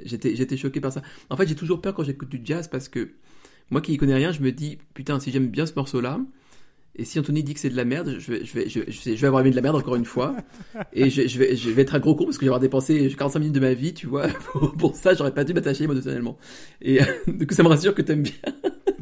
J'étais, 0.05 0.37
j'étais 0.37 0.57
choqué 0.57 0.81
par 0.81 0.92
ça. 0.92 1.02
En 1.31 1.37
fait, 1.37 1.46
j'ai 1.46 1.55
toujours 1.55 1.81
peur 1.81 1.94
quand 1.94 2.05
j'écoute 2.05 2.29
du 2.29 2.40
jazz 2.44 2.68
parce 2.68 2.88
que 2.88 3.11
moi 3.70 3.81
qui 3.81 3.94
y 3.94 3.96
connais 3.96 4.14
rien, 4.14 4.31
je 4.33 4.40
me 4.42 4.52
dis 4.52 4.79
putain, 4.94 5.18
si 5.20 5.31
j'aime 5.31 5.48
bien 5.48 5.64
ce 5.66 5.72
morceau-là, 5.76 6.20
et 6.98 7.05
si 7.05 7.18
Anthony 7.18 7.42
dit 7.42 7.55
que 7.55 7.61
c'est 7.61 7.68
de 7.70 7.76
la 7.76 7.85
merde, 7.85 8.16
je 8.18 8.33
vais, 8.33 8.44
je 8.44 8.55
vais, 8.55 8.68
je 8.68 8.81
vais, 8.81 8.90
je 8.90 9.11
vais 9.20 9.26
avoir 9.26 9.40
aimé 9.42 9.50
de 9.50 9.57
la 9.57 9.62
merde 9.62 9.76
encore 9.76 9.96
une 9.96 10.05
fois, 10.05 10.37
et 10.92 11.09
je, 11.11 11.26
je 11.26 11.38
vais, 11.38 11.57
je 11.57 11.70
vais 11.70 11.83
être 11.83 11.94
un 11.94 11.98
gros 11.98 12.14
con 12.14 12.24
parce 12.24 12.37
que 12.38 12.42
je 12.44 12.46
vais 12.46 12.50
avoir 12.50 12.61
dépensé 12.61 13.09
45 13.16 13.38
minutes 13.38 13.55
de 13.55 13.61
ma 13.61 13.74
vie, 13.74 13.92
tu 13.94 14.07
vois, 14.07 14.29
pour, 14.52 14.72
pour 14.76 14.96
ça, 14.96 15.14
j'aurais 15.14 15.33
pas 15.35 15.44
dû 15.44 15.52
m'attacher 15.55 15.85
émotionnellement. 15.85 16.37
Et 16.83 16.98
du 17.26 17.46
coup, 17.46 17.55
ça 17.55 17.62
me 17.62 17.68
rassure 17.68 17.94
que 17.94 18.02
t'aimes 18.02 18.22
bien. 18.22 18.35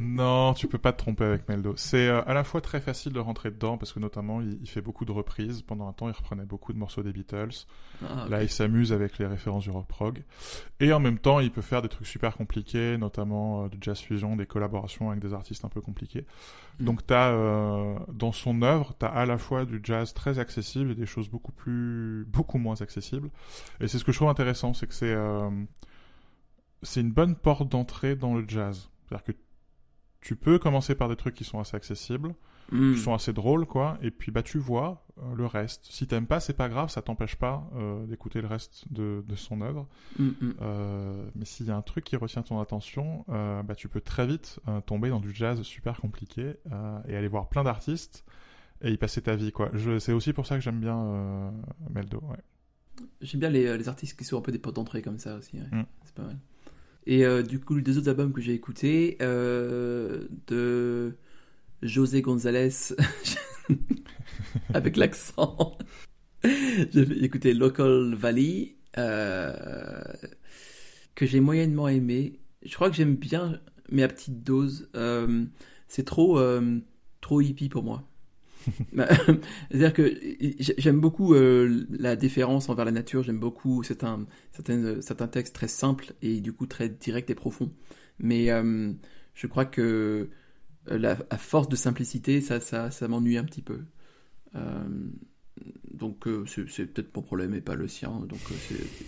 Non, 0.05 0.53
tu 0.55 0.69
peux 0.69 0.79
pas 0.79 0.93
te 0.93 0.99
tromper 0.99 1.25
avec 1.25 1.49
Meldo. 1.49 1.75
C'est 1.77 2.09
euh, 2.09 2.23
à 2.27 2.35
la 2.35 2.45
fois 2.45 2.61
très 2.61 2.81
facile 2.81 3.13
de 3.13 3.21
rentrer 3.21 3.51
dedans 3.51 3.79
parce 3.79 3.93
que 3.93 4.01
notamment 4.01 4.41
il, 4.41 4.59
il 4.61 4.69
fait 4.69 4.83
beaucoup 4.83 5.05
de 5.05 5.13
reprises. 5.13 5.63
Pendant 5.63 5.89
un 5.89 5.93
temps, 5.93 6.09
il 6.09 6.15
reprenait 6.15 6.45
beaucoup 6.45 6.73
de 6.73 6.79
morceaux 6.79 7.03
des 7.03 7.13
Beatles. 7.13 7.67
Ah. 8.03 8.27
Là, 8.29 8.43
il 8.43 8.51
s'amuse 8.51 8.93
avec 8.93 9.19
les 9.19 9.27
références 9.27 9.65
du 9.65 9.71
rock 9.71 9.87
prog. 9.87 10.23
Et 10.81 10.93
en 10.93 11.01
même 11.01 11.19
temps, 11.19 11.41
il 11.41 11.51
peut 11.51 11.63
faire 11.63 11.81
des 11.81 11.89
trucs 11.89 12.07
super 12.07 12.37
compliqués, 12.37 12.99
notamment 12.99 13.65
euh, 13.65 13.69
de 13.69 13.79
jazz 13.81 13.99
fusion, 13.99 14.37
des 14.37 14.47
collaborations 14.47 15.11
avec 15.11 15.23
des 15.23 15.33
artistes 15.33 15.65
un 15.65 15.71
peu 15.71 15.81
compliqués. 15.81 16.27
Mm. 16.81 16.85
Donc, 16.85 17.07
t'as 17.07 17.31
euh, 17.31 17.97
dans 18.13 18.33
son 18.33 18.63
œuvre, 18.63 18.95
t'as 18.99 19.09
à 19.09 19.25
la 19.25 19.39
fois 19.39 19.65
du 19.65 19.81
jazz 19.83 20.13
très 20.13 20.39
accessible 20.39 20.91
et 20.91 20.95
des 20.95 21.07
choses 21.07 21.31
beaucoup 21.31 21.53
plus, 21.53 22.27
beaucoup 22.29 22.59
moins 22.59 22.81
accessibles. 22.83 23.31
Et 23.81 23.89
c'est 23.89 23.99
ce 23.99 24.05
que 24.05 24.13
je 24.13 24.19
trouve 24.19 24.29
intéressant, 24.29 24.75
c'est 24.75 24.87
que 24.87 24.95
c'est 24.95 25.15
c'est 26.85 27.01
une 27.01 27.13
bonne 27.13 27.35
porte 27.35 27.69
d'entrée 27.69 28.15
dans 28.15 28.35
le 28.35 28.45
jazz. 28.47 28.91
C'est-à-dire 29.09 29.25
que 29.25 29.33
tu 30.25 30.35
peux 30.37 30.59
commencer 30.59 30.95
par 30.95 31.09
des 31.09 31.17
trucs 31.17 31.35
qui 31.35 31.45
sont 31.45 31.61
assez 31.61 31.77
accessibles, 31.77 32.35
Hmm. 32.73 32.95
qui 32.95 32.99
sont 33.01 33.13
assez 33.13 33.35
drôles, 33.35 33.67
quoi, 33.67 33.99
et 34.01 34.11
puis 34.11 34.33
bah 34.33 34.43
tu 34.43 34.57
vois 34.59 35.05
euh, 35.19 35.35
le 35.35 35.45
reste. 35.45 35.85
Si 35.85 36.07
t'aimes 36.07 36.27
pas, 36.27 36.41
c'est 36.41 36.55
pas 36.57 36.71
grave, 36.71 36.89
ça 36.89 37.03
t'empêche 37.03 37.37
pas 37.37 37.69
euh, 37.77 38.07
d'écouter 38.07 38.41
le 38.41 38.47
reste 38.49 38.91
de, 38.91 39.23
de 39.29 39.35
son 39.37 39.61
œuvre. 39.61 39.87
Hmm, 40.19 40.29
hmm. 40.41 40.55
Euh, 40.63 41.27
mais 41.35 41.45
s'il 41.45 41.67
y 41.67 41.71
a 41.71 41.77
un 41.77 41.83
truc 41.83 42.05
qui 42.05 42.17
retient 42.17 42.41
ton 42.43 42.61
attention, 42.61 43.27
bah 43.29 43.75
tu 43.77 43.89
peux 43.91 44.01
très 44.01 44.27
vite 44.27 44.61
tomber 44.87 45.11
dans 45.11 45.21
du 45.21 45.35
jazz 45.35 45.61
super 45.61 46.01
compliqué 46.01 46.55
et 47.07 47.15
aller 47.15 47.29
voir 47.29 47.51
plein 47.51 47.65
d'artistes 47.65 48.25
et 48.81 48.91
y 48.91 48.97
passer 48.97 49.21
ta 49.21 49.37
vie, 49.37 49.53
quoi. 49.53 49.71
C'est 49.99 50.13
aussi 50.15 50.33
pour 50.33 50.47
ça 50.47 50.55
que 50.55 50.63
j'aime 50.63 50.81
bien 50.81 51.53
Meldo. 51.91 52.21
Ouais. 52.23 52.41
J'aime 53.21 53.41
bien 53.41 53.51
les, 53.51 53.77
les 53.77 53.89
artistes 53.91 54.17
qui 54.19 54.25
sont 54.25 54.39
un 54.39 54.43
peu 54.43 54.53
des 54.53 54.59
portes 54.59 54.77
d'entrée 54.77 55.03
comme 55.03 55.19
ça 55.19 55.37
aussi. 55.37 55.59
ouais. 55.59 55.85
C'est 56.07 56.15
pas 56.15 56.23
mal. 56.23 56.39
Et 57.07 57.25
euh, 57.25 57.43
du 57.43 57.61
coup, 57.61 57.75
les 57.75 57.83
deux 57.83 57.99
autres 57.99 58.09
albums 58.09 58.33
que 58.33 58.41
j'ai 58.41 58.55
écoutés, 58.55 59.19
euh, 59.21 60.27
de 60.47 61.15
José 61.83 62.23
González, 62.23 62.95
avec 64.75 64.97
l'accent, 64.97 65.79
j'ai 66.45 67.25
écouté 67.25 67.53
Local 67.53 68.15
Valley, 68.15 68.77
euh, 68.97 70.03
que 71.15 71.27
j'ai 71.27 71.41
moyennement 71.41 71.89
aimé. 71.89 72.41
Je 72.65 72.75
crois 72.75 72.89
que 72.89 72.97
j'aime 72.97 73.17
bien, 73.17 73.61
mais 73.91 74.03
à 74.03 74.09
petite 74.09 74.43
dose. 74.43 74.89
C'est 75.89 76.05
trop, 76.05 76.41
trop 77.21 77.41
hippie 77.41 77.69
pour 77.69 77.83
moi. 77.83 78.09
Bah, 78.93 79.09
C'est-à-dire 79.71 79.93
que 79.93 80.19
j'ai- 80.61 80.75
j'aime 80.79 81.01
beaucoup 81.01 81.35
euh, 81.35 81.87
la 81.91 82.17
déférence 82.17 82.69
envers 82.69 82.85
la 82.85 82.93
nature, 82.93 83.23
j'aime 83.23 83.39
beaucoup 83.39 83.83
certains, 83.83 84.27
certains, 84.53 85.29
textes 85.29 85.55
très 85.55 85.69
simples 85.69 86.13
et 86.23 86.41
du 86.41 86.53
coup 86.53 86.67
très 86.67 86.89
directs 86.89 87.31
et 87.31 87.35
profonds. 87.35 87.73
Mais 88.19 88.51
euh, 88.51 88.93
je 89.35 89.47
crois 89.47 89.65
que 89.65 90.29
euh, 90.91 91.15
à 91.31 91.39
force 91.39 91.69
de 91.69 91.77
simplicité, 91.77 92.41
ça, 92.41 92.61
ça, 92.61 93.09
m'ennuie 93.09 93.39
un 93.39 93.45
petit 93.45 93.63
peu. 93.63 93.81
Donc 95.93 96.29
c'est 96.47 96.87
peut-être 96.87 97.15
mon 97.17 97.23
problème 97.23 97.55
et 97.55 97.61
pas 97.61 97.75
le 97.75 97.89
sien, 97.89 98.11
donc 98.29 98.41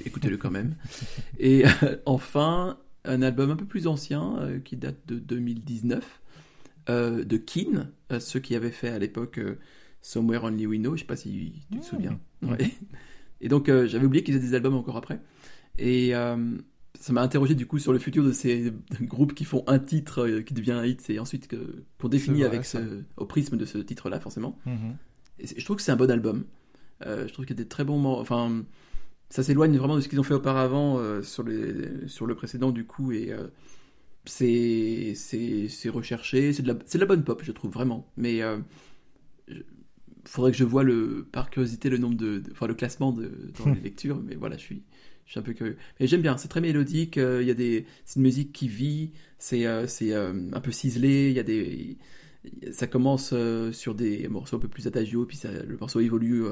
écoutez-le 0.05 0.37
quand 0.37 0.51
même. 0.51 0.75
Et 1.39 1.65
enfin, 2.07 2.79
un 3.05 3.23
album 3.23 3.51
un 3.51 3.57
peu 3.57 3.67
plus 3.67 3.87
ancien 3.87 4.61
qui 4.65 4.77
date 4.77 5.07
de 5.07 5.19
2019 5.19 6.21
euh, 6.89 7.25
de 7.25 7.37
Keane, 7.37 7.91
euh, 8.13 8.21
ceux 8.21 8.41
qui 8.41 8.55
avaient 8.55 8.71
fait 8.71 8.89
à 8.89 8.99
l'époque 8.99 9.39
euh, 9.39 9.59
Somewhere 10.03 10.45
Only 10.45 10.67
We 10.67 10.79
Know, 10.81 10.95
je 10.97 11.01
sais 11.01 11.07
pas 11.07 11.17
si 11.17 11.53
tu 11.71 11.77
te 11.77 11.81
Mmh. 11.83 11.83
souviens. 11.89 12.21
Ouais. 12.43 12.71
Et 13.41 13.49
donc 13.49 13.67
j'avais 13.67 14.07
oublié 14.07 14.25
qu'ils 14.25 14.35
faisaient 14.35 14.47
des 14.49 14.55
albums 14.55 14.75
encore 14.75 14.97
après. 14.97 15.21
Et 15.79 16.13
ça 16.13 17.13
m'a 17.13 17.21
interrogé 17.23 17.55
du 17.55 17.67
coup 17.67 17.79
sur 17.79 17.93
le 17.93 17.99
futur 17.99 18.25
de 18.25 18.33
ces 18.33 18.73
groupes 19.03 19.35
qui 19.35 19.45
font 19.45 19.63
un 19.67 19.79
titre 19.79 20.41
qui 20.41 20.55
devient 20.55 20.73
un 20.73 20.85
hit 20.87 21.11
et 21.11 21.19
ensuite 21.19 21.49
qu'on 22.01 22.09
définit 22.09 22.45
avec 22.45 22.65
ça. 22.65 22.81
ce, 22.81 23.03
au 23.19 23.27
prisme 23.27 23.59
de 23.59 23.65
ce 23.67 23.77
titre-là 23.79 24.19
forcément. 24.21 24.59
Mhm. 24.65 24.97
Et 25.39 25.47
je 25.61 25.65
trouve 25.65 25.77
que 25.77 25.83
c'est 25.83 25.93
un 25.93 25.97
bon 25.97 26.11
album. 26.11 26.45
Euh, 27.05 27.27
je 27.29 27.33
trouve 27.35 27.45
qu'il 27.45 27.55
y 27.55 27.61
a 27.61 27.63
des 27.63 27.69
très 27.69 27.85
bons 27.85 27.99
morceaux. 27.99 28.23
Enfin, 28.23 28.65
ça 29.29 29.43
s'éloigne 29.43 29.77
vraiment 29.77 29.97
de 29.97 30.01
ce 30.01 30.09
qu'ils 30.09 30.19
ont 30.19 30.23
fait 30.23 30.33
auparavant 30.35 30.97
euh, 30.99 31.23
sur, 31.23 31.43
les, 31.43 32.09
sur 32.09 32.25
le 32.27 32.35
précédent, 32.35 32.71
du 32.71 32.87
coup. 32.87 33.13
Et 33.13 33.33
euh, 33.33 33.49
c'est 34.27 35.15
c'est 35.17 35.69
c'est 35.69 35.89
recherché. 35.89 36.53
C'est 36.53 36.63
de, 36.63 36.69
la, 36.69 36.79
c'est 36.87 36.99
de 36.99 37.03
la 37.03 37.07
bonne 37.09 37.25
pop, 37.25 37.43
je 37.45 37.53
trouve, 37.53 37.73
vraiment. 37.73 38.11
Mais 38.17 38.43
euh, 38.43 38.59
je- 39.49 39.63
faudrait 40.27 40.53
que 40.53 40.59
je 40.59 40.65
vois 40.65 40.85
le, 40.85 41.27
par 41.33 41.51
curiosité 41.51 41.91
le 41.91 41.99
nombre 41.99 42.17
de. 42.17 42.39
de- 42.41 42.53
Enfin, 42.53 42.67
le 42.69 42.75
classement 42.75 43.13
de, 43.13 43.53
dans 43.59 43.71
les 43.71 43.81
lectures. 43.83 44.21
Mais 44.25 44.37
voilà, 44.37 44.57
je 44.57 44.63
suis. 44.63 44.83
Je 45.27 45.33
suis 45.33 45.41
un 45.41 45.43
peu 45.43 45.55
curieux. 45.55 45.77
Mais 46.01 46.07
j'aime 46.07 46.23
bien, 46.23 46.37
c'est 46.39 46.49
très 46.49 46.61
mélodique. 46.61 47.19
euh, 47.19 47.43
Il 47.43 47.49
y 47.49 47.51
a 47.51 47.55
des, 47.55 47.87
c'est 48.05 48.17
une 48.17 48.23
musique 48.23 48.53
qui 48.53 48.69
vit. 48.69 49.13
C'est, 49.39 49.67
euh, 49.67 49.87
c'est 49.89 50.13
euh, 50.15 50.33
un 50.53 50.61
peu 50.61 50.71
ciselé. 50.73 51.31
Il 51.31 51.37
y 51.37 51.41
a 51.41 51.43
des, 51.43 51.99
ça 52.73 52.87
commence 52.87 53.35
sur 53.73 53.95
des 53.97 54.29
morceaux 54.29 54.57
un 54.57 54.61
peu 54.61 54.69
plus 54.69 54.87
adagios, 54.87 55.27
puis 55.27 55.37
ça, 55.37 55.51
le 55.53 55.77
morceau 55.79 56.01
évolue 56.01 56.45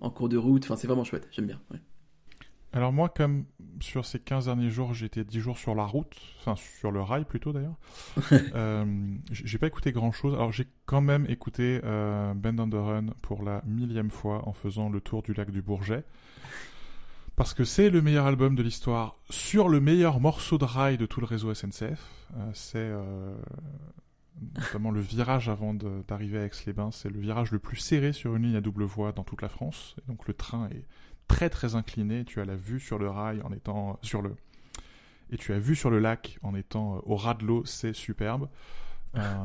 en 0.00 0.10
cours 0.10 0.28
de 0.28 0.36
route. 0.36 0.64
Enfin, 0.64 0.76
c'est 0.76 0.86
vraiment 0.86 1.04
chouette. 1.04 1.28
J'aime 1.32 1.46
bien. 1.46 1.60
ouais. 1.72 1.80
Alors 2.74 2.92
moi, 2.92 3.08
comme 3.08 3.44
sur 3.78 4.04
ces 4.04 4.18
15 4.18 4.46
derniers 4.46 4.68
jours, 4.68 4.94
j'étais 4.94 5.22
10 5.22 5.38
jours 5.38 5.58
sur 5.58 5.76
la 5.76 5.84
route, 5.84 6.16
enfin 6.40 6.56
sur 6.56 6.90
le 6.90 7.00
rail 7.00 7.24
plutôt 7.24 7.52
d'ailleurs, 7.52 7.76
euh, 8.32 8.84
j'ai 9.30 9.58
pas 9.58 9.68
écouté 9.68 9.92
grand-chose. 9.92 10.34
Alors 10.34 10.50
j'ai 10.50 10.66
quand 10.84 11.00
même 11.00 11.24
écouté 11.28 11.80
euh, 11.84 12.34
Bend 12.34 12.58
on 12.58 12.68
the 12.68 12.74
Run 12.74 13.06
pour 13.22 13.44
la 13.44 13.62
millième 13.64 14.10
fois 14.10 14.48
en 14.48 14.52
faisant 14.52 14.88
le 14.88 15.00
tour 15.00 15.22
du 15.22 15.34
lac 15.34 15.52
du 15.52 15.62
Bourget. 15.62 16.02
Parce 17.36 17.54
que 17.54 17.62
c'est 17.62 17.90
le 17.90 18.02
meilleur 18.02 18.26
album 18.26 18.56
de 18.56 18.62
l'histoire 18.62 19.18
sur 19.30 19.68
le 19.68 19.80
meilleur 19.80 20.18
morceau 20.18 20.58
de 20.58 20.64
rail 20.64 20.98
de 20.98 21.06
tout 21.06 21.20
le 21.20 21.26
réseau 21.26 21.54
SNCF. 21.54 22.10
Euh, 22.36 22.50
c'est 22.54 22.78
euh, 22.78 23.36
notamment 24.56 24.90
le 24.90 25.00
virage 25.00 25.48
avant 25.48 25.74
d'arriver 25.74 26.40
à 26.40 26.44
Aix-les-Bains. 26.46 26.90
C'est 26.90 27.08
le 27.08 27.20
virage 27.20 27.52
le 27.52 27.60
plus 27.60 27.76
serré 27.76 28.12
sur 28.12 28.34
une 28.34 28.42
ligne 28.42 28.56
à 28.56 28.60
double 28.60 28.82
voie 28.82 29.12
dans 29.12 29.24
toute 29.24 29.42
la 29.42 29.48
France. 29.48 29.94
Et 29.98 30.10
donc 30.10 30.26
le 30.26 30.34
train 30.34 30.68
est 30.70 30.86
très 31.28 31.50
très 31.50 31.74
incliné. 31.74 32.24
Tu 32.24 32.40
as 32.40 32.44
la 32.44 32.56
vue 32.56 32.80
sur 32.80 32.98
le 32.98 33.08
rail 33.08 33.40
en 33.42 33.52
étant 33.52 33.98
sur 34.02 34.22
le 34.22 34.34
et 35.30 35.36
tu 35.36 35.52
as 35.52 35.58
vu 35.58 35.74
sur 35.74 35.90
le 35.90 35.98
lac 35.98 36.38
en 36.42 36.54
étant 36.54 37.00
au 37.04 37.16
ras 37.16 37.34
de 37.34 37.44
l'eau, 37.44 37.64
c'est 37.64 37.94
superbe. 37.94 38.48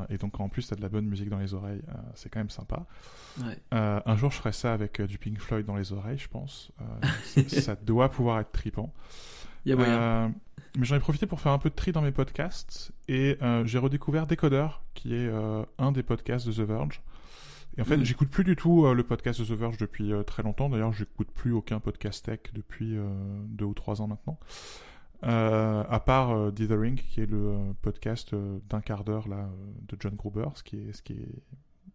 et 0.09 0.17
donc 0.17 0.39
en 0.39 0.49
plus 0.49 0.67
tu 0.67 0.73
as 0.73 0.77
de 0.77 0.81
la 0.81 0.89
bonne 0.89 1.05
musique 1.05 1.29
dans 1.29 1.39
les 1.39 1.53
oreilles, 1.53 1.81
c'est 2.15 2.29
quand 2.29 2.39
même 2.39 2.49
sympa. 2.49 2.85
un 3.71 4.15
jour 4.17 4.29
je 4.29 4.37
ferai 4.37 4.51
ça 4.51 4.73
avec 4.73 5.01
du 5.01 5.17
Pink 5.17 5.39
Floyd 5.39 5.65
dans 5.65 5.77
les 5.77 5.93
oreilles, 5.93 6.17
je 6.17 6.27
pense. 6.27 6.71
ça 7.47 7.75
doit 7.75 8.11
pouvoir 8.11 8.39
être 8.39 8.51
tripant. 8.51 8.93
Mais 10.77 10.85
j'en 10.85 10.95
ai 10.95 10.99
profité 10.99 11.25
pour 11.25 11.39
faire 11.39 11.51
un 11.51 11.57
peu 11.57 11.69
de 11.69 11.75
tri 11.75 11.91
dans 11.91 12.01
mes 12.01 12.11
podcasts 12.11 12.91
et 13.07 13.37
euh, 13.41 13.65
j'ai 13.65 13.79
redécouvert 13.79 14.27
Decoder, 14.27 14.67
qui 14.93 15.13
est 15.13 15.27
euh, 15.27 15.63
un 15.77 15.91
des 15.91 16.03
podcasts 16.03 16.47
de 16.47 16.53
The 16.53 16.67
Verge. 16.67 17.01
Et 17.79 17.81
en 17.81 17.85
fait, 17.85 17.97
mm. 17.97 18.03
j'écoute 18.03 18.29
plus 18.29 18.43
du 18.43 18.55
tout 18.55 18.85
euh, 18.85 18.93
le 18.93 19.03
podcast 19.03 19.39
de 19.39 19.45
The 19.45 19.57
Verge 19.57 19.77
depuis 19.77 20.11
très 20.27 20.43
longtemps. 20.43 20.69
D'ailleurs, 20.69 20.91
j'écoute 20.91 21.29
plus 21.31 21.53
aucun 21.53 21.79
podcast 21.79 22.25
tech 22.25 22.39
depuis 22.53 22.97
deux 23.47 23.65
ou 23.65 23.73
trois 23.73 24.01
ans 24.01 24.07
maintenant. 24.07 24.37
à 25.23 25.99
part 26.05 26.51
Dithering, 26.51 26.95
qui 26.95 27.21
est 27.21 27.25
le 27.25 27.73
podcast 27.81 28.35
d'un 28.69 28.81
quart 28.81 29.03
d'heure 29.03 29.27
là 29.29 29.49
de 29.87 29.97
John 29.97 30.15
Gruber, 30.15 30.49
ce 30.55 30.63
qui 30.63 30.75
est, 30.75 30.93
ce 30.93 31.01
qui 31.01 31.13
est 31.13 31.41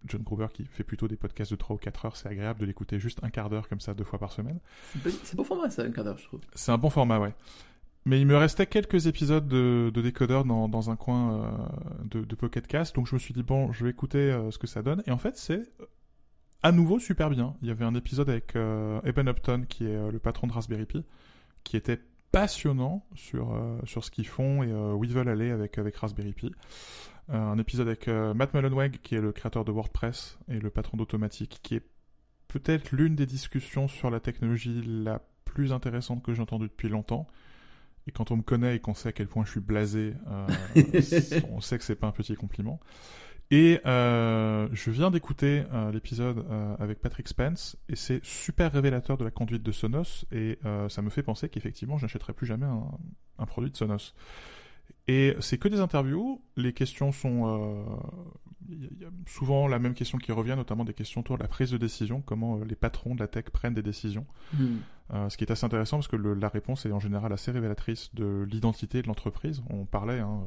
John 0.07 0.23
Gruber 0.23 0.47
qui 0.53 0.65
fait 0.65 0.85
plutôt 0.85 1.09
des 1.09 1.17
podcasts 1.17 1.51
de 1.51 1.57
3 1.57 1.77
ou 1.77 1.79
4 1.79 2.05
heures, 2.07 2.17
c'est 2.17 2.29
agréable 2.29 2.61
de 2.61 2.67
l'écouter 2.67 2.99
juste 2.99 3.21
un 3.23 3.31
quart 3.31 3.49
d'heure 3.51 3.69
comme 3.69 3.81
ça 3.81 3.95
deux 3.95 4.05
fois 4.05 4.19
par 4.19 4.33
semaine. 4.33 4.59
C'est 5.23 5.37
bon 5.37 5.45
format 5.45 5.71
ça, 5.71 5.83
un 5.83 5.91
quart 5.91 6.05
d'heure 6.05 6.19
je 6.19 6.25
trouve. 6.25 6.41
C'est 6.55 6.73
un 6.73 6.79
bon 6.79 6.91
format, 6.91 7.19
ouais. 7.19 7.35
Mais 8.07 8.21
il 8.21 8.27
me 8.27 8.37
restait 8.37 8.67
quelques 8.67 9.07
épisodes 9.07 9.49
de, 9.49 9.91
de 9.93 10.03
décodeur 10.03 10.45
dans, 10.45 10.91
un 10.91 10.97
coin 10.97 11.41
euh, 11.41 12.05
de, 12.05 12.25
de 12.25 12.35
Pocket 12.35 12.67
Cast, 12.67 12.95
donc 12.95 13.07
je 13.07 13.15
me 13.15 13.19
suis 13.19 13.33
dit 13.33 13.43
bon, 13.43 13.73
je 13.73 13.85
vais 13.85 13.91
écouter 13.91 14.19
euh, 14.19 14.51
ce 14.51 14.59
que 14.59 14.67
ça 14.67 14.83
donne. 14.83 15.03
Et 15.07 15.11
en 15.11 15.17
fait, 15.17 15.39
c'est 15.39 15.63
à 16.63 16.71
nouveau 16.71 16.99
super 16.99 17.31
bien. 17.31 17.57
Il 17.63 17.69
y 17.69 17.71
avait 17.71 17.85
un 17.85 17.95
épisode 17.95 18.29
avec 18.29 18.57
euh, 18.57 19.01
Eben 19.05 19.29
Upton, 19.29 19.65
qui 19.67 19.87
est 19.87 20.11
le 20.11 20.19
patron 20.19 20.47
de 20.47 20.53
Raspberry 20.53 20.85
Pi, 20.85 21.05
qui 21.63 21.79
était 21.79 21.99
passionnant 22.31 23.07
sur 23.15 23.57
sur 23.85 24.05
ce 24.05 24.11
qu'ils 24.11 24.27
font 24.27 24.65
et 24.65 24.73
où 24.73 25.05
ils 25.05 25.13
veulent 25.13 25.29
aller 25.29 25.51
avec 25.51 25.79
avec 25.79 25.95
Raspberry 25.97 26.33
Pi. 26.33 26.53
un 27.29 27.59
épisode 27.59 27.87
avec 27.87 28.09
Matt 28.09 28.55
Mullenweg, 28.55 29.01
qui 29.03 29.15
est 29.15 29.21
le 29.21 29.31
créateur 29.31 29.65
de 29.65 29.71
WordPress 29.71 30.37
et 30.49 30.59
le 30.59 30.69
patron 30.69 30.97
d'Automatique, 30.97 31.61
qui 31.63 31.77
est 31.77 31.87
peut-être 32.49 32.91
l'une 32.91 33.15
des 33.15 33.27
discussions 33.27 33.87
sur 33.87 34.11
la 34.11 34.19
technologie 34.19 34.83
la 34.85 35.21
plus 35.45 35.73
intéressante 35.73 36.25
que 36.25 36.35
j'ai 36.35 36.43
entendue 36.43 36.67
depuis 36.67 36.89
longtemps 36.89 37.29
et 38.07 38.13
quand 38.13 38.31
on 38.31 38.37
me 38.37 38.43
connaît 38.43 38.77
et 38.77 38.81
qu'on 38.81 38.95
sait 38.95 39.09
à 39.09 39.13
quel 39.13 39.29
point 39.29 39.45
je 39.45 39.51
suis 39.51 39.61
blasé, 39.61 40.15
euh, 40.29 40.47
on 41.53 41.61
sait 41.61 41.79
que 41.79 41.85
c'est 41.85 41.95
pas 41.95 42.07
un 42.07 42.13
petit 42.13 42.35
compliment. 42.35 42.81
Et 43.51 43.81
euh, 43.87 44.69
je 44.73 44.91
viens 44.91 45.11
d'écouter 45.11 45.65
euh, 45.73 45.93
l'épisode 45.93 46.45
euh, 46.51 46.77
avec 46.79 47.01
Patrick 47.01 47.29
Spence 47.29 47.77
et 47.89 47.97
c'est 47.97 48.25
super 48.25 48.73
révélateur 48.73 49.19
de 49.19 49.25
la 49.25 49.31
conduite 49.31 49.63
de 49.63 49.71
Sonos 49.71 50.25
et 50.33 50.59
ça 50.89 51.03
me 51.03 51.11
fait 51.11 51.23
penser 51.23 51.49
qu'effectivement 51.49 51.99
je 51.99 52.05
n'achèterai 52.05 52.33
plus 52.33 52.47
jamais 52.47 52.67
un, 52.67 52.89
un, 53.39 53.47
produit 53.47 53.71
de 53.71 53.77
Sonos. 53.77 54.15
Et 55.07 55.37
c'est 55.41 55.59
que 55.59 55.69
des 55.69 55.81
interviews, 55.81 56.43
les 56.57 56.73
questions 56.73 57.13
sont 57.13 57.87
il 58.69 59.01
y 59.01 59.05
a 59.05 59.09
souvent 59.27 59.69
la 59.69 59.79
même 59.79 59.95
question 59.95 60.19
qui 60.19 60.33
revient, 60.33 60.55
notamment 60.57 60.85
des 60.85 60.95
questions 60.95 61.21
autour 61.21 61.37
de 61.37 61.43
la 61.43 61.49
prise 61.49 61.71
de 61.71 61.77
décision, 61.77 62.23
comment 62.23 62.59
euh, 62.59 62.65
les 62.65 62.77
patrons 62.77 63.15
de 63.15 63.21
la 63.21 63.29
tech 63.29 63.45
prennent 63.45 63.75
des 63.75 63.83
décisions. 63.83 64.27
Hmm. 64.53 64.77
Euh, 65.13 65.29
ce 65.29 65.37
qui 65.37 65.45
est 65.45 65.51
assez 65.51 65.67
intéressant 65.67 65.99
parce 65.99 66.09
que 66.09 66.17
le, 66.17 66.33
la 66.35 66.49
réponse 66.49 66.87
est 66.87 66.93
en 66.93 67.01
général 67.01 67.33
assez 67.33 67.51
révélatrice 67.51 68.15
de 68.15 68.47
l'identité 68.51 69.03
de 69.03 69.07
l'entreprise. 69.07 69.63
On 69.69 69.85
parlait 69.85 70.21
hein, 70.21 70.45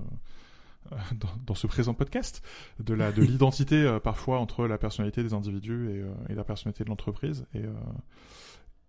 euh, 0.92 0.96
dans, 1.16 1.30
dans, 1.46 1.56
ce 1.56 1.68
présent 1.68 1.94
podcast 1.94 2.44
de 2.80 2.94
la 2.96 3.12
de 3.12 3.22
l'identité 3.24 3.76
euh, 3.76 4.00
parfois 4.00 4.40
entre 4.40 4.66
la 4.66 4.80
personnalité 4.80 5.22
des 5.22 5.34
individus 5.34 5.90
et, 5.92 6.32
et 6.32 6.36
la 6.36 6.44
personnalité 6.44 6.84
de 6.84 6.90
l'entreprise. 6.90 7.46
Et, 7.54 7.62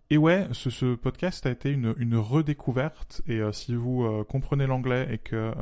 et 0.09 0.17
ouais, 0.17 0.47
ce, 0.53 0.71
ce, 0.71 0.95
podcast 0.95 1.45
a 1.45 1.51
été 1.51 1.69
une, 1.69 1.93
une 1.97 2.15
redécouverte. 2.15 3.21
Et 3.27 3.41
si 3.51 3.75
vous 3.75 4.23
comprenez 4.27 4.65
l'anglais 4.65 5.07
et 5.11 5.19
que 5.19 5.53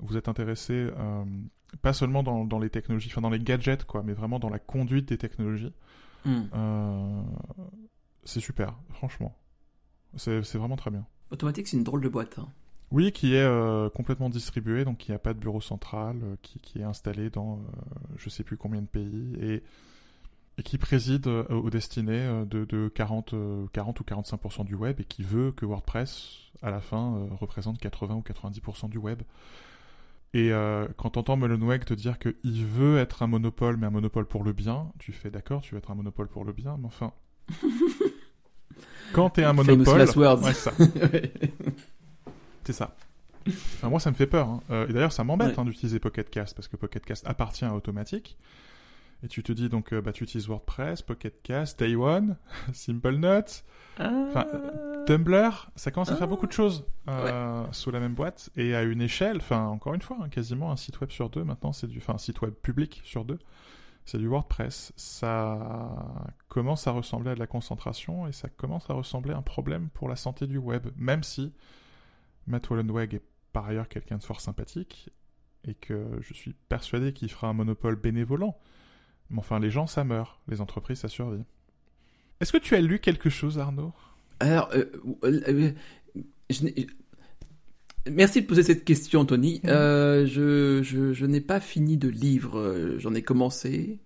vous 0.00 0.16
êtes 0.16 0.28
intéressé 0.28 0.88
pas 1.82 1.92
seulement 1.92 2.22
dans, 2.22 2.44
dans, 2.44 2.58
les 2.58 2.70
technologies, 2.70 3.08
enfin 3.10 3.20
dans 3.20 3.30
les 3.30 3.38
gadgets, 3.38 3.84
quoi, 3.84 4.02
mais 4.02 4.14
vraiment 4.14 4.38
dans 4.38 4.48
la 4.48 4.58
conduite 4.58 5.08
des 5.08 5.18
technologies. 5.18 5.72
Hmm. 6.24 6.42
Euh, 6.54 7.22
c'est 8.24 8.40
super, 8.40 8.74
franchement. 8.90 9.36
C'est 10.16 10.40
vraiment 10.54 10.76
très 10.76 10.90
bien. 10.90 11.06
Automatique, 11.30 11.68
c'est 11.68 11.76
une 11.76 11.84
drôle 11.84 12.00
de 12.00 12.08
boîte. 12.08 12.38
Hein. 12.38 12.48
Oui, 12.90 13.12
qui 13.12 13.34
est 13.34 13.42
euh, 13.42 13.90
complètement 13.90 14.30
distribué, 14.30 14.84
donc 14.84 14.98
qui 14.98 15.12
a 15.12 15.18
pas 15.18 15.34
de 15.34 15.38
bureau 15.38 15.60
central, 15.60 16.20
euh, 16.22 16.36
qui, 16.40 16.58
qui, 16.58 16.78
est 16.78 16.84
installé 16.84 17.28
dans 17.28 17.56
euh, 17.56 17.80
je 18.16 18.30
sais 18.30 18.42
plus 18.42 18.56
combien 18.56 18.80
de 18.80 18.86
pays, 18.86 19.36
et, 19.38 19.62
et 20.56 20.62
qui 20.62 20.78
préside 20.78 21.26
euh, 21.26 21.44
aux 21.48 21.68
destinées 21.68 22.44
de, 22.46 22.64
de 22.64 22.88
40, 22.88 23.34
40 23.72 24.00
ou 24.00 24.04
45% 24.04 24.64
du 24.64 24.74
web, 24.74 25.00
et 25.00 25.04
qui 25.04 25.22
veut 25.22 25.52
que 25.52 25.66
WordPress, 25.66 26.50
à 26.62 26.70
la 26.70 26.80
fin, 26.80 27.28
représente 27.38 27.78
80 27.78 28.14
ou 28.14 28.22
90% 28.22 28.88
du 28.88 28.96
web. 28.98 29.20
Et 30.38 30.52
euh, 30.52 30.86
quand 30.96 31.10
t'entends 31.10 31.36
Mullenweg 31.36 31.84
te 31.84 31.94
dire 31.94 32.16
qu'il 32.20 32.64
veut 32.64 32.98
être 32.98 33.24
un 33.24 33.26
monopole, 33.26 33.76
mais 33.76 33.88
un 33.88 33.90
monopole 33.90 34.24
pour 34.24 34.44
le 34.44 34.52
bien, 34.52 34.92
tu 35.00 35.10
fais 35.10 35.30
d'accord, 35.30 35.62
tu 35.62 35.74
veux 35.74 35.78
être 35.78 35.90
un 35.90 35.96
monopole 35.96 36.28
pour 36.28 36.44
le 36.44 36.52
bien, 36.52 36.76
mais 36.78 36.86
enfin. 36.86 37.12
quand 39.12 39.30
t'es 39.30 39.42
un 39.42 39.52
monopole. 39.52 40.00
Ouais, 40.16 40.52
ça. 40.54 40.72
c'est 42.64 42.72
ça. 42.72 42.94
Enfin, 43.48 43.88
moi, 43.88 43.98
ça 43.98 44.12
me 44.12 44.14
fait 44.14 44.28
peur. 44.28 44.48
Hein. 44.48 44.60
Euh, 44.70 44.86
et 44.86 44.92
d'ailleurs, 44.92 45.10
ça 45.10 45.24
m'embête 45.24 45.48
ouais. 45.48 45.58
hein, 45.58 45.64
d'utiliser 45.64 45.98
Pocket 45.98 46.30
Cast, 46.30 46.54
parce 46.54 46.68
que 46.68 46.76
Pocket 46.76 47.04
Cast 47.04 47.26
appartient 47.26 47.64
à 47.64 47.74
Automatique. 47.74 48.38
Et 49.22 49.28
tu 49.28 49.42
te 49.42 49.50
dis 49.50 49.68
donc, 49.68 49.92
euh, 49.92 50.00
bah, 50.00 50.12
tu 50.12 50.22
utilises 50.24 50.48
WordPress, 50.48 51.02
Pocket 51.02 51.42
Cast, 51.42 51.80
Day 51.80 51.96
One, 51.96 52.36
Simple 52.72 53.16
Notes, 53.16 53.64
enfin, 53.98 54.46
euh, 54.54 55.04
Tumblr, 55.06 55.70
ça 55.74 55.90
commence 55.90 56.10
à 56.10 56.16
faire 56.16 56.28
beaucoup 56.28 56.46
de 56.46 56.52
choses 56.52 56.84
euh, 57.08 57.64
ouais. 57.64 57.68
sous 57.72 57.90
la 57.90 57.98
même 57.98 58.14
boîte 58.14 58.50
et 58.56 58.76
à 58.76 58.82
une 58.84 59.02
échelle, 59.02 59.38
enfin, 59.38 59.66
encore 59.66 59.94
une 59.94 60.02
fois, 60.02 60.18
hein, 60.22 60.28
quasiment 60.28 60.70
un 60.70 60.76
site 60.76 61.00
web 61.00 61.10
sur 61.10 61.30
deux 61.30 61.42
maintenant, 61.42 61.72
c'est 61.72 61.88
du, 61.88 61.98
enfin, 61.98 62.14
un 62.14 62.18
site 62.18 62.40
web 62.42 62.54
public 62.54 63.00
sur 63.04 63.24
deux, 63.24 63.40
c'est 64.04 64.18
du 64.18 64.28
WordPress. 64.28 64.92
Ça 64.96 65.90
commence 66.48 66.86
à 66.86 66.92
ressembler 66.92 67.32
à 67.32 67.34
de 67.34 67.40
la 67.40 67.48
concentration 67.48 68.28
et 68.28 68.32
ça 68.32 68.48
commence 68.48 68.88
à 68.88 68.94
ressembler 68.94 69.32
à 69.32 69.38
un 69.38 69.42
problème 69.42 69.88
pour 69.94 70.08
la 70.08 70.16
santé 70.16 70.46
du 70.46 70.58
web, 70.58 70.86
même 70.96 71.24
si 71.24 71.52
Matt 72.46 72.70
Wallenweg 72.70 73.14
est 73.14 73.22
par 73.52 73.66
ailleurs 73.66 73.88
quelqu'un 73.88 74.18
de 74.18 74.22
fort 74.22 74.40
sympathique 74.40 75.10
et 75.64 75.74
que 75.74 76.06
je 76.20 76.34
suis 76.34 76.54
persuadé 76.68 77.12
qu'il 77.12 77.28
fera 77.28 77.48
un 77.48 77.52
monopole 77.52 77.96
bénévolent 77.96 78.56
mais 79.30 79.38
enfin, 79.38 79.58
les 79.58 79.70
gens, 79.70 79.86
ça 79.86 80.04
meurt. 80.04 80.38
Les 80.48 80.60
entreprises, 80.60 80.98
ça 80.98 81.08
survit. 81.08 81.42
Est-ce 82.40 82.52
que 82.52 82.58
tu 82.58 82.74
as 82.74 82.80
lu 82.80 82.98
quelque 82.98 83.30
chose, 83.30 83.58
Arnaud? 83.58 83.92
Alors, 84.40 84.70
euh, 84.74 84.84
euh, 85.24 85.72
je 86.50 86.66
Merci 88.10 88.42
de 88.42 88.46
poser 88.46 88.62
cette 88.62 88.84
question, 88.84 89.24
Tony. 89.24 89.60
Mmh. 89.62 89.68
Euh, 89.68 90.26
je, 90.26 90.82
je, 90.82 91.12
je 91.12 91.26
n'ai 91.26 91.40
pas 91.40 91.60
fini 91.60 91.96
de 91.96 92.08
livre. 92.08 92.94
J'en 92.98 93.14
ai 93.14 93.22
commencé. 93.22 93.98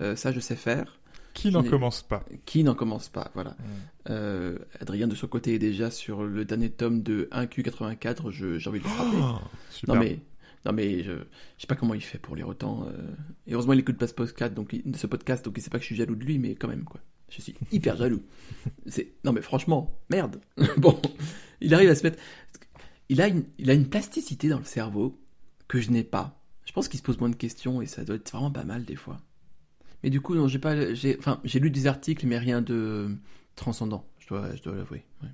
Euh, 0.00 0.16
ça, 0.16 0.32
je 0.32 0.40
sais 0.40 0.56
faire. 0.56 0.98
Qui 1.34 1.50
n'en 1.50 1.62
commence 1.62 2.02
pas? 2.02 2.24
Qui 2.46 2.64
n'en 2.64 2.74
commence 2.74 3.08
pas, 3.08 3.30
voilà. 3.34 3.50
Mmh. 3.50 3.64
Euh, 4.08 4.58
Adrien, 4.80 5.06
de 5.06 5.14
son 5.14 5.26
côté, 5.26 5.54
est 5.54 5.58
déjà 5.58 5.90
sur 5.90 6.24
le 6.24 6.44
dernier 6.46 6.70
tome 6.70 7.02
de 7.02 7.28
1Q84. 7.30 8.30
J'ai 8.30 8.68
envie 8.68 8.78
de 8.78 8.84
le 8.84 8.90
frapper. 8.90 9.16
Oh, 9.20 9.38
super. 9.70 9.94
Non, 9.94 10.00
mais 10.00 10.18
non 10.66 10.72
mais 10.72 11.04
je, 11.04 11.12
je 11.12 11.60
sais 11.60 11.66
pas 11.68 11.76
comment 11.76 11.94
il 11.94 12.02
fait 12.02 12.18
pour 12.18 12.34
lire 12.34 12.48
autant. 12.48 12.86
Euh... 12.88 13.14
Et 13.46 13.54
heureusement 13.54 13.72
il 13.72 13.78
écoute 13.78 13.96
pas 13.96 14.08
ce 14.08 14.14
podcast, 14.14 14.52
donc 14.52 14.72
il, 14.72 14.96
ce 14.96 15.06
podcast, 15.06 15.44
donc 15.44 15.56
il 15.56 15.62
sait 15.62 15.70
pas 15.70 15.78
que 15.78 15.82
je 15.82 15.86
suis 15.86 15.96
jaloux 15.96 16.16
de 16.16 16.24
lui, 16.24 16.38
mais 16.38 16.56
quand 16.56 16.68
même 16.68 16.84
quoi. 16.84 17.00
Je 17.30 17.40
suis 17.40 17.54
hyper 17.70 17.96
jaloux. 17.98 18.22
C'est 18.86 19.14
non 19.24 19.32
mais 19.32 19.42
franchement, 19.42 19.98
merde. 20.10 20.40
bon, 20.76 21.00
il 21.60 21.72
arrive 21.72 21.90
à 21.90 21.94
se 21.94 22.02
mettre. 22.02 22.20
Il 23.08 23.22
a 23.22 23.28
une, 23.28 23.44
il 23.58 23.70
a 23.70 23.74
une 23.74 23.88
plasticité 23.88 24.48
dans 24.48 24.58
le 24.58 24.64
cerveau 24.64 25.20
que 25.68 25.80
je 25.80 25.90
n'ai 25.90 26.02
pas. 26.02 26.42
Je 26.64 26.72
pense 26.72 26.88
qu'il 26.88 26.98
se 26.98 27.04
pose 27.04 27.20
moins 27.20 27.30
de 27.30 27.36
questions 27.36 27.80
et 27.80 27.86
ça 27.86 28.04
doit 28.04 28.16
être 28.16 28.32
vraiment 28.32 28.50
pas 28.50 28.64
mal 28.64 28.84
des 28.84 28.96
fois. 28.96 29.20
Mais 30.02 30.10
du 30.10 30.20
coup 30.20 30.34
non, 30.34 30.48
j'ai 30.48 30.58
pas, 30.58 30.92
j'ai, 30.94 31.16
enfin 31.18 31.40
j'ai 31.44 31.60
lu 31.60 31.70
des 31.70 31.86
articles 31.86 32.26
mais 32.26 32.38
rien 32.38 32.60
de 32.60 33.16
transcendant. 33.54 34.04
Je 34.18 34.26
dois, 34.26 34.54
je 34.56 34.62
dois 34.62 34.74
l'avouer. 34.74 35.04
Ouais. 35.22 35.28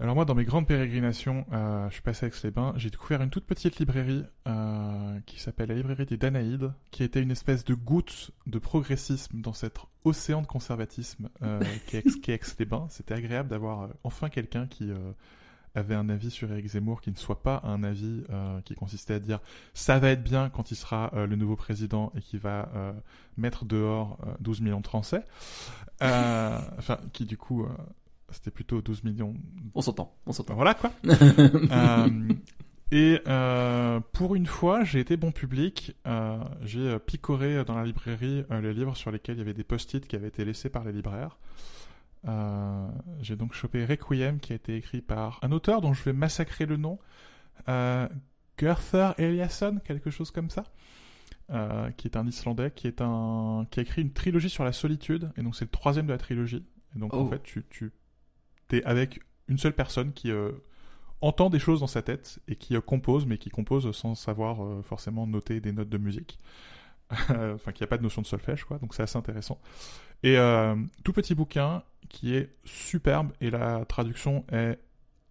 Alors 0.00 0.14
moi, 0.14 0.24
dans 0.24 0.36
mes 0.36 0.44
grandes 0.44 0.68
pérégrinations, 0.68 1.44
euh, 1.52 1.88
je 1.88 1.94
suis 1.94 2.02
passé 2.02 2.26
à 2.26 2.28
Aix-les-Bains, 2.28 2.74
j'ai 2.76 2.88
découvert 2.88 3.20
une 3.20 3.30
toute 3.30 3.46
petite 3.46 3.80
librairie 3.80 4.24
euh, 4.46 5.18
qui 5.26 5.40
s'appelle 5.40 5.70
la 5.70 5.74
librairie 5.74 6.06
des 6.06 6.16
Danaïdes, 6.16 6.72
qui 6.92 7.02
était 7.02 7.20
une 7.20 7.32
espèce 7.32 7.64
de 7.64 7.74
goutte 7.74 8.30
de 8.46 8.60
progressisme 8.60 9.40
dans 9.40 9.52
cet 9.52 9.78
océan 10.04 10.42
de 10.42 10.46
conservatisme 10.46 11.28
euh, 11.42 11.60
qui 11.86 11.96
est 11.96 12.28
Aix-les-Bains. 12.28 12.86
C'était 12.90 13.14
agréable 13.14 13.48
d'avoir 13.48 13.82
euh, 13.82 13.88
enfin 14.04 14.28
quelqu'un 14.28 14.68
qui 14.68 14.92
avait 15.74 15.96
un 15.96 16.08
avis 16.08 16.30
sur 16.30 16.50
Eric 16.52 16.66
Zemmour 16.68 17.00
qui 17.00 17.10
ne 17.10 17.16
soit 17.16 17.42
pas 17.42 17.60
un 17.64 17.82
avis 17.82 18.22
euh, 18.30 18.60
qui 18.62 18.74
consistait 18.76 19.14
à 19.14 19.18
dire 19.18 19.40
ça 19.74 19.98
va 19.98 20.10
être 20.10 20.22
bien 20.22 20.48
quand 20.48 20.70
il 20.70 20.76
sera 20.76 21.10
le 21.14 21.34
nouveau 21.34 21.56
président 21.56 22.12
et 22.16 22.20
qui 22.20 22.38
va 22.38 22.70
mettre 23.36 23.64
dehors 23.64 24.18
12 24.40 24.60
millions 24.60 24.80
de 24.80 24.86
Français. 24.86 25.24
Enfin, 26.00 26.98
qui 27.12 27.26
du 27.26 27.36
coup 27.36 27.66
c'était 28.30 28.50
plutôt 28.50 28.80
12 28.82 29.04
millions. 29.04 29.34
On 29.74 29.80
s'entend, 29.80 30.14
on 30.26 30.32
s'entend. 30.32 30.54
Voilà 30.54 30.74
quoi. 30.74 30.92
euh, 31.06 32.08
et 32.90 33.20
euh, 33.26 34.00
pour 34.12 34.34
une 34.34 34.46
fois, 34.46 34.84
j'ai 34.84 35.00
été 35.00 35.16
bon 35.16 35.32
public. 35.32 35.96
Euh, 36.06 36.38
j'ai 36.62 36.98
picoré 36.98 37.64
dans 37.64 37.76
la 37.76 37.84
librairie 37.84 38.44
les 38.50 38.72
livres 38.74 38.96
sur 38.96 39.10
lesquels 39.10 39.36
il 39.36 39.38
y 39.38 39.42
avait 39.42 39.54
des 39.54 39.64
post-it 39.64 40.06
qui 40.06 40.16
avaient 40.16 40.28
été 40.28 40.44
laissés 40.44 40.68
par 40.70 40.84
les 40.84 40.92
libraires. 40.92 41.38
J'ai 43.22 43.36
donc 43.36 43.54
chopé 43.54 43.84
Requiem 43.84 44.38
qui 44.40 44.52
a 44.52 44.56
été 44.56 44.76
écrit 44.76 45.00
par 45.00 45.38
un 45.42 45.52
auteur 45.52 45.80
dont 45.80 45.94
je 45.94 46.02
vais 46.04 46.12
massacrer 46.12 46.66
le 46.66 46.76
nom, 46.76 46.98
Gerther 48.58 49.14
Eliasson, 49.18 49.80
quelque 49.84 50.10
chose 50.10 50.30
comme 50.30 50.50
ça, 50.50 50.64
euh, 51.50 51.90
qui 51.92 52.08
est 52.08 52.16
un 52.16 52.26
Islandais, 52.26 52.72
qui 52.74 52.86
est 52.86 53.00
un 53.00 53.66
qui 53.70 53.80
a 53.80 53.82
écrit 53.82 54.02
une 54.02 54.12
trilogie 54.12 54.50
sur 54.50 54.64
la 54.64 54.72
solitude, 54.72 55.30
et 55.36 55.42
donc 55.42 55.54
c'est 55.56 55.64
le 55.64 55.70
troisième 55.70 56.06
de 56.06 56.12
la 56.12 56.18
trilogie. 56.18 56.64
Et 56.96 56.98
donc 56.98 57.14
en 57.14 57.20
Oh. 57.20 57.28
fait 57.28 57.42
tu 57.42 57.64
tu 57.70 57.92
t'es 58.68 58.84
avec 58.84 59.20
une 59.48 59.58
seule 59.58 59.74
personne 59.74 60.12
qui 60.12 60.30
euh, 60.30 60.52
entend 61.20 61.50
des 61.50 61.58
choses 61.58 61.80
dans 61.80 61.86
sa 61.86 62.02
tête 62.02 62.38
et 62.48 62.56
qui 62.56 62.76
euh, 62.76 62.80
compose, 62.80 63.26
mais 63.26 63.38
qui 63.38 63.50
compose 63.50 63.90
sans 63.96 64.14
savoir 64.14 64.62
euh, 64.62 64.82
forcément 64.82 65.26
noter 65.26 65.60
des 65.60 65.72
notes 65.72 65.88
de 65.88 65.98
musique. 65.98 66.38
enfin, 67.30 67.72
qui 67.72 67.82
a 67.82 67.86
pas 67.86 67.96
de 67.96 68.02
notion 68.02 68.20
de 68.20 68.26
solfège, 68.26 68.64
quoi. 68.64 68.78
Donc 68.78 68.94
c'est 68.94 69.02
assez 69.02 69.16
intéressant. 69.16 69.58
Et 70.22 70.36
tout 71.04 71.14
petit 71.14 71.34
bouquin 71.34 71.82
qui 72.10 72.34
est 72.34 72.52
superbe 72.64 73.32
et 73.40 73.50
la 73.50 73.86
traduction 73.86 74.44
est 74.52 74.78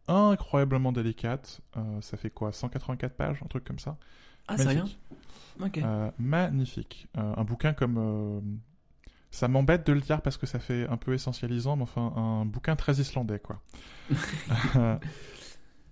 incroyablement 0.08 0.92
délicate. 0.92 1.62
Ça 2.02 2.18
fait 2.18 2.32
quoi? 2.32 2.52
184 2.52 3.14
pages, 3.14 3.44
un 3.44 3.48
truc 3.48 3.64
comme 3.64 3.78
ça. 3.78 3.96
Ah, 4.48 4.58
c'est 4.58 4.70
rien? 4.70 4.86
Magnifique. 4.86 5.00
Ok. 5.64 5.78
Euh, 5.78 6.12
magnifique. 6.18 7.08
Un 7.16 7.44
bouquin 7.44 7.74
comme. 7.74 8.60
Ça 9.38 9.48
m'embête 9.48 9.86
de 9.86 9.94
le 9.94 10.02
dire 10.02 10.22
parce 10.22 10.36
que 10.38 10.46
ça 10.48 10.58
fait 10.60 10.88
un 10.88 10.98
peu 10.98 11.14
essentialisant, 11.14 11.76
mais 11.76 11.84
enfin, 11.84 12.12
un 12.16 12.44
bouquin 12.46 12.76
très 12.76 12.96
islandais, 12.96 13.40
quoi. 13.40 13.62
Euh, 14.76 14.98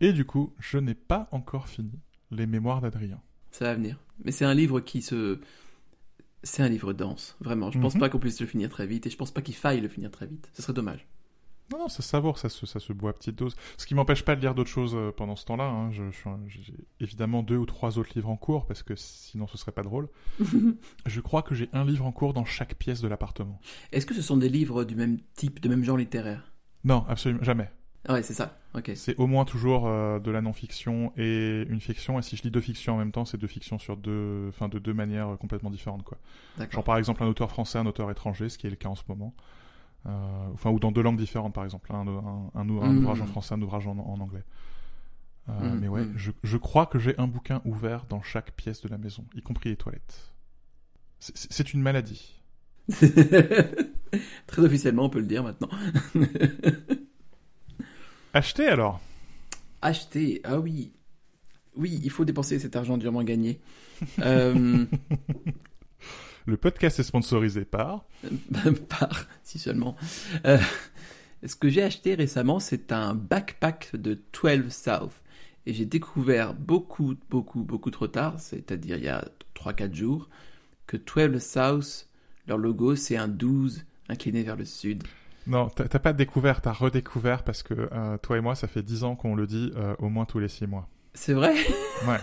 Et 0.01 0.11
du 0.13 0.25
coup, 0.25 0.53
je 0.59 0.77
n'ai 0.77 0.95
pas 0.95 1.27
encore 1.31 1.67
fini 1.69 1.99
les 2.31 2.47
mémoires 2.47 2.81
d'Adrien. 2.81 3.21
Ça 3.51 3.65
va 3.65 3.75
venir. 3.75 3.97
Mais 4.23 4.31
c'est 4.31 4.45
un 4.45 4.53
livre 4.53 4.79
qui 4.81 5.01
se. 5.01 5.39
C'est 6.43 6.63
un 6.63 6.69
livre 6.69 6.91
dense, 6.93 7.37
vraiment. 7.39 7.71
Je 7.71 7.79
pense 7.79 7.93
Mhm. 7.95 7.99
pas 8.01 8.09
qu'on 8.09 8.19
puisse 8.19 8.39
le 8.41 8.47
finir 8.47 8.69
très 8.69 8.85
vite 8.87 9.05
et 9.07 9.09
je 9.09 9.17
pense 9.17 9.31
pas 9.31 9.41
qu'il 9.41 9.55
faille 9.55 9.79
le 9.81 9.87
finir 9.87 10.11
très 10.11 10.25
vite. 10.27 10.49
Ce 10.53 10.61
serait 10.61 10.73
dommage. 10.73 11.07
Non, 11.71 11.79
non, 11.79 11.87
ça 11.87 12.03
savoure, 12.03 12.37
ça 12.37 12.47
se, 12.49 12.65
ça 12.65 12.79
se 12.79 12.93
boit 12.93 13.09
à 13.09 13.13
petite 13.13 13.35
dose. 13.37 13.55
Ce 13.77 13.85
qui 13.87 13.95
m'empêche 13.95 14.23
pas 14.23 14.35
de 14.35 14.41
lire 14.41 14.53
d'autres 14.53 14.69
choses 14.69 14.93
euh, 14.95 15.11
pendant 15.11 15.35
ce 15.35 15.45
temps-là. 15.45 15.65
hein. 15.65 15.89
J'ai 15.91 16.73
évidemment 16.99 17.41
deux 17.41 17.57
ou 17.57 17.65
trois 17.65 17.97
autres 17.97 18.11
livres 18.15 18.29
en 18.29 18.37
cours 18.37 18.67
parce 18.67 18.83
que 18.83 18.93
sinon 18.95 19.47
ce 19.47 19.57
serait 19.57 19.71
pas 19.71 19.81
drôle. 19.83 20.07
Je 21.05 21.21
crois 21.21 21.41
que 21.41 21.55
j'ai 21.55 21.69
un 21.73 21.83
livre 21.83 22.05
en 22.05 22.11
cours 22.11 22.33
dans 22.33 22.45
chaque 22.45 22.75
pièce 22.75 23.01
de 23.01 23.07
l'appartement. 23.07 23.59
Est-ce 23.91 24.05
que 24.05 24.13
ce 24.13 24.21
sont 24.21 24.37
des 24.37 24.49
livres 24.49 24.83
du 24.83 24.95
même 24.95 25.17
type, 25.33 25.59
de 25.59 25.69
même 25.69 25.83
genre 25.83 25.97
littéraire? 25.97 26.51
Non, 26.83 27.03
absolument 27.07 27.43
jamais. 27.43 27.69
Ah 28.07 28.13
ouais, 28.13 28.21
c'est 28.21 28.35
ça. 28.35 28.59
Ok. 28.75 28.91
C'est 28.93 29.15
au 29.17 29.25
moins 29.25 29.45
toujours 29.45 29.87
euh, 29.87 30.19
de 30.19 30.29
la 30.29 30.41
non-fiction 30.41 31.11
et 31.17 31.63
une 31.67 31.81
fiction. 31.81 32.19
Et 32.19 32.21
si 32.21 32.35
je 32.37 32.43
lis 32.43 32.51
deux 32.51 32.61
fictions 32.61 32.93
en 32.93 32.97
même 32.97 33.11
temps, 33.11 33.25
c'est 33.25 33.37
deux 33.39 33.47
fictions 33.47 33.79
sur 33.79 33.97
deux, 33.97 34.45
enfin 34.49 34.67
de 34.69 34.77
deux 34.77 34.93
manières 34.93 35.29
euh, 35.29 35.35
complètement 35.37 35.71
différentes, 35.71 36.03
quoi. 36.03 36.19
Genre 36.69 36.83
par 36.83 36.97
exemple 36.97 37.23
un 37.23 37.27
auteur 37.27 37.49
français, 37.49 37.79
un 37.79 37.87
auteur 37.87 38.11
étranger, 38.11 38.49
ce 38.49 38.59
qui 38.59 38.67
est 38.67 38.69
le 38.69 38.75
cas 38.75 38.89
en 38.89 38.95
ce 38.95 39.01
moment. 39.07 39.33
Euh, 40.07 40.49
enfin 40.53 40.69
ou 40.71 40.79
dans 40.79 40.91
deux 40.91 41.01
langues 41.01 41.17
différentes, 41.17 41.53
par 41.53 41.63
exemple, 41.63 41.91
un, 41.93 42.07
un, 42.07 42.51
un, 42.53 42.69
un 42.69 42.93
Mm. 42.93 42.97
ouvrage 42.97 43.21
en 43.21 43.25
français, 43.25 43.55
un 43.55 43.61
ouvrage 43.61 43.87
en, 43.87 43.97
en 43.97 44.19
anglais. 44.19 44.43
Euh, 45.49 45.75
Mm, 45.75 45.79
mais 45.79 45.87
ouais, 45.87 46.05
mm. 46.05 46.13
je, 46.15 46.31
je 46.43 46.57
crois 46.57 46.85
que 46.85 46.99
j'ai 46.99 47.17
un 47.19 47.27
bouquin 47.27 47.61
ouvert 47.65 48.05
dans 48.07 48.21
chaque 48.21 48.51
pièce 48.53 48.81
de 48.81 48.87
la 48.89 48.97
maison, 48.97 49.25
y 49.35 49.41
compris 49.41 49.69
les 49.69 49.77
toilettes. 49.77 50.33
C'est- 51.19 51.73
une 51.73 51.81
maladie. 51.81 52.35
Très 54.47 54.61
officiellement, 54.61 55.05
on 55.05 55.09
peut 55.09 55.19
le 55.19 55.25
dire 55.25 55.43
maintenant. 55.43 55.69
Achetez 58.33 58.67
alors? 58.67 59.01
Acheter, 59.81 60.41
ah 60.43 60.59
oui. 60.59 60.91
Oui, 61.75 61.99
il 62.03 62.09
faut 62.09 62.25
dépenser 62.25 62.59
cet 62.59 62.75
argent 62.75 62.97
durement 62.97 63.23
gagné. 63.23 63.59
Euh, 64.21 64.85
Le 66.45 66.57
podcast 66.57 66.99
est 66.99 67.03
sponsorisé 67.03 67.65
par. 67.65 68.05
par, 68.89 69.27
si 69.43 69.57
seulement. 69.57 69.95
Euh, 70.45 70.59
ce 71.45 71.55
que 71.55 71.69
j'ai 71.69 71.83
acheté 71.83 72.15
récemment, 72.15 72.59
c'est 72.59 72.91
un 72.91 73.13
backpack 73.15 73.95
de 73.95 74.19
12 74.41 74.69
South. 74.69 75.11
Et 75.65 75.73
j'ai 75.73 75.85
découvert 75.85 76.53
beaucoup, 76.53 77.15
beaucoup, 77.29 77.63
beaucoup 77.63 77.89
trop 77.89 78.07
tard, 78.07 78.39
c'est-à-dire 78.39 78.97
il 78.97 79.03
y 79.03 79.09
a 79.09 79.25
3-4 79.55 79.93
jours, 79.95 80.29
que 80.85 80.97
12 80.97 81.41
South, 81.41 82.07
leur 82.47 82.59
logo, 82.59 82.95
c'est 82.95 83.17
un 83.17 83.27
12 83.27 83.83
incliné 84.07 84.43
vers 84.43 84.55
le 84.55 84.65
sud. 84.65 85.03
Non, 85.47 85.69
t'as 85.69 85.99
pas 85.99 86.13
découvert, 86.13 86.61
t'as 86.61 86.71
redécouvert 86.71 87.43
parce 87.43 87.61
que 87.63 87.89
euh, 87.91 88.17
toi 88.17 88.37
et 88.37 88.41
moi, 88.41 88.55
ça 88.55 88.67
fait 88.67 88.81
dix 88.81 89.03
ans 89.03 89.15
qu'on 89.15 89.35
le 89.35 89.45
dit 89.45 89.71
euh, 89.75 89.95
au 89.99 90.09
moins 90.09 90.25
tous 90.25 90.39
les 90.39 90.47
six 90.47 90.65
mois. 90.65 90.87
C'est 91.13 91.33
vrai? 91.33 91.53
Ouais. 92.07 92.17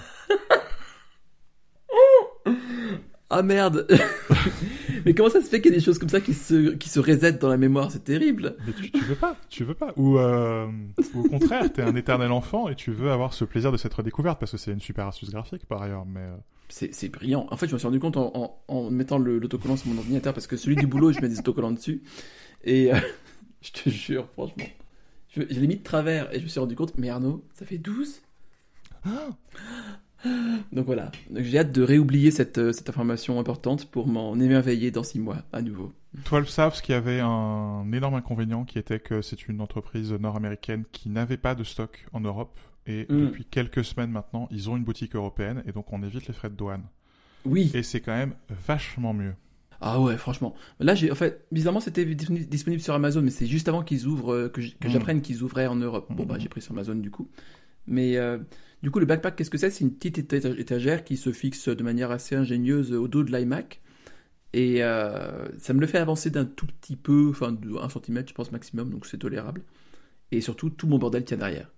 Ah 3.34 3.42
merde 3.42 3.86
Mais 5.04 5.14
comment 5.14 5.30
ça 5.30 5.40
se 5.40 5.48
fait 5.48 5.60
qu'il 5.60 5.72
y 5.72 5.74
a 5.74 5.78
des 5.78 5.84
choses 5.84 5.98
comme 5.98 6.08
ça 6.08 6.20
qui 6.20 6.32
se, 6.34 6.70
qui 6.74 6.88
se 6.88 7.00
resettent 7.00 7.40
dans 7.40 7.48
la 7.48 7.56
mémoire? 7.56 7.90
C'est 7.90 8.04
terrible 8.04 8.56
Mais 8.66 8.72
tu, 8.72 8.90
tu 8.90 9.00
veux 9.04 9.14
pas, 9.16 9.36
tu 9.48 9.64
veux 9.64 9.74
pas. 9.74 9.92
Ou, 9.96 10.18
euh, 10.18 10.66
ou 11.14 11.20
au 11.20 11.28
contraire, 11.28 11.72
t'es 11.72 11.82
un 11.82 11.96
éternel 11.96 12.30
enfant 12.30 12.68
et 12.68 12.74
tu 12.76 12.92
veux 12.92 13.10
avoir 13.10 13.32
ce 13.34 13.44
plaisir 13.44 13.72
de 13.72 13.76
cette 13.78 13.94
redécouverte 13.94 14.38
parce 14.38 14.52
que 14.52 14.58
c'est 14.58 14.70
une 14.70 14.80
super 14.80 15.06
astuce 15.08 15.30
graphique 15.30 15.66
par 15.66 15.82
ailleurs. 15.82 16.04
Mais 16.06 16.20
euh, 16.20 16.36
C'est 16.68 17.08
brillant. 17.08 17.46
En 17.50 17.56
fait, 17.56 17.66
je 17.66 17.72
me 17.72 17.78
suis 17.78 17.86
rendu 17.86 17.98
compte 17.98 18.16
en, 18.16 18.30
en- 18.34 18.62
en 18.68 18.90
mettant 18.90 19.18
le- 19.18 19.38
l'autocollant 19.38 19.76
sur 19.76 19.88
mon 19.88 19.98
ordinateur 19.98 20.34
parce 20.34 20.46
que 20.46 20.56
celui 20.56 20.76
du 20.76 20.86
boulot, 20.86 21.10
je 21.12 21.20
mets 21.20 21.28
des 21.28 21.38
autocollants 21.40 21.72
dessus. 21.72 22.02
Et 22.62 22.92
euh, 22.92 22.96
je 23.62 23.72
te 23.72 23.88
jure, 23.90 24.28
franchement, 24.34 24.64
je, 25.34 25.42
je 25.50 25.58
l'ai 25.58 25.66
mis 25.66 25.76
de 25.78 25.82
travers 25.82 26.32
et 26.32 26.38
je 26.38 26.44
me 26.44 26.48
suis 26.48 26.60
rendu 26.60 26.76
compte, 26.76 26.92
mais 26.98 27.08
Arnaud, 27.08 27.44
ça 27.54 27.64
fait 27.66 27.78
12 27.78 28.20
Donc 30.72 30.86
voilà, 30.86 31.10
j'ai 31.34 31.58
hâte 31.58 31.72
de 31.72 31.82
réoublier 31.82 32.30
cette, 32.30 32.58
euh, 32.58 32.72
cette 32.72 32.88
information 32.88 33.38
importante 33.40 33.86
pour 33.90 34.06
m'en 34.06 34.34
émerveiller 34.38 34.90
dans 34.90 35.02
6 35.02 35.18
mois 35.20 35.38
à 35.52 35.62
nouveau. 35.62 35.92
12 36.30 36.48
South 36.48 36.80
qui 36.82 36.92
avait 36.92 37.20
un 37.20 37.90
énorme 37.92 38.14
inconvénient 38.14 38.64
qui 38.64 38.78
était 38.78 39.00
que 39.00 39.20
c'est 39.22 39.48
une 39.48 39.60
entreprise 39.60 40.12
nord-américaine 40.12 40.84
qui 40.92 41.08
n'avait 41.08 41.36
pas 41.38 41.54
de 41.54 41.64
stock 41.64 42.06
en 42.12 42.20
Europe. 42.20 42.58
Et 42.86 43.06
Mm. 43.08 43.26
depuis 43.26 43.44
quelques 43.44 43.84
semaines 43.84 44.10
maintenant, 44.10 44.48
ils 44.50 44.68
ont 44.70 44.76
une 44.76 44.84
boutique 44.84 45.14
européenne 45.14 45.62
et 45.66 45.72
donc 45.72 45.92
on 45.92 46.02
évite 46.02 46.26
les 46.26 46.34
frais 46.34 46.50
de 46.50 46.54
douane. 46.56 46.82
Oui. 47.44 47.70
Et 47.74 47.82
c'est 47.82 48.00
quand 48.00 48.14
même 48.16 48.34
vachement 48.66 49.14
mieux. 49.14 49.34
Ah 49.80 50.00
ouais, 50.00 50.16
franchement. 50.16 50.54
Là, 50.78 50.94
j'ai, 50.94 51.10
en 51.10 51.14
fait, 51.16 51.44
bizarrement, 51.50 51.80
c'était 51.80 52.04
disponible, 52.04 52.80
sur 52.80 52.94
Amazon, 52.94 53.20
mais 53.22 53.30
c'est 53.30 53.46
juste 53.48 53.68
avant 53.68 53.82
qu'ils 53.82 54.06
ouvrent, 54.06 54.32
euh, 54.32 54.48
que 54.48 54.60
Mm. 54.60 54.90
j'apprenne 54.90 55.22
qu'ils 55.22 55.42
ouvraient 55.42 55.66
en 55.66 55.74
Europe. 55.74 56.06
Bon, 56.10 56.22
Mm. 56.24 56.26
bah, 56.28 56.36
j'ai 56.38 56.48
pris 56.48 56.60
sur 56.60 56.72
Amazon 56.72 56.94
du 56.94 57.10
coup. 57.10 57.28
Mais 57.88 58.16
euh, 58.16 58.38
du 58.82 58.90
coup, 58.90 58.98
le 58.98 59.06
backpack, 59.06 59.36
qu'est-ce 59.36 59.50
que 59.50 59.58
c'est 59.58 59.70
C'est 59.70 59.84
une 59.84 59.92
petite 59.94 60.18
éta- 60.32 60.58
étagère 60.58 61.04
qui 61.04 61.16
se 61.16 61.32
fixe 61.32 61.68
de 61.68 61.82
manière 61.82 62.10
assez 62.10 62.34
ingénieuse 62.36 62.92
au 62.92 63.08
dos 63.08 63.22
de 63.22 63.30
l'iMac. 63.32 63.80
Et 64.54 64.82
euh, 64.82 65.46
ça 65.58 65.72
me 65.72 65.80
le 65.80 65.86
fait 65.86 65.98
avancer 65.98 66.30
d'un 66.30 66.44
tout 66.44 66.66
petit 66.66 66.96
peu, 66.96 67.28
enfin, 67.30 67.52
de 67.52 67.76
1 67.76 67.88
cm, 67.88 68.24
je 68.28 68.34
pense, 68.34 68.52
maximum, 68.52 68.90
donc 68.90 69.06
c'est 69.06 69.18
tolérable. 69.18 69.62
Et 70.30 70.40
surtout, 70.40 70.68
tout 70.70 70.86
mon 70.86 70.98
bordel 70.98 71.24
tient 71.24 71.36
derrière. 71.38 71.70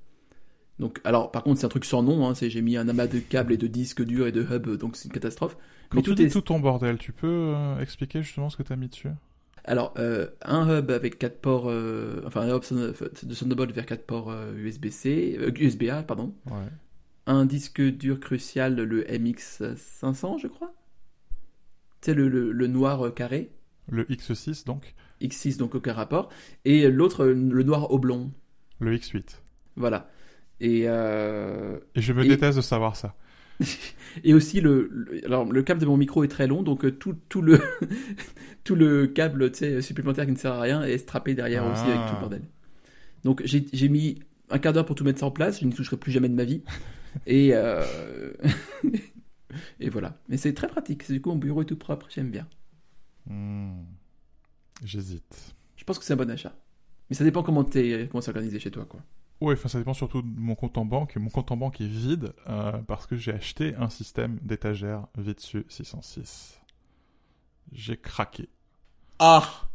Donc, 0.80 1.00
alors, 1.04 1.30
par 1.30 1.44
contre, 1.44 1.60
c'est 1.60 1.66
un 1.66 1.68
truc 1.70 1.84
sans 1.84 2.02
nom, 2.02 2.28
hein, 2.28 2.32
j'ai 2.40 2.60
mis 2.62 2.76
un 2.76 2.88
amas 2.88 3.06
de 3.06 3.20
câbles 3.20 3.52
et 3.52 3.56
de 3.56 3.68
disques 3.68 4.02
durs 4.02 4.26
et 4.26 4.32
de 4.32 4.42
hubs, 4.42 4.76
donc 4.76 4.96
c'est 4.96 5.06
une 5.06 5.12
catastrophe. 5.12 5.56
Quand 5.88 5.98
Mais 5.98 6.02
tu 6.02 6.10
tout 6.10 6.14
dis 6.16 6.24
est- 6.24 6.30
tout 6.30 6.40
ton 6.40 6.58
bordel, 6.58 6.98
tu 6.98 7.12
peux 7.12 7.28
euh, 7.54 7.78
expliquer 7.78 8.22
justement 8.22 8.50
ce 8.50 8.56
que 8.56 8.64
t'as 8.64 8.74
mis 8.74 8.88
dessus 8.88 9.10
Alors, 9.64 9.94
euh, 9.98 10.26
un 10.42 10.68
hub 10.78 10.90
avec 10.90 11.16
4 11.18 11.40
ports, 11.40 11.70
euh, 11.70 12.22
enfin 12.26 12.40
un 12.40 12.56
hub 12.56 12.62
de 12.72 13.34
Thunderbolt 13.34 13.70
vers 13.72 13.86
4 13.86 14.04
ports 14.04 14.32
euh, 14.32 14.52
USB-C, 14.56 15.36
euh, 15.38 15.52
USB-A, 15.56 16.02
pardon. 16.02 16.34
Ouais. 16.50 16.66
Un 17.26 17.46
disque 17.46 17.80
dur 17.80 18.20
crucial, 18.20 18.74
le 18.76 19.02
MX500, 19.04 20.38
je 20.40 20.46
crois. 20.46 20.74
Tu 22.00 22.10
sais, 22.10 22.14
le, 22.14 22.28
le- 22.28 22.52
le 22.52 22.66
noir 22.66 23.14
carré, 23.14 23.50
Le 23.88 24.04
X6 24.04 24.66
donc, 24.66 24.94
X6, 25.22 25.56
donc 25.56 25.74
aucun 25.74 25.94
rapport. 25.94 26.28
Et 26.64 26.88
l'autre, 26.90 27.24
le 27.26 27.62
noir 27.62 27.90
oblong. 27.90 28.30
le 28.80 28.94
X8. 28.96 29.40
Voilà. 29.76 30.10
Et, 30.60 30.82
euh, 30.86 31.78
Et 31.94 32.02
je 32.02 32.12
me 32.12 32.24
Et- 32.24 32.28
déteste 32.28 32.56
de 32.58 32.62
savoir 32.62 32.94
ça. 32.96 33.14
et 34.24 34.34
aussi, 34.34 34.60
le, 34.60 34.88
le- 34.90 35.24
alors, 35.24 35.50
le 35.50 35.62
câble 35.62 35.80
de 35.80 35.86
mon 35.86 35.96
micro 35.96 36.24
est 36.24 36.28
très 36.28 36.46
long, 36.46 36.62
donc 36.62 36.98
tout, 36.98 37.16
tout, 37.30 37.40
le, 37.40 37.58
tout 38.64 38.74
le 38.74 39.06
câble 39.06 39.50
supplémentaire 39.82 40.26
qui 40.26 40.32
ne 40.32 40.36
sert 40.36 40.52
à 40.52 40.60
rien 40.60 40.82
est 40.82 40.98
strappé 40.98 41.34
derrière 41.34 41.64
aussi 41.64 41.84
avec 41.84 41.96
Ah. 42.00 42.06
tout 42.08 42.14
le 42.16 42.20
bordel. 42.20 42.42
Donc 43.24 43.40
j'ai 43.46 43.64
j'ai 43.72 43.88
mis 43.88 44.18
un 44.50 44.58
quart 44.58 44.74
d'heure 44.74 44.84
pour 44.84 44.94
tout 44.96 45.04
mettre 45.04 45.20
ça 45.20 45.26
en 45.26 45.30
place, 45.30 45.60
je 45.60 45.64
n'y 45.66 45.72
toucherai 45.72 45.96
plus 45.96 46.12
jamais 46.12 46.28
de 46.28 46.34
ma 46.34 46.44
vie. 46.44 46.62
Et, 47.26 47.50
euh, 47.54 48.32
et 49.80 49.88
voilà. 49.88 50.18
Mais 50.28 50.36
c'est 50.36 50.54
très 50.54 50.68
pratique, 50.68 51.02
c'est 51.02 51.12
du 51.12 51.20
coup 51.20 51.30
mon 51.30 51.36
bureau 51.36 51.62
est 51.62 51.66
tout 51.66 51.76
propre, 51.76 52.06
j'aime 52.10 52.30
bien. 52.30 52.46
Hmm. 53.26 53.84
J'hésite. 54.82 55.54
Je 55.76 55.84
pense 55.84 55.98
que 55.98 56.04
c'est 56.04 56.12
un 56.12 56.16
bon 56.16 56.30
achat. 56.30 56.54
Mais 57.08 57.16
ça 57.16 57.24
dépend 57.24 57.42
comment 57.42 57.64
t'es 57.64 58.08
comment 58.10 58.20
c'est 58.20 58.30
organisé 58.30 58.58
chez 58.58 58.70
toi, 58.70 58.84
quoi. 58.84 59.00
Enfin 59.52 59.68
ça 59.68 59.78
dépend 59.78 59.94
surtout 59.94 60.22
de 60.22 60.40
mon 60.40 60.54
compte 60.54 60.78
en 60.78 60.84
banque. 60.84 61.16
Mon 61.16 61.28
compte 61.28 61.50
en 61.52 61.56
banque 61.56 61.80
est 61.80 61.86
vide 61.86 62.32
euh, 62.48 62.72
parce 62.86 63.06
que 63.06 63.16
j'ai 63.16 63.32
acheté 63.32 63.74
un 63.76 63.90
système 63.90 64.38
d'étagère 64.42 65.06
Vitsu 65.18 65.64
606. 65.68 66.60
J'ai 67.72 67.96
craqué. 67.96 68.48
Ah 69.18 69.68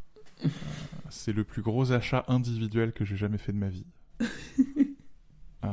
C'est 1.10 1.34
le 1.34 1.44
plus 1.44 1.62
gros 1.62 1.92
achat 1.92 2.24
individuel 2.28 2.94
que 2.94 3.06
j'ai 3.06 3.18
jamais 3.18 3.38
fait 3.38 3.52
de 3.52 3.58
ma 3.58 3.70
vie. 3.70 3.86
Euh, 5.66 5.68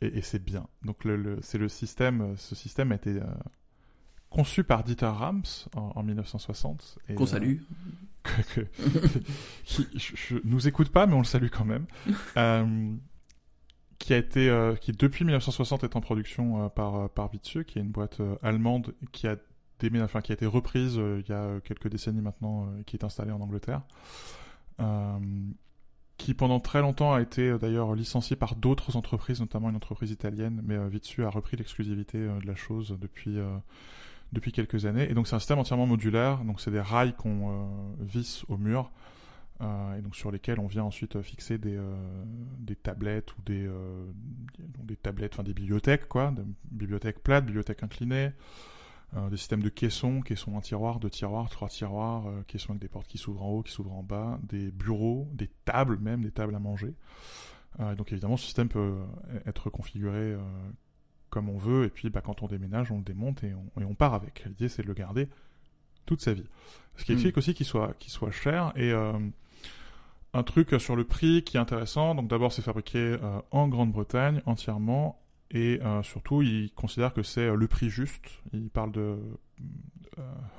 et 0.00 0.18
et 0.18 0.22
c'est 0.22 0.42
bien. 0.44 0.66
Donc 0.84 1.04
le, 1.04 1.16
le- 1.16 1.38
c'est 1.42 1.58
le 1.58 1.68
système. 1.68 2.20
euh, 2.20 2.36
Ce 2.36 2.54
système 2.54 2.92
a 2.92 2.96
été 2.96 3.10
euh, 3.10 3.24
conçu 4.30 4.64
par 4.64 4.84
Dieter 4.84 5.06
Rams 5.06 5.42
en, 5.74 5.92
en 5.96 6.02
1960. 6.02 6.98
et, 7.08 7.14
Qu'on 7.14 7.24
euh, 7.24 7.26
salue. 7.26 7.56
qui 9.64 9.86
je, 9.94 10.36
nous 10.44 10.66
écoute 10.68 10.90
pas, 10.90 11.06
mais 11.06 11.14
on 11.14 11.18
le 11.20 11.24
salue 11.24 11.48
quand 11.50 11.64
même. 11.64 11.86
Euh, 12.36 12.94
qui 13.98 14.12
a 14.12 14.18
été, 14.18 14.50
euh, 14.50 14.74
qui 14.76 14.92
depuis 14.92 15.24
1960 15.24 15.82
est 15.84 15.96
en 15.96 16.00
production 16.02 16.64
euh, 16.64 16.68
par 16.68 17.08
par 17.10 17.28
Vitsu, 17.30 17.64
qui 17.64 17.78
est 17.78 17.82
une 17.82 17.90
boîte 17.90 18.20
allemande 18.42 18.94
qui 19.12 19.26
a 19.26 19.36
enfin, 20.02 20.20
qui 20.20 20.32
a 20.32 20.34
été 20.34 20.44
reprise 20.46 20.96
il 20.96 21.24
y 21.28 21.32
a 21.32 21.60
quelques 21.60 21.88
décennies 21.88 22.20
maintenant, 22.20 22.68
qui 22.84 22.96
est 22.96 23.04
installée 23.04 23.32
en 23.32 23.40
Angleterre 23.40 23.82
qui 26.16 26.34
pendant 26.34 26.60
très 26.60 26.80
longtemps 26.80 27.12
a 27.12 27.20
été 27.20 27.58
d'ailleurs 27.58 27.94
licencié 27.94 28.36
par 28.36 28.56
d'autres 28.56 28.96
entreprises, 28.96 29.40
notamment 29.40 29.68
une 29.68 29.76
entreprise 29.76 30.10
italienne, 30.10 30.62
mais 30.64 30.76
Vitsu 30.88 31.24
a 31.24 31.30
repris 31.30 31.56
l'exclusivité 31.56 32.18
de 32.18 32.46
la 32.46 32.54
chose 32.54 32.96
depuis 33.00 33.38
depuis 34.32 34.52
quelques 34.52 34.86
années. 34.86 35.08
Et 35.10 35.14
donc 35.14 35.26
c'est 35.26 35.36
un 35.36 35.38
système 35.38 35.58
entièrement 35.58 35.86
modulaire, 35.86 36.44
donc 36.44 36.60
c'est 36.60 36.70
des 36.70 36.80
rails 36.80 37.14
qu'on 37.14 37.50
euh, 37.50 37.66
visse 38.00 38.44
au 38.48 38.56
mur, 38.56 38.90
euh, 39.60 39.98
et 39.98 40.02
donc 40.02 40.16
sur 40.16 40.30
lesquels 40.30 40.60
on 40.60 40.66
vient 40.66 40.84
ensuite 40.84 41.20
fixer 41.22 41.58
des, 41.58 41.76
euh, 41.76 41.94
des 42.58 42.76
tablettes 42.76 43.32
ou 43.38 43.42
des, 43.42 43.68
des 44.82 44.96
tablettes, 44.96 45.34
enfin 45.34 45.42
des 45.42 45.54
bibliothèques, 45.54 46.08
quoi, 46.08 46.32
des 46.32 46.42
bibliothèques 46.70 47.22
plates, 47.22 47.46
bibliothèques 47.46 47.82
inclinées, 47.82 48.30
des 49.30 49.36
systèmes 49.36 49.62
de 49.62 49.68
caissons, 49.68 50.20
caissons 50.20 50.56
un 50.58 50.60
tiroir, 50.60 51.00
deux 51.00 51.10
tiroirs, 51.10 51.48
trois 51.48 51.68
tiroirs, 51.68 52.24
caissons 52.46 52.70
avec 52.70 52.82
des 52.82 52.88
portes 52.88 53.06
qui 53.06 53.18
s'ouvrent 53.18 53.42
en 53.42 53.50
haut, 53.50 53.62
qui 53.62 53.72
s'ouvrent 53.72 53.94
en 53.94 54.02
bas, 54.02 54.38
des 54.42 54.70
bureaux, 54.70 55.28
des 55.32 55.50
tables 55.64 55.98
même, 55.98 56.22
des 56.22 56.30
tables 56.30 56.54
à 56.54 56.58
manger. 56.58 56.94
donc 57.96 58.12
évidemment, 58.12 58.36
ce 58.36 58.44
système 58.44 58.68
peut 58.68 58.96
être 59.46 59.70
configuré 59.70 60.36
comme 61.30 61.48
on 61.48 61.58
veut, 61.58 61.84
et 61.84 61.90
puis 61.90 62.08
bah, 62.10 62.22
quand 62.22 62.42
on 62.42 62.46
déménage, 62.46 62.90
on 62.90 62.98
le 62.98 63.04
démonte 63.04 63.44
et 63.44 63.52
on, 63.76 63.94
part 63.94 64.14
avec. 64.14 64.44
L'idée, 64.46 64.68
c'est 64.68 64.82
de 64.82 64.86
le 64.86 64.94
garder 64.94 65.28
toute 66.06 66.20
sa 66.22 66.32
vie. 66.32 66.46
Ce 66.96 67.04
qui 67.04 67.12
explique 67.12 67.36
mm. 67.36 67.38
aussi 67.38 67.54
qu'il 67.54 67.66
soit, 67.66 67.94
qu'il 67.98 68.10
soit 68.10 68.30
cher, 68.30 68.72
et 68.76 68.92
euh, 68.92 69.12
un 70.32 70.42
truc 70.42 70.74
sur 70.80 70.96
le 70.96 71.04
prix 71.04 71.42
qui 71.42 71.56
est 71.56 71.60
intéressant, 71.60 72.14
donc 72.14 72.28
d'abord 72.28 72.52
c'est 72.52 72.62
fabriqué 72.62 72.98
euh, 72.98 73.40
en 73.50 73.68
Grande-Bretagne 73.68 74.40
entièrement, 74.46 75.20
et 75.50 75.80
euh, 75.82 76.02
surtout 76.02 76.42
il 76.42 76.72
considère 76.72 77.12
que 77.12 77.22
c'est 77.22 77.54
le 77.54 77.68
prix 77.68 77.88
juste, 77.88 78.42
il 78.52 78.70
parle 78.70 78.92
de 78.92 79.18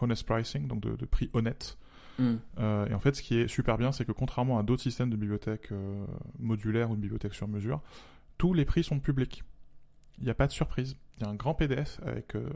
honest 0.02 0.26
pricing, 0.26 0.68
donc 0.68 0.82
de, 0.82 1.06
prix 1.06 1.30
honnête. 1.34 1.78
Mm. 2.20 2.36
et 2.60 2.94
en 2.94 3.00
fait, 3.00 3.16
ce 3.16 3.22
qui 3.22 3.38
est 3.38 3.48
super 3.48 3.78
bien, 3.78 3.92
c'est 3.92 4.06
que 4.06 4.12
contrairement 4.12 4.60
à 4.60 4.64
d'autres 4.64 4.84
systèmes 4.84 5.10
de 5.10 5.16
bibliothèques 5.16 5.72
modulaires 6.40 6.92
ou 6.92 6.96
de 6.96 7.02
bibliothèques 7.02 7.34
sur 7.34 7.48
mesure, 7.48 7.82
tous 8.38 8.54
les 8.54 8.66
prix 8.66 8.84
sont 8.84 9.00
publics. 9.00 9.44
Il 10.20 10.24
n'y 10.24 10.30
a 10.30 10.36
pas 10.36 10.48
de 10.48 10.52
surprise. 10.52 10.98
Il 11.18 11.24
y 11.24 11.28
a 11.28 11.30
un 11.30 11.36
grand 11.36 11.54
PDF 11.54 12.00
avec 12.06 12.36
euh, 12.36 12.50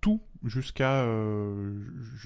tout 0.00 0.20
jusqu'à 0.44 1.02
euh, 1.02 1.78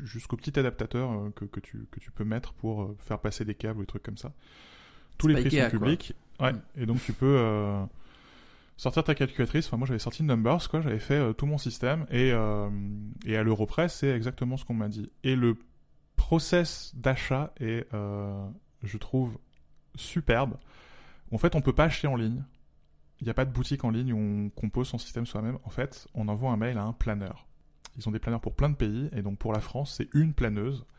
jusqu'au 0.04 0.36
petit 0.36 0.58
adaptateur 0.58 1.10
euh, 1.10 1.30
que, 1.30 1.44
que, 1.44 1.60
tu, 1.60 1.86
que 1.90 2.00
tu 2.00 2.10
peux 2.10 2.24
mettre 2.24 2.52
pour 2.52 2.94
faire 2.98 3.18
passer 3.18 3.44
des 3.44 3.54
câbles 3.54 3.80
ou 3.80 3.82
des 3.82 3.86
trucs 3.86 4.02
comme 4.02 4.18
ça. 4.18 4.32
Tous 5.18 5.28
les 5.28 5.40
prix 5.40 5.50
sont 5.50 5.70
publics. 5.70 6.14
Ouais. 6.40 6.52
Mm. 6.52 6.62
Et 6.76 6.86
donc 6.86 7.02
tu 7.02 7.12
peux 7.12 7.86
sortir 8.82 9.04
ta 9.04 9.14
calculatrice. 9.14 9.66
Enfin, 9.66 9.76
moi 9.76 9.86
j'avais 9.86 9.98
sorti 9.98 10.22
Numbers, 10.22 10.68
quoi. 10.68 10.80
J'avais 10.80 10.98
fait 10.98 11.34
tout 11.34 11.46
mon 11.46 11.58
système 11.58 12.06
et, 12.10 12.28
et 13.26 13.36
à 13.36 13.42
l'euro 13.42 13.68
c'est 13.88 14.10
exactement 14.10 14.56
ce 14.56 14.64
qu'on 14.64 14.74
m'a 14.74 14.88
dit. 14.88 15.10
Et 15.22 15.36
le 15.36 15.56
process 16.16 16.92
d'achat 16.94 17.52
est, 17.60 17.86
je 17.92 18.98
trouve, 18.98 19.38
superbe. 19.94 20.56
En 21.30 21.38
fait, 21.38 21.54
on 21.54 21.60
peut 21.60 21.72
pas 21.72 21.84
acheter 21.84 22.06
en 22.06 22.16
ligne 22.16 22.42
il 23.22 23.26
n'y 23.26 23.30
a 23.30 23.34
pas 23.34 23.44
de 23.44 23.52
boutique 23.52 23.84
en 23.84 23.90
ligne 23.90 24.12
où 24.12 24.18
on 24.18 24.50
compose 24.50 24.88
son 24.88 24.98
système 24.98 25.26
soi-même. 25.26 25.56
En 25.62 25.70
fait, 25.70 26.08
on 26.12 26.26
envoie 26.26 26.50
un 26.50 26.56
mail 26.56 26.76
à 26.76 26.82
un 26.82 26.92
planeur. 26.92 27.46
Ils 27.96 28.08
ont 28.08 28.10
des 28.10 28.18
planeurs 28.18 28.40
pour 28.40 28.56
plein 28.56 28.68
de 28.68 28.74
pays, 28.74 29.08
et 29.12 29.22
donc 29.22 29.38
pour 29.38 29.52
la 29.52 29.60
France, 29.60 29.94
c'est 29.96 30.08
une 30.12 30.34
planeuse, 30.34 30.84
euh, 30.84 30.91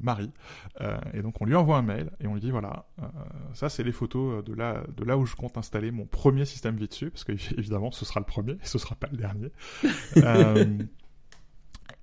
Marie. 0.00 0.32
Euh, 0.80 0.98
et 1.14 1.22
donc 1.22 1.40
on 1.40 1.44
lui 1.44 1.54
envoie 1.54 1.76
un 1.76 1.82
mail, 1.82 2.10
et 2.20 2.26
on 2.26 2.34
lui 2.34 2.40
dit, 2.40 2.50
voilà, 2.50 2.86
euh, 3.00 3.06
ça 3.54 3.68
c'est 3.68 3.84
les 3.84 3.92
photos 3.92 4.44
de 4.44 4.52
là, 4.54 4.82
de 4.96 5.04
là 5.04 5.16
où 5.16 5.26
je 5.26 5.36
compte 5.36 5.56
installer 5.56 5.90
mon 5.90 6.06
premier 6.06 6.44
système 6.44 6.76
dessus, 6.76 7.10
parce 7.10 7.24
que 7.24 7.32
évidemment 7.58 7.90
ce 7.90 8.04
sera 8.04 8.20
le 8.20 8.26
premier, 8.26 8.52
et 8.52 8.64
ce 8.64 8.78
sera 8.78 8.94
pas 8.94 9.08
le 9.10 9.16
dernier. 9.16 9.52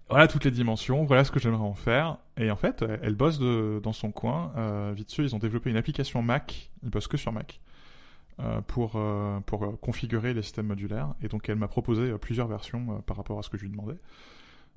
voilà 0.09 0.27
toutes 0.27 0.45
les 0.45 0.51
dimensions, 0.51 1.05
voilà 1.05 1.23
ce 1.23 1.31
que 1.31 1.39
j'aimerais 1.39 1.63
en 1.63 1.73
faire. 1.73 2.17
Et 2.37 2.51
en 2.51 2.55
fait, 2.55 2.83
elle 3.01 3.15
bosse 3.15 3.39
dans 3.39 3.93
son 3.93 4.11
coin. 4.11 4.51
Euh, 4.57 4.93
Vitsu, 4.95 5.23
ils 5.23 5.35
ont 5.35 5.39
développé 5.39 5.69
une 5.69 5.77
application 5.77 6.21
Mac, 6.21 6.71
ils 6.83 6.89
bossent 6.89 7.07
que 7.07 7.17
sur 7.17 7.31
Mac. 7.31 7.59
Euh, 8.39 8.61
pour, 8.61 8.93
euh, 8.95 9.39
pour 9.45 9.63
euh, 9.63 9.77
configurer 9.79 10.33
les 10.33 10.41
systèmes 10.41 10.65
modulaires. 10.65 11.13
Et 11.21 11.27
donc 11.27 11.49
elle 11.49 11.55
m'a 11.55 11.67
proposé 11.67 12.17
plusieurs 12.17 12.47
versions 12.47 12.99
par 13.05 13.15
rapport 13.15 13.37
à 13.37 13.43
ce 13.43 13.49
que 13.49 13.57
je 13.57 13.63
lui 13.63 13.69
demandais. 13.69 13.97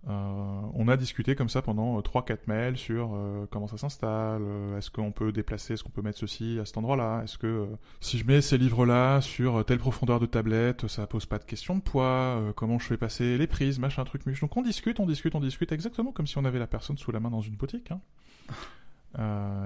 On 0.06 0.88
a 0.88 0.96
discuté 0.96 1.34
comme 1.34 1.48
ça 1.48 1.62
pendant 1.62 1.98
3-4 2.00 2.38
mails 2.46 2.76
sur 2.76 3.18
comment 3.50 3.66
ça 3.66 3.76
s'installe, 3.76 4.42
est-ce 4.78 4.90
qu'on 4.90 5.10
peut 5.10 5.32
déplacer, 5.32 5.74
est-ce 5.74 5.82
qu'on 5.82 5.90
peut 5.90 6.02
mettre 6.02 6.18
ceci 6.18 6.58
à 6.60 6.64
cet 6.64 6.78
endroit-là, 6.78 7.22
est-ce 7.24 7.38
que 7.38 7.66
si 8.00 8.18
je 8.18 8.24
mets 8.24 8.40
ces 8.40 8.56
livres-là 8.56 9.20
sur 9.20 9.64
telle 9.64 9.78
profondeur 9.78 10.20
de 10.20 10.26
tablette, 10.26 10.86
ça 10.86 11.08
pose 11.08 11.26
pas 11.26 11.38
de 11.38 11.44
question 11.44 11.74
de 11.74 11.80
poids, 11.80 12.52
comment 12.54 12.78
je 12.78 12.86
fais 12.86 12.96
passer 12.96 13.36
les 13.36 13.48
prises, 13.48 13.80
machin, 13.80 14.04
truc, 14.04 14.26
muche. 14.26 14.40
Donc 14.40 14.56
on 14.56 14.62
discute, 14.62 15.00
on 15.00 15.06
discute, 15.06 15.34
on 15.34 15.40
discute 15.40 15.72
exactement 15.72 16.12
comme 16.12 16.28
si 16.28 16.38
on 16.38 16.44
avait 16.44 16.60
la 16.60 16.68
personne 16.68 16.98
sous 16.98 17.10
la 17.10 17.18
main 17.18 17.30
dans 17.30 17.40
une 17.40 17.56
boutique. 17.56 17.90
Hein. 17.90 18.00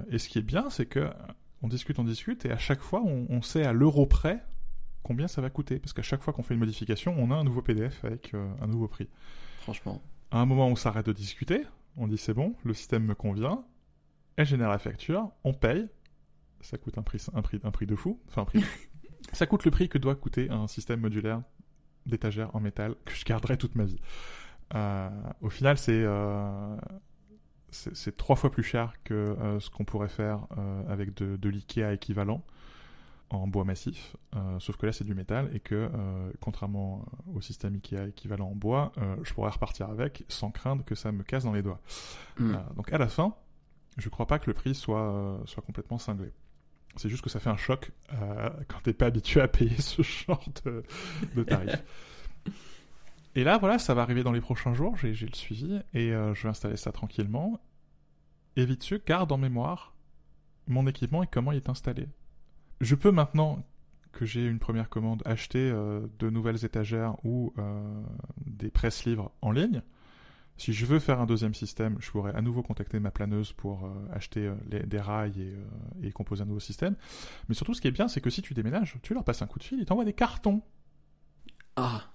et 0.11 0.19
ce 0.19 0.29
qui 0.31 0.39
est 0.39 0.43
bien, 0.43 0.71
c'est 0.71 0.87
que 0.87 1.11
on 1.63 1.69
discute, 1.69 1.99
on 1.99 2.05
discute, 2.05 2.47
et 2.47 2.53
à 2.53 2.59
chaque 2.59 2.81
fois, 2.81 3.03
on, 3.03 3.43
sait 3.43 3.65
à 3.65 3.73
l'euro 3.73 4.07
près 4.07 4.43
combien 5.03 5.29
ça 5.29 5.43
va 5.43 5.51
coûter. 5.51 5.79
Parce 5.79 5.93
qu'à 5.93 6.03
chaque 6.03 6.23
fois 6.23 6.33
qu'on 6.33 6.43
fait 6.43 6.55
une 6.55 6.61
modification, 6.61 7.15
on 7.19 7.31
a 7.31 7.35
un 7.35 7.45
nouveau 7.45 7.63
PDF 7.63 8.05
avec 8.05 8.33
euh, 8.35 8.51
un 8.63 8.67
nouveau 8.67 8.89
prix. 8.89 9.09
Franchement. 9.61 10.01
À 10.31 10.39
un 10.39 10.47
moment, 10.47 10.69
on 10.69 10.77
s'arrête 10.77 11.07
de 11.07 11.13
discuter, 11.13 11.65
on 11.97 12.07
dit 12.07 12.19
c'est 12.19 12.35
bon, 12.35 12.55
le 12.65 12.73
système 12.73 13.05
me 13.05 13.15
convient, 13.15 13.65
elle 14.37 14.47
génère 14.47 14.69
la 14.69 14.79
facture, 14.79 15.31
on 15.45 15.53
paye, 15.53 15.89
ça 16.61 16.79
coûte 16.79 16.99
un 16.99 17.03
prix, 17.03 17.25
un 17.35 17.43
prix, 17.43 17.61
un 17.65 17.71
prix 17.71 17.87
de 17.87 17.97
fou, 17.97 18.21
enfin 18.29 18.43
un 18.43 18.45
prix. 18.45 18.65
ça 19.33 19.47
coûte 19.47 19.65
le 19.65 19.71
prix 19.71 19.89
que 19.89 19.99
doit 19.99 20.15
coûter 20.15 20.49
un 20.51 20.67
système 20.67 21.01
modulaire 21.01 21.43
d'étagère 22.07 22.55
en 22.55 22.61
métal 22.61 22.95
que 23.05 23.13
je 23.13 23.25
garderai 23.25 23.57
toute 23.57 23.75
ma 23.75 23.85
vie. 23.85 23.99
Euh, 24.75 25.09
au 25.41 25.51
final, 25.51 25.79
c'est 25.79 26.03
euh, 26.05 26.77
c'est 27.71 28.17
trois 28.17 28.37
fois 28.37 28.51
plus 28.51 28.63
cher 28.63 28.95
que 29.05 29.15
euh, 29.15 29.61
ce 29.61 29.71
qu'on 29.71 29.85
pourrait 29.85 30.09
faire 30.09 30.47
avec 30.89 31.15
de, 31.15 31.37
de 31.37 31.49
l'IKEA 31.49 31.93
équivalent 31.93 32.45
en 33.31 33.47
bois 33.47 33.65
massif, 33.65 34.17
euh, 34.35 34.59
sauf 34.59 34.77
que 34.77 34.87
là 34.87 34.93
c'est 34.93 35.05
du 35.05 35.15
métal 35.15 35.51
et 35.55 35.61
que 35.61 35.89
contrairement 36.41 37.05
au 37.33 37.41
système 37.41 37.75
IKEA 37.77 38.09
équivalent 38.09 38.49
en 38.49 38.55
bois, 38.55 38.93
je 39.23 39.33
pourrais 39.33 39.51
repartir 39.51 39.89
avec 39.89 40.25
sans 40.29 40.51
craindre 40.51 40.85
que 40.85 40.95
ça 40.95 41.13
me 41.13 41.23
casse 41.23 41.45
dans 41.45 41.53
les 41.53 41.63
doigts. 41.63 41.81
Hmm. 42.39 42.57
donc 42.77 42.93
à 42.93 42.99
la 42.99 43.09
fin, 43.09 43.35
je 43.97 44.09
crois 44.09 44.27
pas 44.27 44.39
que 44.39 44.49
le 44.49 44.55
prix 44.55 44.75
soit, 44.75 45.41
soit 45.47 45.63
complètement 45.63 45.99
cinglé. 45.99 46.33
C'est 46.97 47.09
juste 47.09 47.23
que 47.23 47.31
ça 47.31 47.39
fait 47.39 47.51
un 47.51 47.57
choc 47.57 47.93
quand 48.11 48.81
t'es 48.83 48.93
pas 48.93 49.07
habitué 49.07 49.41
à 49.41 49.49
payer 49.49 49.77
ce 49.81 50.03
genre 50.03 50.45
de, 50.65 50.83
de 51.37 51.43
tarif. 51.45 51.83
Et 53.37 53.45
là, 53.45 53.59
voilà, 53.59 53.79
ça 53.79 53.95
va 53.95 54.03
arriver 54.03 54.23
dans 54.23 54.33
les 54.33 54.41
prochains 54.41 54.75
jours, 54.75 54.97
j'ai 54.97 55.13
le 55.13 55.35
suivi, 55.35 55.81
et 55.95 56.13
euh, 56.13 56.35
je 56.35 56.43
vais 56.43 56.49
installer 56.49 56.77
ça 56.77 56.91
tranquillement. 56.91 57.61
Et 58.57 58.65
vite 58.65 59.07
garde 59.07 59.31
en 59.31 59.39
mémoire 59.39 59.95
mon 60.67 60.87
équipement 60.87 61.23
et 61.23 61.29
comment 61.29 61.53
il 61.53 61.57
est 61.57 61.69
installé. 61.69 62.09
Je 62.81 62.95
peux 62.95 63.11
maintenant 63.11 63.63
que 64.13 64.25
j'ai 64.25 64.45
une 64.45 64.59
première 64.59 64.89
commande 64.89 65.23
acheter 65.25 65.71
euh, 65.71 66.07
de 66.19 66.31
nouvelles 66.31 66.65
étagères 66.65 67.15
ou 67.25 67.53
euh, 67.59 68.03
des 68.47 68.71
presse-livres 68.71 69.31
en 69.43 69.53
ligne. 69.53 69.83
Si 70.57 70.73
je 70.73 70.85
veux 70.85 70.99
faire 70.99 71.21
un 71.21 71.27
deuxième 71.27 71.55
système, 71.55 71.97
je 72.01 72.11
pourrais 72.11 72.35
à 72.35 72.43
nouveau 72.43 72.63
contacter 72.63 73.01
ma 73.01 73.11
planeuse 73.11 73.53
pour 73.53 73.91
acheter 74.13 74.53
des 74.67 75.01
rails 75.01 75.41
et, 75.41 76.07
et, 76.07 76.13
composer 76.13 76.43
un 76.43 76.45
nouveau 76.45 76.61
système. 76.61 76.97
Mais 77.49 77.55
surtout, 77.55 77.73
ce 77.73 77.81
qui 77.81 77.89
est 77.89 77.93
bien, 77.93 78.09
c'est 78.09 78.21
que 78.21 78.29
si 78.29 78.43
tu 78.43 78.53
déménages, 78.53 78.99
tu 79.03 79.15
leur 79.15 79.25
passes 79.25 79.41
un 79.41 79.47
coup 79.47 79.59
de 79.59 79.65
fil, 79.65 79.79
ils 79.79 79.87
t'envoient 79.87 80.05
des 80.05 80.13
cartons. 80.13 80.61
Ah, 81.77 82.11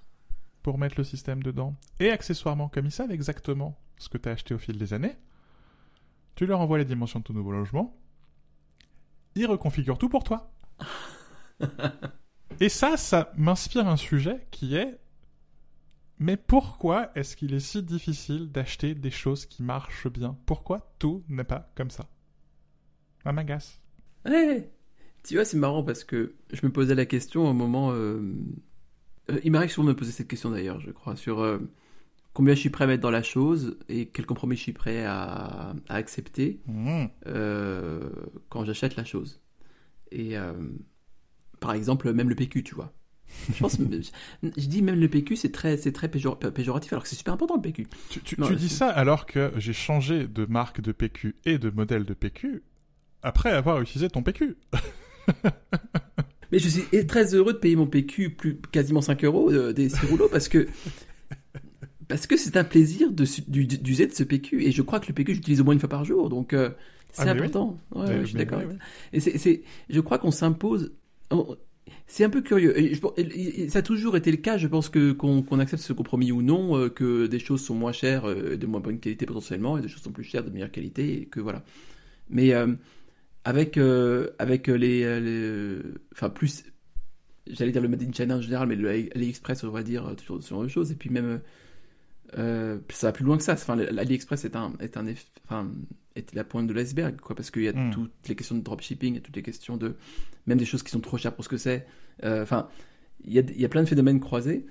pour 0.66 0.80
mettre 0.80 0.96
le 0.98 1.04
système 1.04 1.44
dedans. 1.44 1.76
Et 2.00 2.10
accessoirement, 2.10 2.70
comme 2.70 2.88
ils 2.88 2.92
savent 2.92 3.12
exactement 3.12 3.78
ce 4.00 4.10
que 4.10 4.18
tu 4.18 4.28
as 4.28 4.32
acheté 4.32 4.56
au 4.56 4.58
fil 4.58 4.80
des 4.80 4.96
années, 4.96 5.16
tu 6.34 6.48
leur 6.48 6.60
envoies 6.60 6.80
les 6.80 6.86
dimensions 6.86 7.20
de 7.20 7.24
ton 7.24 7.34
nouveau 7.34 7.52
logement, 7.52 7.96
ils 9.36 9.46
reconfigurent 9.46 10.00
tout 10.00 10.10
pour 10.10 10.24
toi. 10.24 10.52
Et 12.60 12.70
ça, 12.70 12.96
ça 12.98 13.32
m'inspire 13.38 13.88
un 13.88 13.98
sujet 13.98 14.48
qui 14.52 14.76
est 14.76 15.00
mais 16.18 16.38
pourquoi 16.38 17.12
est-ce 17.16 17.36
qu'il 17.36 17.54
est 17.54 17.60
si 17.60 17.84
difficile 17.84 18.50
d'acheter 18.50 18.96
des 18.96 19.12
choses 19.12 19.46
qui 19.46 19.64
marchent 19.64 20.08
bien? 20.08 20.38
Pourquoi 20.46 20.96
tout 20.98 21.26
n'est 21.28 21.44
pas 21.44 21.70
comme 21.76 21.90
ça? 21.90 22.08
Ça 23.26 23.34
m'agace. 23.34 23.82
Ouais. 24.26 24.72
Tu 25.26 25.36
vois, 25.36 25.44
c'est 25.44 25.58
marrant 25.58 25.84
parce 25.84 26.06
que 26.06 26.36
je 26.54 26.66
me 26.66 26.72
posais 26.72 26.96
la 26.96 27.06
question 27.06 27.50
au 27.50 27.54
moment 27.54 27.92
euh, 27.92 28.34
euh, 29.32 29.40
il 29.44 29.52
m'arrive 29.52 29.72
souvent 29.72 29.86
de 29.86 29.94
me 29.94 29.96
poser 29.96 30.12
cette 30.12 30.28
question 30.28 30.52
d'ailleurs, 30.52 30.80
je 30.80 30.92
crois, 30.92 31.16
sur 31.16 31.42
euh, 31.42 31.60
combien 32.34 32.54
je 32.54 32.60
suis 32.60 32.70
prêt 32.70 32.84
à 32.84 32.88
mettre 32.88 33.02
dans 33.02 33.12
la 33.12 33.24
chose 33.24 33.78
et 33.90 34.08
quel 34.08 34.26
compromis 34.26 34.56
je 34.56 34.62
suis 34.62 34.74
prêt 34.74 35.04
à, 35.06 35.74
accepter 35.90 36.62
mmh. 36.68 37.06
euh, 37.28 38.10
quand 38.50 38.66
j'achète 38.66 38.96
la 38.96 39.06
chose. 39.06 39.42
Et 40.12 40.36
par 41.60 41.74
exemple, 41.74 42.12
même 42.14 42.30
le 42.30 42.36
PQ, 42.36 42.64
tu 42.64 42.76
vois. 42.76 42.94
Je 43.52 43.60
pense, 43.60 43.78
je 44.44 44.68
dis 44.68 44.82
même 44.82 45.00
le 45.00 45.10
PQ, 45.10 45.36
c'est 45.36 45.52
très, 45.52 45.78
c'est 45.78 45.92
très 45.92 46.10
péjoratif, 46.10 46.94
alors 46.94 47.04
que 47.04 47.10
c'est 47.10 47.16
super 47.16 47.34
important 47.34 47.56
le 47.56 47.62
PQ. 47.62 47.88
Tu, 48.10 48.22
tu, 48.22 48.36
tu 48.36 48.56
dis 48.56 48.70
ça 48.70 48.88
alors 48.88 49.26
que 49.26 49.52
j'ai 49.58 49.74
changé 49.74 50.28
de 50.28 50.46
marque 50.46 50.82
de 50.82 50.92
PQ 50.92 51.36
et 51.46 51.58
de 51.58 51.70
modèle 51.70 52.06
de 52.06 52.14
PQ 52.14 52.64
après 53.24 53.52
avoir 53.52 53.82
utilisé 53.82 54.10
ton 54.10 54.22
PQ. 54.24 54.56
Mais 56.52 56.60
je 56.60 56.70
suis 56.70 57.08
très 57.08 57.34
heureux 57.34 57.54
de 57.54 57.58
payer 57.58 57.76
mon 57.76 57.88
PQ 57.88 58.30
plus 58.30 58.62
quasiment 58.72 59.02
5 59.02 59.24
euros 59.24 59.52
euh, 59.52 59.74
des 59.74 59.90
6 59.90 60.06
rouleaux 60.06 60.30
parce 60.30 60.48
que 60.48 60.68
parce 62.08 62.28
que 62.28 62.38
c'est 62.38 62.58
un 62.58 62.64
plaisir 62.64 63.12
d'user 63.12 64.08
de, 64.08 64.14
ce 64.14 64.24
PQ 64.24 64.64
et 64.64 64.72
je 64.72 64.82
crois 64.82 65.00
que 65.00 65.08
le 65.08 65.14
PQ 65.14 65.36
j'utilise 65.36 65.62
au 65.62 65.64
moins 65.64 65.74
une 65.74 65.80
fois 65.80 65.90
par 65.90 66.06
jour 66.06 66.30
donc 66.30 66.54
euh, 66.54 66.70
c'est 67.12 67.30
ah, 67.30 67.32
important. 67.32 67.80
Ouais, 67.94 68.20
je 68.22 68.26
suis 68.26 68.36
d'accord. 68.36 68.62
Et 69.14 69.22
c'est, 69.22 69.64
je 69.90 70.00
crois 70.02 70.18
qu'on 70.18 70.32
s'impose. 70.32 70.92
C'est 72.08 72.26
un 72.26 72.30
peu 72.30 72.42
curieux. 72.42 72.76
ça 73.70 73.80
a 73.80 73.82
toujours 73.82 74.18
été 74.18 74.32
le 74.32 74.38
cas. 74.38 74.58
Je 74.58 74.68
pense 74.68 74.90
que 74.90 75.14
qu'on 75.14 75.60
accepte 75.60 75.82
ce 75.82 75.94
compromis 75.94 76.34
ou 76.34 76.42
non, 76.42 76.78
euh, 76.78 76.90
que 76.90 77.28
des 77.28 77.40
choses 77.40 77.62
sont 77.64 77.74
moins 77.74 77.94
chères, 77.94 78.26
de 78.26 78.66
moins 78.66 78.82
bonne 78.82 79.00
qualité 79.00 79.26
potentiellement, 79.26 79.78
et 79.78 79.82
des 79.82 79.88
choses 79.88 80.02
sont 80.02 80.12
plus 80.12 80.26
chères 80.26 80.44
de 80.44 80.50
meilleure 80.50 80.72
qualité, 80.72 81.22
et 81.22 81.26
que 81.28 81.40
voilà. 81.40 81.64
Mais 82.30 82.52
avec 83.46 83.78
euh, 83.78 84.32
avec 84.40 84.68
les, 84.68 85.80
enfin 86.12 86.30
plus 86.30 86.66
j'allais 87.48 87.72
dire 87.72 87.82
le 87.82 87.88
Made 87.88 88.04
in 88.04 88.12
China 88.12 88.38
en 88.38 88.42
général 88.42 88.68
mais 88.68 88.76
le 88.76 88.90
AliExpress 88.90 89.64
on 89.64 89.70
va 89.70 89.84
dire 89.84 90.16
toujours 90.18 90.44
sur 90.44 90.58
autre 90.58 90.70
chose 90.70 90.92
et 90.92 90.96
puis 90.96 91.12
même 91.12 91.40
euh, 92.38 92.80
ça 92.90 93.08
va 93.08 93.14
plus 93.14 93.26
loin 93.26 93.38
que 93.38 93.44
ça. 93.44 93.54
Enfin 93.54 93.76
l'AliExpress 93.76 94.46
est 94.46 94.56
un 94.56 94.74
est 94.80 94.98
un 94.98 95.06
enfin 95.46 95.70
est 96.16 96.34
la 96.34 96.44
pointe 96.44 96.68
de 96.68 96.74
l'iceberg 96.74 97.20
quoi 97.20 97.36
parce 97.36 97.52
qu'il 97.52 97.64
y 97.64 97.68
a 97.68 97.74
hmm. 97.74 97.92
toutes 97.92 98.28
les 98.28 98.36
questions 98.36 98.56
de 98.58 98.62
dropshipping 98.62 99.14
il 99.14 99.16
y 99.16 99.20
a 99.20 99.22
toutes 99.22 99.36
les 99.36 99.44
questions 99.44 99.78
de 99.78 99.96
même 100.46 100.58
des 100.58 100.66
choses 100.66 100.84
qui 100.84 100.92
sont 100.92 101.00
trop 101.00 101.18
chères 101.18 101.36
pour 101.36 101.44
ce 101.44 101.50
que 101.50 101.58
c'est. 101.58 101.86
Euh, 102.24 102.44
enfin 102.44 102.70
il 103.24 103.34
y 103.34 103.40
a 103.40 103.42
il 103.42 103.60
y 103.60 103.66
a 103.66 103.70
plein 103.70 103.84
de 103.84 103.90
phénomènes 103.90 104.20
croisés. 104.20 104.66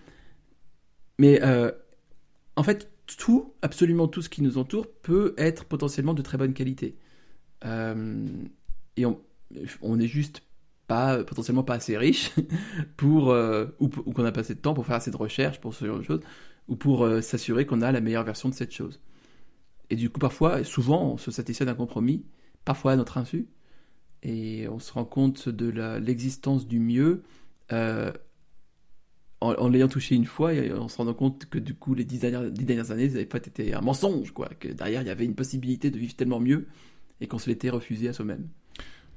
Mais 1.19 1.41
en 2.57 2.63
fait 2.63 2.91
tout 3.19 3.55
absolument 3.63 4.09
tout 4.09 4.23
ce 4.23 4.29
qui 4.29 4.43
nous 4.43 4.59
entoure 4.59 4.87
peut 5.03 5.35
être 5.37 5.65
potentiellement 5.65 6.15
de 6.15 6.23
très 6.23 6.39
bonne 6.39 6.55
qualité. 6.55 6.97
Et 8.97 9.07
on, 9.07 9.21
on 9.81 9.99
est 9.99 10.07
juste 10.07 10.43
pas 10.87 11.25
potentiellement 11.25 11.63
pas 11.63 11.75
assez 11.75 11.97
riche 11.97 12.33
pour 12.97 13.31
euh, 13.31 13.67
ou, 13.81 13.89
qu'on 13.89 14.23
n'a 14.23 14.33
pas 14.33 14.41
assez 14.41 14.55
de 14.55 14.61
temps 14.61 14.75
pour 14.75 14.87
faire 14.87 14.97
assez 14.97 15.11
de 15.11 15.17
recherches 15.17 15.61
pour 15.61 15.75
ce 15.75 15.85
genre 15.87 15.99
de 15.99 16.03
choses 16.03 16.21
ou 16.69 16.77
pour 16.77 17.05
euh, 17.05 17.21
s'assurer 17.21 17.67
qu'on 17.67 17.83
a 17.83 17.93
la 17.93 18.01
meilleure 18.01 18.25
version 18.25 18.49
de 18.49 18.55
cette 18.55 18.73
chose. 18.73 19.01
Et 19.91 19.97
du 19.97 20.11
coup, 20.11 20.19
parfois, 20.19 20.65
souvent, 20.65 21.13
on 21.13 21.17
se 21.17 21.31
satisfait 21.31 21.65
d'un 21.65 21.75
compromis, 21.75 22.25
parfois 22.65 22.93
à 22.93 22.97
notre 22.97 23.19
insu, 23.19 23.49
et 24.23 24.67
on 24.69 24.79
se 24.79 24.93
rend 24.93 25.05
compte 25.05 25.49
de 25.49 25.69
l'existence 25.99 26.67
du 26.67 26.81
mieux 26.81 27.23
euh, 27.73 28.13
en, 29.41 29.69
l'ayant 29.69 29.89
touché 29.89 30.15
une 30.15 30.25
fois, 30.25 30.55
et 30.55 30.73
on 30.73 30.89
se 30.89 30.97
rend 30.97 31.13
compte 31.13 31.47
que 31.47 31.59
du 31.59 31.75
coup, 31.75 31.95
les 31.95 32.05
dix 32.05 32.19
dernières, 32.19 32.51
dix 32.51 32.65
dernières 32.65 32.91
années, 32.91 33.09
ça 33.09 33.15
n'avait 33.15 33.27
pas 33.27 33.39
été 33.39 33.75
un 33.75 33.83
mensonge, 33.83 34.33
quoi, 34.33 34.49
que 34.49 34.69
derrière, 34.69 35.03
il 35.03 35.09
y 35.09 35.11
avait 35.11 35.27
une 35.27 35.35
possibilité 35.35 35.91
de 35.91 35.99
vivre 35.99 36.17
tellement 36.17 36.41
mieux, 36.41 36.67
et 37.21 37.27
qu'on 37.27 37.39
se 37.39 37.51
l'était 37.51 37.71
refusé 37.71 38.09
à 38.09 38.15
soi-même. 38.15 38.49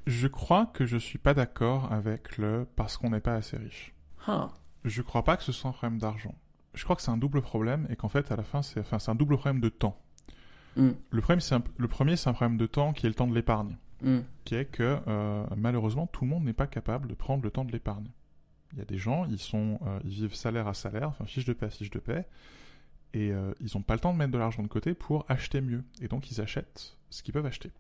Je 0.06 0.28
crois 0.28 0.66
que 0.68 0.86
je 0.86 0.98
suis 0.98 1.18
pas 1.18 1.34
d'accord 1.34 1.91
avec 1.91 2.38
le 2.38 2.66
parce 2.76 2.98
qu'on 2.98 3.10
n'est 3.10 3.22
pas 3.22 3.36
assez 3.36 3.58
riche. 3.58 3.93
Huh. 4.28 4.48
Je 4.84 5.02
crois 5.02 5.24
pas 5.24 5.36
que 5.38 5.43
ce 5.43 5.52
soit 5.52 5.70
un 5.70 5.74
problème 5.74 6.00
d'argent. 6.00 6.36
Je 6.78 6.84
crois 6.84 6.95
que 6.95 7.01
c'est 7.01 7.11
un 7.11 7.17
double 7.17 7.41
problème 7.41 7.88
et 7.89 7.95
qu'en 7.95 8.07
fait, 8.07 8.32
à 8.32 8.36
la 8.36 8.43
fin, 8.43 8.61
c'est 8.61 8.80
enfin, 8.80 8.99
un 9.11 9.15
double 9.15 9.38
problème 9.38 9.59
de 9.59 9.69
temps. 9.69 9.99
Hmm. 10.75 10.91
Le, 11.09 11.21
problème, 11.21 11.39
un... 11.51 11.63
le 11.78 11.88
premier, 11.88 12.15
c'est 12.15 12.30
un 12.30 12.34
problème 12.34 12.57
de 12.57 12.67
temps 12.67 12.93
qui 12.93 13.07
est 13.07 13.09
le 13.09 13.15
temps 13.15 13.28
de 13.28 13.34
l'épargne. 13.34 13.75
Hmm. 14.01 14.19
Qui 14.45 14.55
est 14.55 14.65
que 14.65 14.99
euh, 15.07 15.43
malheureusement, 15.55 16.05
tout 16.05 16.23
le 16.23 16.30
monde 16.30 16.43
n'est 16.43 16.53
pas 16.53 16.67
capable 16.67 17.07
de 17.07 17.15
prendre 17.15 17.43
le 17.43 17.49
temps 17.49 17.65
de 17.65 17.71
l'épargne. 17.71 18.11
Il 18.73 18.80
y 18.80 18.82
a 18.82 18.86
des 18.86 18.99
gens, 18.99 19.25
ils, 19.25 19.39
sont, 19.39 19.80
euh, 19.88 19.99
ils 20.03 20.11
vivent 20.11 20.36
salaire 20.36 20.67
à 20.67 20.75
salaire, 20.75 21.09
enfin 21.09 21.25
fiche 21.25 21.45
de 21.45 21.53
paie 21.53 21.65
à 21.65 21.69
fiche 21.69 21.89
de 21.89 21.99
paie, 21.99 22.28
et 23.13 23.32
euh, 23.32 23.53
ils 23.59 23.71
n'ont 23.73 23.82
pas 23.82 23.95
le 23.95 23.99
temps 23.99 24.13
de 24.13 24.17
mettre 24.19 24.32
de 24.32 24.38
l'argent 24.38 24.61
de 24.61 24.67
côté 24.67 24.93
pour 24.93 25.25
acheter 25.30 25.61
mieux. 25.61 25.84
Et 26.01 26.07
donc, 26.07 26.30
ils 26.30 26.41
achètent 26.41 26.95
ce 27.09 27.23
qu'ils 27.23 27.34
peuvent 27.34 27.45
acheter. 27.45 27.71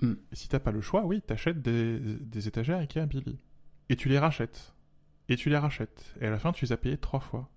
Mm. 0.00 0.12
Et 0.30 0.36
si 0.36 0.48
t'as 0.48 0.60
pas 0.60 0.70
le 0.70 0.80
choix, 0.80 1.04
oui, 1.04 1.22
t'achètes 1.22 1.60
des, 1.60 1.98
des 1.98 2.46
étagères 2.46 2.78
Ikea 2.78 3.06
Billy. 3.06 3.40
Et 3.88 3.96
tu 3.96 4.08
les 4.08 4.18
rachètes. 4.18 4.74
Et 5.28 5.34
tu 5.34 5.50
les 5.50 5.58
rachètes. 5.58 6.14
Et 6.20 6.26
à 6.26 6.30
la 6.30 6.38
fin, 6.38 6.52
tu 6.52 6.66
les 6.66 6.72
as 6.72 6.76
payés 6.76 6.98
trois 6.98 7.20
fois. 7.20 7.50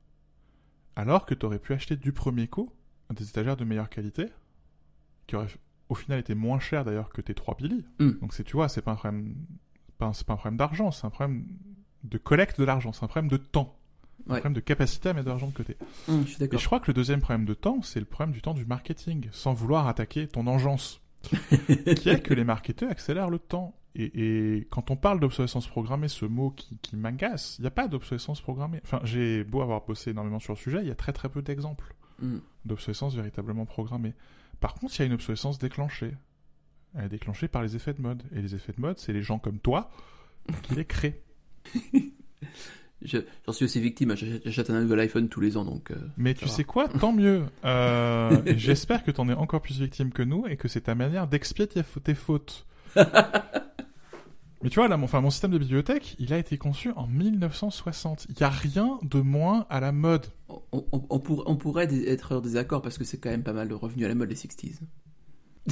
Alors 0.96 1.26
que 1.26 1.34
t'aurais 1.34 1.60
pu 1.60 1.74
acheter 1.74 1.96
du 1.96 2.12
premier 2.12 2.48
coup 2.48 2.72
des 3.14 3.30
étagères 3.30 3.58
de 3.58 3.66
meilleure 3.66 3.90
qualité, 3.90 4.28
qui 5.28 5.36
auraient 5.36 5.48
au 5.90 5.96
final 5.96 6.20
été 6.20 6.36
moins 6.36 6.60
cher 6.60 6.86
d'ailleurs 6.86 7.10
que 7.10 7.22
tes 7.22 7.34
trois 7.34 7.56
Billy. 7.56 7.86
Mm. 8.00 8.12
Donc 8.22 8.34
c'est, 8.34 8.44
tu 8.44 8.54
vois, 8.54 8.70
c'est 8.70 8.82
pas 8.82 8.92
un 8.92 8.96
problème, 8.96 9.36
c'est 10.14 10.26
pas 10.26 10.34
un 10.34 10.38
problème 10.38 10.58
d'argent, 10.58 10.92
c'est 10.92 11.06
un 11.06 11.10
problème 11.10 11.46
de 12.04 12.18
collecte 12.18 12.60
de 12.60 12.66
l'argent, 12.66 12.94
c'est 12.94 13.04
un 13.04 13.08
problème 13.08 13.30
de 13.30 13.38
temps. 13.38 13.78
Un 14.28 14.36
problème 14.36 14.54
de 14.54 14.60
capacité 14.60 15.10
à 15.10 15.14
mettre 15.14 15.26
de 15.26 15.30
l'argent 15.32 15.48
de 15.48 15.54
côté. 15.54 15.78
Mm, 16.08 16.22
je 16.22 16.28
suis 16.28 16.44
et 16.44 16.58
je 16.58 16.66
crois 16.66 16.80
que 16.80 16.88
le 16.88 16.94
deuxième 16.94 17.22
problème 17.22 17.46
de 17.46 17.56
temps, 17.56 17.82
c'est 17.82 18.00
le 18.00 18.06
problème 18.06 18.34
du 18.34 18.42
temps 18.42 18.54
du 18.54 18.66
marketing, 18.66 19.28
sans 19.32 19.54
vouloir 19.54 19.88
attaquer 19.88 20.28
ton 20.28 20.48
engeance. 20.48 21.02
qui 21.98 22.10
est 22.10 22.22
que 22.22 22.34
les 22.34 22.44
marketeurs 22.44 22.90
accélèrent 22.90 23.30
le 23.30 23.38
temps. 23.38 23.76
Et, 23.96 24.68
quand 24.70 24.90
on 24.90 24.96
parle 24.96 25.20
d'obsolescence 25.20 25.68
programmée, 25.68 26.08
ce 26.08 26.26
mot 26.26 26.52
qui, 26.52 26.78
qui 26.82 26.96
m'agace, 26.96 27.58
il 27.60 27.64
n'y 27.64 27.68
a 27.68 27.72
pas 27.72 27.88
d'obsolescence 27.88 28.42
programmée. 28.42 28.80
Enfin, 28.84 29.02
j'ai 29.04 29.44
beau 29.44 29.62
avoir 29.62 29.86
bossé 29.86 30.12
énormément 30.12 30.40
sur 30.40 30.54
le 30.54 30.58
sujet, 30.58 30.80
il 30.82 30.88
y 30.88 30.92
a 30.92 30.96
très 30.96 31.14
très 31.14 31.30
peu 31.30 31.42
d'exemples 31.42 31.94
mm. 32.20 32.38
d'obsolescence 32.66 33.16
véritablement 33.16 33.66
programmée. 33.66 34.14
Par 34.60 34.76
contre, 34.76 34.96
il 34.96 35.00
y 35.00 35.04
a 35.04 35.06
une 35.08 35.14
obsolescence 35.14 35.60
déclenchée. 35.60 36.14
Elle 36.96 37.06
est 37.06 37.10
déclenchée 37.10 37.48
par 37.48 37.64
les 37.64 37.76
effets 37.76 37.94
de 37.94 38.02
mode. 38.02 38.24
Et 38.34 38.42
les 38.42 38.56
effets 38.56 38.74
de 38.74 38.82
mode, 38.82 38.98
c'est 38.98 39.14
les 39.14 39.24
gens 39.24 39.40
comme 39.40 39.60
toi 39.60 39.90
qui 40.64 40.76
les 40.76 40.86
créent. 40.86 41.22
J'en 43.04 43.52
suis 43.52 43.66
aussi 43.66 43.82
victime, 43.82 44.16
j'achète 44.46 44.70
un 44.70 44.80
nouvel 44.80 45.00
iPhone 45.00 45.28
tous 45.28 45.42
les 45.42 45.58
ans, 45.58 45.66
donc... 45.66 45.90
Euh, 45.90 45.96
Mais 46.18 46.36
tu 46.36 46.48
sais 46.48 46.64
quoi, 46.64 46.88
tant 46.88 47.12
mieux. 47.12 47.46
Euh, 47.66 48.44
J'espère 48.58 49.04
que 49.04 49.10
t'en 49.10 49.28
es 49.28 49.34
encore 49.34 49.62
plus 49.62 49.80
victime 49.80 50.12
que 50.12 50.22
nous 50.22 50.46
et 50.46 50.56
que 50.56 50.68
c'est 50.68 50.82
ta 50.82 50.94
manière 50.94 51.28
d'expier 51.28 51.68
tes 51.68 52.14
fautes. 52.14 52.68
Mais 54.64 54.70
tu 54.70 54.76
vois, 54.76 54.88
là, 54.88 54.98
mon, 54.98 55.06
enfin, 55.06 55.22
mon 55.22 55.30
système 55.30 55.52
de 55.52 55.58
bibliothèque, 55.58 56.16
il 56.20 56.34
a 56.34 56.38
été 56.38 56.58
conçu 56.58 56.92
en 56.96 57.08
1960. 57.08 58.28
Il 58.30 58.36
n'y 58.38 58.44
a 58.44 58.50
rien 58.50 59.00
de 59.02 59.20
moins 59.20 59.66
à 59.70 59.80
la 59.80 59.92
mode. 59.92 60.28
On, 60.50 60.62
on, 60.72 61.02
on, 61.10 61.44
on 61.46 61.56
pourrait 61.56 61.88
être 62.08 62.36
en 62.36 62.42
désaccord 62.42 62.82
parce 62.82 62.98
que 62.98 63.04
c'est 63.04 63.18
quand 63.18 63.30
même 63.30 63.44
pas 63.44 63.54
mal 63.54 63.72
revenu 63.74 64.06
à 64.06 64.08
la 64.08 64.16
mode 64.16 64.30
les 64.30 64.36
60s. 64.36 64.80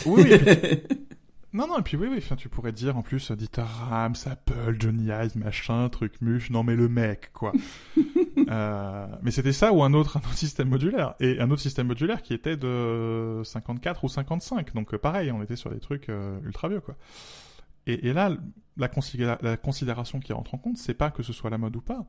Oui, 0.06 0.24
oui. 0.24 0.82
Non, 1.52 1.66
non, 1.66 1.80
et 1.80 1.82
puis 1.82 1.98
oui, 1.98 2.08
oui, 2.12 2.18
enfin, 2.20 2.36
tu 2.36 2.48
pourrais 2.48 2.72
dire 2.72 2.96
en 2.96 3.02
plus 3.02 3.32
Dieter 3.32 3.64
Rams, 3.64 4.14
Apple, 4.28 4.76
Johnny 4.78 5.06
Ive, 5.08 5.36
machin, 5.36 5.90
truc 5.90 6.22
muche, 6.22 6.52
non 6.52 6.64
mais 6.64 6.76
le 6.76 6.88
mec, 6.88 7.32
quoi. 7.34 7.54
euh, 8.50 9.08
mais 9.24 9.32
c'était 9.32 9.52
ça 9.52 9.74
ou 9.74 9.82
un 9.82 9.94
autre, 9.94 10.18
un 10.18 10.20
autre 10.20 10.36
système 10.36 10.70
modulaire. 10.70 11.16
Et 11.20 11.40
un 11.40 11.50
autre 11.50 11.62
système 11.62 11.88
modulaire 11.88 12.22
qui 12.22 12.36
était 12.36 12.56
de 12.56 13.42
54 13.44 14.04
ou 14.04 14.10
55. 14.10 14.76
Donc 14.76 14.94
euh, 14.94 15.00
pareil, 15.00 15.32
on 15.32 15.42
était 15.42 15.56
sur 15.56 15.72
des 15.72 15.80
trucs 15.80 16.10
euh, 16.10 16.38
ultra 16.46 16.70
vieux, 16.70 16.82
quoi. 16.82 16.96
Et, 17.90 18.08
et 18.08 18.14
là, 18.14 18.30
la, 18.78 18.90
la 19.42 19.58
considération 19.58 20.20
qui 20.20 20.32
rentre 20.32 20.54
en 20.54 20.58
compte, 20.58 20.78
c'est 20.78 20.94
pas 20.94 21.12
que 21.12 21.24
ce 21.24 21.34
soit 21.34 21.50
la 21.50 21.58
mode 21.58 21.76
ou 21.76 21.82
pas. 21.82 22.06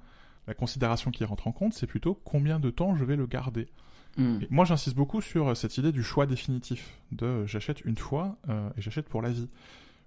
La 0.47 0.55
considération 0.55 1.11
qui 1.11 1.25
rentre 1.25 1.47
en 1.47 1.53
compte, 1.53 1.75
c'est 1.75 1.87
plutôt 1.87 2.15
combien 2.25 2.61
de 2.61 2.71
temps 2.71 2.95
je 2.95 3.05
vais 3.05 3.17
le 3.17 3.27
garder. 3.27 3.69
Hmm. 4.17 4.41
moi, 4.51 4.65
j'insiste 4.65 4.97
beaucoup 4.97 5.21
sur 5.21 5.49
euh, 5.49 5.55
cette 5.55 5.79
idée 5.79 5.93
du 5.93 6.03
choix 6.03 6.27
définitif, 6.27 7.01
de 7.13 7.27
euh, 7.27 7.47
j'achète 7.47 7.85
une 7.85 7.97
fois 7.97 8.39
euh, 8.49 8.69
et 8.77 8.83
j'achète 8.83 9.09
pour 9.09 9.23
la 9.23 9.31
vie. 9.31 9.49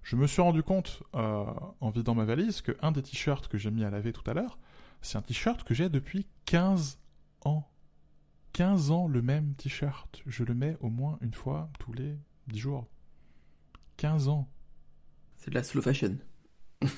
Je 0.02 0.16
me 0.16 0.26
suis 0.26 0.42
rendu 0.42 0.62
compte, 0.62 1.02
en 1.14 1.88
vidant 1.88 2.14
ma 2.14 2.26
valise, 2.26 2.60
que 2.60 2.76
un 2.82 2.92
des 2.92 3.00
t-shirts 3.00 3.48
que 3.48 3.56
j'ai 3.56 3.70
mis 3.70 3.84
à 3.84 3.90
laver 3.90 4.12
tout 4.12 4.30
à 4.30 4.34
l'heure, 4.34 4.58
c'est 5.00 5.16
un 5.16 5.22
t-shirt 5.22 5.64
que 5.64 5.72
j'ai 5.72 5.88
depuis 5.88 6.26
15 6.44 6.98
ans. 7.46 7.66
15 8.52 8.90
ans 8.90 9.08
le 9.08 9.22
même 9.22 9.54
t-shirt. 9.54 10.22
Je 10.26 10.44
le 10.44 10.52
mets 10.52 10.76
au 10.80 10.90
moins 10.90 11.16
une 11.22 11.32
fois 11.32 11.70
tous 11.78 11.94
les 11.94 12.18
10 12.48 12.58
jours. 12.58 12.86
15 13.96 14.28
ans. 14.28 14.46
C'est 15.44 15.50
de 15.50 15.56
la 15.56 15.62
slow 15.62 15.82
fashion. 15.82 16.16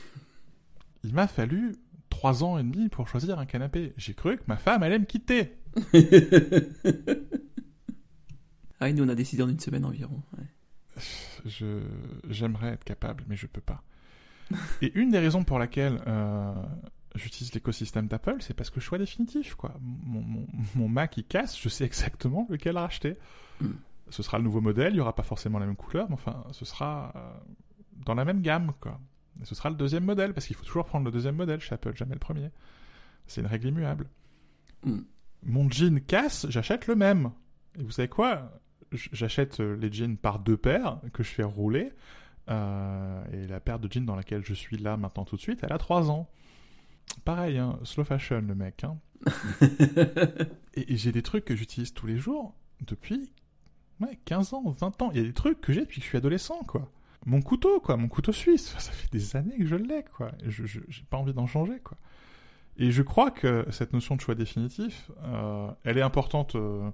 Il 1.03 1.12
m'a 1.12 1.26
fallu 1.26 1.74
3 2.11 2.44
ans 2.44 2.59
et 2.59 2.62
demi 2.62 2.88
pour 2.88 3.09
choisir 3.09 3.40
un 3.40 3.47
canapé. 3.47 3.92
J'ai 3.97 4.14
cru 4.14 4.36
que 4.36 4.44
ma 4.47 4.57
femme 4.57 4.84
allait 4.84 5.01
me 5.01 5.05
quitter. 5.05 5.57
ah, 8.78 8.92
nous 8.92 9.03
on 9.03 9.09
a 9.09 9.16
décidé 9.16 9.42
en 9.42 9.49
une 9.49 9.59
semaine 9.59 9.84
environ. 9.84 10.22
Je 11.44 11.80
j'aimerais 12.28 12.68
être 12.68 12.84
capable, 12.84 13.24
mais 13.26 13.34
je 13.34 13.49
peux 13.49 13.61
pas. 13.61 13.82
Et 14.80 14.92
une 14.94 15.11
des 15.11 15.18
raisons 15.18 15.42
pour 15.42 15.59
laquelle 15.59 16.01
euh, 16.07 16.55
j'utilise 17.16 17.53
l'écosystème 17.53 18.07
d'Apple, 18.07 18.36
c'est 18.38 18.55
parce 18.55 18.70
que 18.70 18.78
choix 18.78 18.99
définitif, 18.99 19.57
quoi. 19.57 19.74
Mon, 19.80 20.47
mon, 20.76 20.88
Mac 20.88 21.16
il 21.16 21.24
casse, 21.24 21.61
je 21.61 21.68
sais 21.68 21.84
exactement 21.84 22.47
lequel 22.49 22.78
racheter. 22.78 23.16
Hmm. 23.61 23.72
Ce 24.09 24.22
sera 24.22 24.38
le 24.38 24.44
nouveau 24.44 24.61
modèle, 24.61 24.94
il 24.94 24.99
y 24.99 25.01
aura 25.01 25.16
pas 25.16 25.24
forcément 25.24 25.59
la 25.59 25.66
même 25.66 25.74
couleur, 25.74 26.07
mais 26.09 26.14
enfin, 26.14 26.44
ce 26.53 26.64
sera 26.64 27.12
euh, 27.16 27.34
dans 28.05 28.14
la 28.14 28.24
même 28.24 28.42
gamme, 28.42 28.72
quoi. 28.80 29.01
Et 29.40 29.44
ce 29.44 29.55
sera 29.55 29.70
le 29.70 29.76
deuxième 29.76 30.05
modèle, 30.05 30.32
parce 30.32 30.47
qu'il 30.47 30.57
faut 30.57 30.64
toujours 30.64 30.86
prendre 30.86 31.05
le 31.05 31.11
deuxième 31.11 31.36
modèle 31.36 31.61
chez 31.61 31.74
Apple, 31.74 31.94
jamais 31.94 32.14
le 32.14 32.20
premier. 32.20 32.51
C'est 33.26 33.40
une 33.40 33.47
règle 33.47 33.68
immuable. 33.68 34.09
Hmm 34.84 35.01
mon 35.47 35.70
jean 35.70 36.01
casse, 36.01 36.47
j'achète 36.49 36.86
le 36.86 36.97
même. 36.97 37.30
Et 37.78 37.82
vous 37.82 37.92
savez 37.92 38.09
quoi? 38.09 38.61
J'achète 38.92 39.61
euh, 39.61 39.76
les 39.76 39.92
jeans 39.92 40.16
par 40.16 40.38
deux 40.38 40.57
paires 40.57 41.01
que 41.12 41.22
je 41.22 41.30
fais 41.30 41.42
rouler. 41.42 41.92
Euh, 42.49 43.24
et 43.32 43.47
la 43.47 43.61
paire 43.61 43.78
de 43.78 43.90
jeans 43.90 44.05
dans 44.05 44.14
laquelle 44.14 44.44
je 44.44 44.55
suis 44.55 44.76
là 44.76 44.97
maintenant 44.97 45.24
tout 45.24 45.36
de 45.36 45.40
suite, 45.40 45.61
elle 45.62 45.72
a 45.72 45.78
trois 45.78 46.11
ans. 46.11 46.28
pareil, 47.24 47.59
hein, 47.59 47.78
slow 47.82 48.05
fashion 48.05 48.42
le 48.47 48.55
mec. 48.55 48.84
Hein. 48.84 48.99
et, 50.74 50.92
et 50.92 50.97
j'ai 50.97 51.11
des 51.11 51.22
trucs 51.22 51.44
que 51.44 51.57
j'utilise 51.57 51.92
tous 51.92 52.07
les 52.07 52.18
jours 52.18 52.55
depuis 52.86 53.32
ouais, 54.01 54.18
15 54.24 54.55
ans, 54.55 54.70
20 54.70 55.03
ans. 55.03 55.11
Il 55.12 55.18
y 55.18 55.24
a 55.24 55.26
des 55.26 55.32
trucs 55.32 55.61
que 55.61 55.72
j'ai 55.72 55.80
depuis 55.80 56.01
que 56.01 56.05
je 56.05 56.09
suis 56.09 56.18
adolescent, 56.18 56.62
quoi. 56.66 56.90
Mon 57.27 57.43
couteau, 57.43 57.81
quoi, 57.81 57.97
mon 57.97 58.09
couteau 58.09 58.33
suisse, 58.33 58.74
ça 58.79 58.93
fait 58.93 59.11
des 59.12 59.37
années 59.37 59.59
que 59.59 59.66
je 59.66 59.77
l'ai, 59.77 60.05
quoi. 60.16 60.33
Je 60.47 60.64
j'ai 60.64 61.03
pas 61.11 61.18
envie 61.18 61.35
d'en 61.35 61.47
changer, 61.47 61.81
quoi. 61.81 61.99
Et 62.79 62.91
je 62.91 63.03
crois 63.03 63.31
que 63.31 63.66
cette 63.70 63.93
notion 63.93 64.16
de 64.16 64.20
choix 64.20 64.35
définitif, 64.35 65.11
euh, 65.24 65.70
elle 65.85 65.99
est 65.99 66.03
importante, 66.03 66.57
euh, 66.57 66.91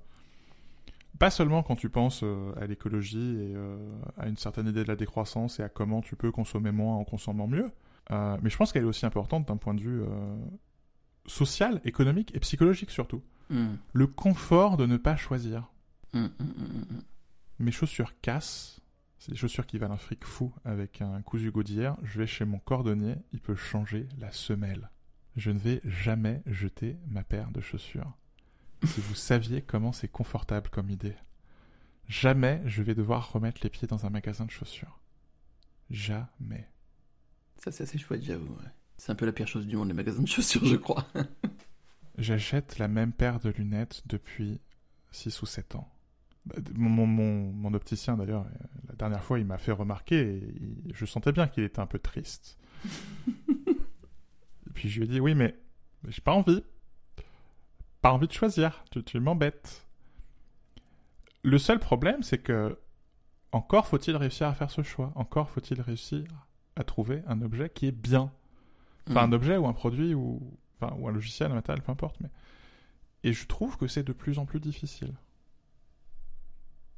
pas 1.18 1.30
seulement 1.30 1.62
quand 1.62 1.76
tu 1.76 1.88
penses 1.88 2.22
euh, 2.22 2.52
à 2.60 2.66
l'écologie 2.66 3.36
et 3.40 3.54
à 4.16 4.28
une 4.28 4.36
certaine 4.36 4.68
idée 4.68 4.84
de 4.84 4.88
la 4.88 4.96
décroissance 4.96 5.60
et 5.60 5.62
à 5.62 5.68
comment 5.68 6.00
tu 6.00 6.16
peux 6.16 6.30
consommer 6.30 6.70
moins 6.70 6.96
en 6.96 7.04
consommant 7.04 7.46
mieux, 7.46 7.70
mais 8.10 8.50
je 8.50 8.56
pense 8.56 8.72
qu'elle 8.72 8.82
est 8.82 8.86
aussi 8.86 9.06
importante 9.06 9.48
d'un 9.48 9.56
point 9.56 9.74
de 9.74 9.80
vue 9.80 10.02
social, 11.26 11.80
économique 11.84 12.34
et 12.34 12.40
psychologique 12.40 12.90
surtout. 12.90 13.22
Mm. 13.50 13.74
Le 13.92 14.06
confort 14.06 14.76
de 14.76 14.86
ne 14.86 14.96
pas 14.96 15.16
choisir. 15.16 15.70
Mm, 16.14 16.24
mm. 16.24 17.02
Mes 17.58 17.70
chaussures 17.70 18.12
cassent. 18.20 18.80
C'est 19.22 19.30
des 19.30 19.38
chaussures 19.38 19.66
qui 19.66 19.78
valent 19.78 19.94
un 19.94 19.98
fric 19.98 20.24
fou 20.24 20.52
avec 20.64 21.00
un 21.00 21.22
cousu 21.22 21.52
gaudière. 21.52 21.96
Je 22.02 22.18
vais 22.18 22.26
chez 22.26 22.44
mon 22.44 22.58
cordonnier, 22.58 23.14
il 23.32 23.38
peut 23.38 23.54
changer 23.54 24.08
la 24.18 24.32
semelle. 24.32 24.90
Je 25.36 25.52
ne 25.52 25.60
vais 25.60 25.80
jamais 25.84 26.42
jeter 26.44 26.96
ma 27.06 27.22
paire 27.22 27.52
de 27.52 27.60
chaussures. 27.60 28.16
si 28.84 29.00
vous 29.00 29.14
saviez 29.14 29.62
comment 29.62 29.92
c'est 29.92 30.08
confortable 30.08 30.70
comme 30.70 30.90
idée. 30.90 31.14
Jamais 32.08 32.62
je 32.66 32.82
vais 32.82 32.96
devoir 32.96 33.30
remettre 33.30 33.60
les 33.62 33.70
pieds 33.70 33.86
dans 33.86 34.06
un 34.06 34.10
magasin 34.10 34.44
de 34.44 34.50
chaussures. 34.50 34.98
Jamais. 35.88 36.68
Ça, 37.58 37.70
c'est 37.70 37.84
assez 37.84 37.98
chouette, 37.98 38.24
j'avoue. 38.24 38.54
ouais. 38.54 38.70
C'est 38.96 39.12
un 39.12 39.14
peu 39.14 39.26
la 39.26 39.32
pire 39.32 39.46
chose 39.46 39.68
du 39.68 39.76
monde, 39.76 39.86
les 39.86 39.94
magasins 39.94 40.22
de 40.22 40.26
chaussures, 40.26 40.64
je 40.64 40.74
crois. 40.74 41.06
J'achète 42.18 42.78
la 42.78 42.88
même 42.88 43.12
paire 43.12 43.38
de 43.38 43.50
lunettes 43.50 44.02
depuis 44.06 44.60
6 45.12 45.42
ou 45.42 45.46
7 45.46 45.76
ans. 45.76 45.88
Bah, 46.44 46.56
Mon, 46.74 47.06
mon, 47.06 47.52
mon, 47.52 47.74
opticien, 47.74 48.16
d'ailleurs, 48.16 48.46
dernière 49.08 49.24
fois, 49.24 49.38
il 49.38 49.46
m'a 49.46 49.58
fait 49.58 49.72
remarquer, 49.72 50.20
et 50.20 50.54
il- 50.60 50.92
je 50.94 51.04
sentais 51.06 51.32
bien 51.32 51.46
qu'il 51.48 51.64
était 51.64 51.80
un 51.80 51.86
peu 51.86 51.98
triste. 51.98 52.58
et 53.48 54.70
puis 54.74 54.88
je 54.88 55.00
lui 55.00 55.06
ai 55.06 55.08
dit, 55.08 55.20
oui, 55.20 55.34
mais 55.34 55.54
j'ai 56.08 56.20
pas 56.20 56.32
envie. 56.32 56.62
Pas 58.00 58.12
envie 58.12 58.26
de 58.26 58.32
choisir, 58.32 58.84
tu, 58.90 59.02
tu 59.04 59.20
m'embêtes. 59.20 59.86
Le 61.44 61.58
seul 61.58 61.78
problème, 61.78 62.22
c'est 62.22 62.38
que 62.38 62.78
encore 63.52 63.86
faut-il 63.86 64.16
réussir 64.16 64.46
à 64.48 64.54
faire 64.54 64.70
ce 64.70 64.82
choix. 64.82 65.12
Encore 65.14 65.50
faut-il 65.50 65.80
réussir 65.80 66.24
à 66.76 66.84
trouver 66.84 67.22
un 67.26 67.42
objet 67.42 67.68
qui 67.70 67.86
est 67.86 67.92
bien. 67.92 68.32
Enfin, 69.08 69.24
un 69.24 69.28
Mm. 69.28 69.32
objet 69.34 69.56
ou 69.56 69.66
un 69.66 69.72
produit 69.72 70.14
ou, 70.14 70.40
enfin, 70.80 70.94
ou 70.98 71.08
un 71.08 71.12
logiciel, 71.12 71.50
un 71.50 71.54
matériel, 71.54 71.82
peu 71.82 71.92
importe. 71.92 72.16
Mais... 72.20 72.30
Et 73.24 73.32
je 73.32 73.46
trouve 73.46 73.76
que 73.76 73.86
c'est 73.88 74.02
de 74.04 74.12
plus 74.12 74.38
en 74.38 74.46
plus 74.46 74.58
difficile. 74.60 75.12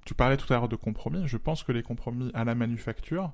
Tu 0.05 0.15
parlais 0.15 0.37
tout 0.37 0.53
à 0.53 0.57
l'heure 0.57 0.69
de 0.69 0.77
compromis. 0.77 1.27
Je 1.27 1.37
pense 1.37 1.63
que 1.63 1.73
les 1.73 1.83
compromis 1.83 2.31
à 2.35 2.45
la 2.45 2.55
manufacture 2.55 3.33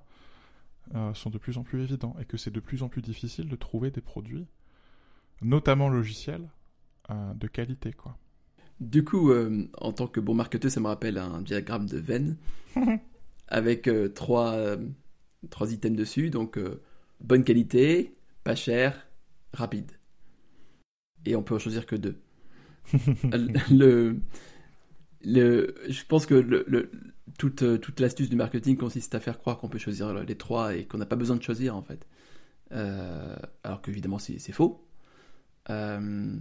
euh, 0.94 1.12
sont 1.14 1.30
de 1.30 1.38
plus 1.38 1.58
en 1.58 1.62
plus 1.62 1.82
évidents 1.82 2.16
et 2.20 2.24
que 2.24 2.36
c'est 2.36 2.50
de 2.50 2.60
plus 2.60 2.82
en 2.82 2.88
plus 2.88 3.02
difficile 3.02 3.48
de 3.48 3.56
trouver 3.56 3.90
des 3.90 4.00
produits, 4.00 4.46
notamment 5.42 5.88
logiciels, 5.88 6.48
euh, 7.10 7.34
de 7.34 7.46
qualité. 7.48 7.92
quoi. 7.92 8.16
Du 8.80 9.04
coup, 9.04 9.30
euh, 9.30 9.68
en 9.78 9.92
tant 9.92 10.06
que 10.06 10.20
bon 10.20 10.34
marketeur, 10.34 10.70
ça 10.70 10.80
me 10.80 10.86
rappelle 10.86 11.18
un 11.18 11.42
diagramme 11.42 11.86
de 11.86 11.98
Venn 11.98 12.36
avec 13.48 13.90
trois, 14.14 14.56
trois 15.50 15.72
items 15.72 15.98
dessus. 15.98 16.30
Donc, 16.30 16.58
bonne 17.20 17.44
qualité, 17.44 18.14
pas 18.44 18.54
cher, 18.54 19.08
rapide. 19.52 19.90
Et 21.26 21.34
on 21.36 21.42
peut 21.42 21.56
en 21.56 21.58
choisir 21.58 21.84
que 21.84 21.96
deux. 21.96 22.20
le, 23.70 24.20
le, 25.24 25.74
je 25.88 26.02
pense 26.08 26.26
que 26.26 26.34
le, 26.34 26.64
le- 26.66 26.90
toute, 27.38 27.62
euh, 27.62 27.78
toute 27.78 28.00
l'astuce 28.00 28.28
du 28.28 28.36
marketing 28.36 28.76
consiste 28.76 29.14
à 29.14 29.20
faire 29.20 29.38
croire 29.38 29.58
qu'on 29.58 29.68
peut 29.68 29.78
choisir 29.78 30.12
les 30.14 30.36
trois 30.36 30.74
et 30.76 30.84
qu'on 30.86 30.98
n'a 30.98 31.06
pas 31.06 31.16
besoin 31.16 31.36
de 31.36 31.42
choisir 31.42 31.76
en 31.76 31.82
fait. 31.82 32.06
Euh, 32.72 33.36
alors 33.64 33.82
qu'évidemment 33.82 34.18
c'est 34.18 34.38
c'est 34.38 34.52
faux. 34.52 34.86
Euh, 35.70 36.36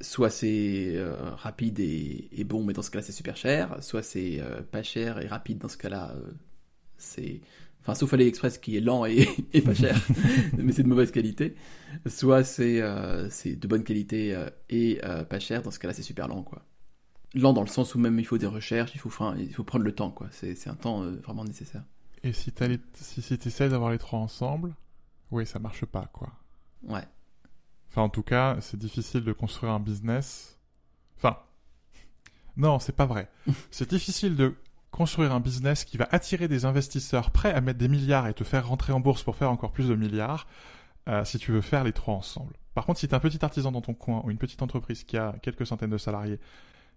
soit 0.00 0.30
c'est 0.30 0.94
euh, 0.96 1.14
rapide 1.36 1.80
et, 1.80 2.28
et 2.32 2.44
bon, 2.44 2.64
mais 2.64 2.72
dans 2.74 2.82
ce 2.82 2.90
cas-là 2.90 3.02
c'est 3.04 3.12
super 3.12 3.36
cher. 3.36 3.82
Soit 3.82 4.02
c'est 4.02 4.42
pas 4.72 4.82
cher 4.82 5.20
et 5.22 5.26
rapide, 5.28 5.58
dans 5.58 5.68
ce 5.68 5.78
cas-là 5.78 6.14
c'est. 6.98 7.40
Enfin, 7.82 7.94
sauf 7.94 8.14
AliExpress 8.14 8.58
qui 8.58 8.76
est 8.76 8.80
lent 8.80 9.06
et, 9.06 9.28
et 9.54 9.62
pas 9.62 9.74
cher, 9.74 9.96
mais 10.58 10.72
c'est 10.72 10.82
de 10.84 10.88
mauvaise 10.88 11.12
qualité. 11.12 11.56
Soit 12.06 12.44
c'est 12.44 12.82
c'est 13.30 13.56
de 13.56 13.68
bonne 13.68 13.84
qualité 13.84 14.36
et 14.70 15.00
pas 15.30 15.40
cher, 15.40 15.62
dans 15.62 15.70
ce 15.70 15.78
cas-là 15.78 15.94
c'est 15.94 16.02
super 16.02 16.28
lent 16.28 16.42
quoi. 16.42 16.64
Lent 17.34 17.52
dans 17.52 17.62
le 17.62 17.66
sens 17.66 17.94
où 17.94 17.98
même 17.98 18.18
il 18.18 18.24
faut 18.24 18.38
des 18.38 18.46
recherches, 18.46 18.92
il 18.94 18.98
faut, 18.98 19.08
enfin, 19.08 19.34
il 19.38 19.52
faut 19.52 19.64
prendre 19.64 19.84
le 19.84 19.94
temps 19.94 20.10
quoi. 20.10 20.28
C'est 20.30 20.68
un 20.68 20.74
temps 20.74 21.02
euh, 21.02 21.20
vraiment 21.24 21.44
nécessaire. 21.44 21.82
Et 22.22 22.32
si 22.32 22.52
tu 22.52 22.80
si, 22.94 23.22
si 23.22 23.34
essaies 23.34 23.68
d'avoir 23.68 23.90
les 23.90 23.98
trois 23.98 24.18
ensemble, 24.18 24.74
oui, 25.30 25.46
ça 25.46 25.58
marche 25.58 25.84
pas, 25.84 26.08
quoi. 26.12 26.28
Ouais. 26.84 27.06
Enfin, 27.90 28.02
en 28.02 28.08
tout 28.08 28.22
cas, 28.22 28.56
c'est 28.60 28.78
difficile 28.78 29.24
de 29.24 29.32
construire 29.32 29.72
un 29.72 29.80
business. 29.80 30.58
Enfin, 31.16 31.38
non, 32.56 32.78
c'est 32.78 32.94
pas 32.94 33.06
vrai. 33.06 33.30
c'est 33.70 33.88
difficile 33.88 34.36
de 34.36 34.54
construire 34.90 35.32
un 35.32 35.40
business 35.40 35.84
qui 35.84 35.98
va 35.98 36.08
attirer 36.10 36.48
des 36.48 36.64
investisseurs 36.64 37.30
prêts 37.30 37.52
à 37.52 37.60
mettre 37.60 37.78
des 37.78 37.88
milliards 37.88 38.28
et 38.28 38.34
te 38.34 38.44
faire 38.44 38.66
rentrer 38.66 38.92
en 38.92 39.00
bourse 39.00 39.22
pour 39.22 39.36
faire 39.36 39.50
encore 39.50 39.72
plus 39.72 39.88
de 39.88 39.94
milliards, 39.94 40.46
euh, 41.08 41.24
si 41.24 41.38
tu 41.38 41.52
veux 41.52 41.60
faire 41.60 41.84
les 41.84 41.92
trois 41.92 42.14
ensemble. 42.14 42.54
Par 42.74 42.86
contre, 42.86 42.98
si 42.98 43.08
tu 43.08 43.12
es 43.12 43.16
un 43.16 43.20
petit 43.20 43.44
artisan 43.44 43.72
dans 43.72 43.82
ton 43.82 43.94
coin 43.94 44.22
ou 44.24 44.30
une 44.30 44.38
petite 44.38 44.62
entreprise 44.62 45.04
qui 45.04 45.16
a 45.16 45.34
quelques 45.42 45.66
centaines 45.66 45.90
de 45.90 45.98
salariés 45.98 46.40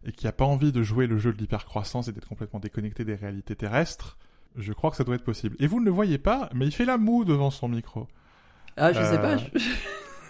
et 0.05 0.11
qui 0.11 0.27
a 0.27 0.31
pas 0.31 0.45
envie 0.45 0.71
de 0.71 0.81
jouer 0.83 1.07
le 1.07 1.17
jeu 1.17 1.33
de 1.33 1.37
l'hypercroissance 1.37 2.07
et 2.07 2.11
d'être 2.11 2.27
complètement 2.27 2.59
déconnecté 2.59 3.03
des 3.05 3.15
réalités 3.15 3.55
terrestres, 3.55 4.17
je 4.55 4.73
crois 4.73 4.89
que 4.91 4.95
ça 4.97 5.03
doit 5.03 5.15
être 5.15 5.23
possible. 5.23 5.55
Et 5.59 5.67
vous 5.67 5.79
ne 5.79 5.85
le 5.85 5.91
voyez 5.91 6.17
pas, 6.17 6.49
mais 6.53 6.65
il 6.65 6.71
fait 6.71 6.85
la 6.85 6.97
moue 6.97 7.25
devant 7.25 7.51
son 7.51 7.67
micro. 7.69 8.07
Ah, 8.77 8.91
je 8.93 8.99
sais 8.99 9.17
Euh, 9.17 9.17
pas. 9.17 9.37
je- 9.37 9.59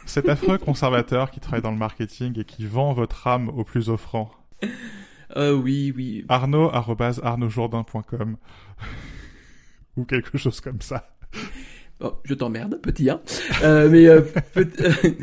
Cet 0.06 0.28
affreux 0.28 0.58
conservateur 0.66 1.30
qui 1.32 1.40
travaille 1.40 1.62
dans 1.62 1.72
le 1.72 1.78
marketing 1.78 2.40
et 2.40 2.44
qui 2.46 2.66
vend 2.66 2.94
votre 2.94 3.28
âme 3.28 3.50
au 3.50 3.64
plus 3.64 3.90
offrant. 3.90 4.32
Euh, 5.38 5.54
oui, 5.54 5.94
oui. 5.96 6.26
Arnaud, 6.30 6.72
arnaudjourdain.com. 6.74 8.38
Ou 9.98 10.06
quelque 10.06 10.38
chose 10.38 10.60
comme 10.62 10.82
ça. 10.82 11.16
Oh, 12.02 12.14
je 12.24 12.34
t'emmerde, 12.34 12.80
petit 12.82 13.10
1. 13.10 13.22
Euh, 13.64 13.90
mais 13.90 14.08
euh, 14.08 14.22
petit, 14.54 15.18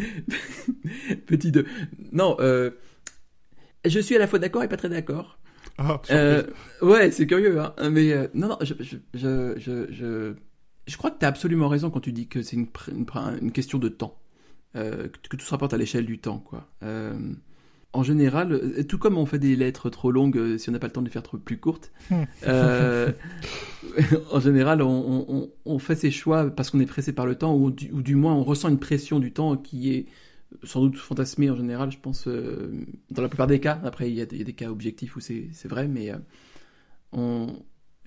petit 1.27 1.51
2. 1.51 1.67
Non, 2.13 2.37
euh, 2.41 2.71
je 3.89 4.01
suis 4.01 4.17
à 4.17 4.19
la 4.19 4.27
fois 4.27 4.39
d'accord 4.39 4.63
et 4.63 4.69
pas 4.69 4.77
très 4.77 4.89
d'accord. 4.89 5.39
Ah, 5.79 6.01
Euh, 6.11 6.43
ouais, 6.83 7.11
c'est 7.11 7.27
curieux, 7.27 7.61
hein. 7.61 7.75
Mais 7.91 8.13
euh, 8.13 8.29
non, 8.35 8.49
non, 8.49 8.59
je, 8.63 8.75
je, 8.81 8.97
je, 9.15 9.55
je, 9.59 10.35
je, 10.87 10.97
crois 10.97 11.11
que 11.11 11.19
tu 11.19 11.25
as 11.25 11.29
absolument 11.29 11.69
raison 11.69 11.91
quand 11.91 12.01
tu 12.01 12.13
dis 12.13 12.29
que 12.29 12.43
c'est 12.43 12.57
une, 12.57 12.69
question 13.53 13.79
de 13.79 13.89
temps. 13.89 14.19
Euh, 14.75 15.09
que, 15.29 15.37
tout 15.37 15.45
se 15.45 15.51
rapporte 15.51 15.75
à 15.75 15.77
l'échelle 15.77 16.07
du 16.07 16.19
temps, 16.19 16.39
quoi. 16.39 16.67
Euh, 16.83 17.15
en 17.93 18.03
général, 18.03 18.85
tout 18.89 18.99
comme 18.99 19.17
on 19.17 19.25
fait 19.25 19.39
des 19.39 19.57
lettres 19.57 19.89
trop 19.89 20.11
longues, 20.11 20.59
si 20.59 20.69
on 20.69 20.73
n'a 20.73 20.79
pas 20.79 20.87
le 20.87 20.93
temps 20.93 21.01
de 21.01 21.07
les 21.07 21.13
faire 21.13 21.23
trop 21.23 21.39
plus 21.39 21.59
courtes, 21.59 21.93
euh, 22.47 23.11
en 24.33 24.41
général, 24.41 24.83
on, 24.83 24.89
on- 24.91 25.27
on- 25.35 25.51
on 25.65 25.79
fait 25.79 25.95
ses 25.95 26.11
choix 26.11 26.51
parce 26.51 26.71
qu'on 26.71 26.81
est 26.81 26.87
pressé 26.87 27.13
par 27.15 27.25
le 27.27 27.37
temps, 27.37 27.55
ou 27.57 27.71
du, 27.71 27.91
ou 27.93 28.03
du 28.03 28.15
moins 28.15 28.35
on 28.35 28.45
ressent 28.45 28.69
une 28.69 28.79
pression 28.79 29.19
du 29.19 29.33
temps 29.33 29.57
qui 29.57 29.95
est 29.95 30.07
sans 30.63 30.81
doute 30.83 30.97
fantasmée 30.97 31.51
en 31.51 31.57
général, 31.57 31.91
je 31.91 31.99
pense, 31.99 32.29
euh, 32.29 32.73
dans 33.11 33.23
la 33.23 33.29
plupart 33.29 33.47
des 33.47 33.61
cas. 33.61 33.81
Après, 33.85 34.09
il 34.11 34.15
y 34.17 34.21
a, 34.21 34.27
des- 34.27 34.37
il 34.37 34.39
y 34.39 34.43
a 34.43 34.45
des 34.45 34.53
cas 34.55 34.71
objectifs 34.71 35.17
où 35.17 35.21
c'est 35.21 35.51
vrai, 35.67 35.89
mais 35.89 36.11
euh, 36.13 36.19
on, 37.13 37.63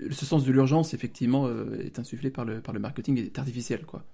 ce 0.10 0.26
sens 0.26 0.46
de 0.46 0.52
l'urgence, 0.52 0.94
effectivement, 0.94 1.48
euh, 1.48 1.80
est 1.84 2.00
insufflé 2.00 2.30
par 2.32 2.46
le, 2.46 2.62
par 2.62 2.74
le 2.74 2.80
marketing 2.80 3.18
et 3.18 3.26
est 3.26 3.40
artificiel, 3.40 3.86
quoi. 3.86 4.06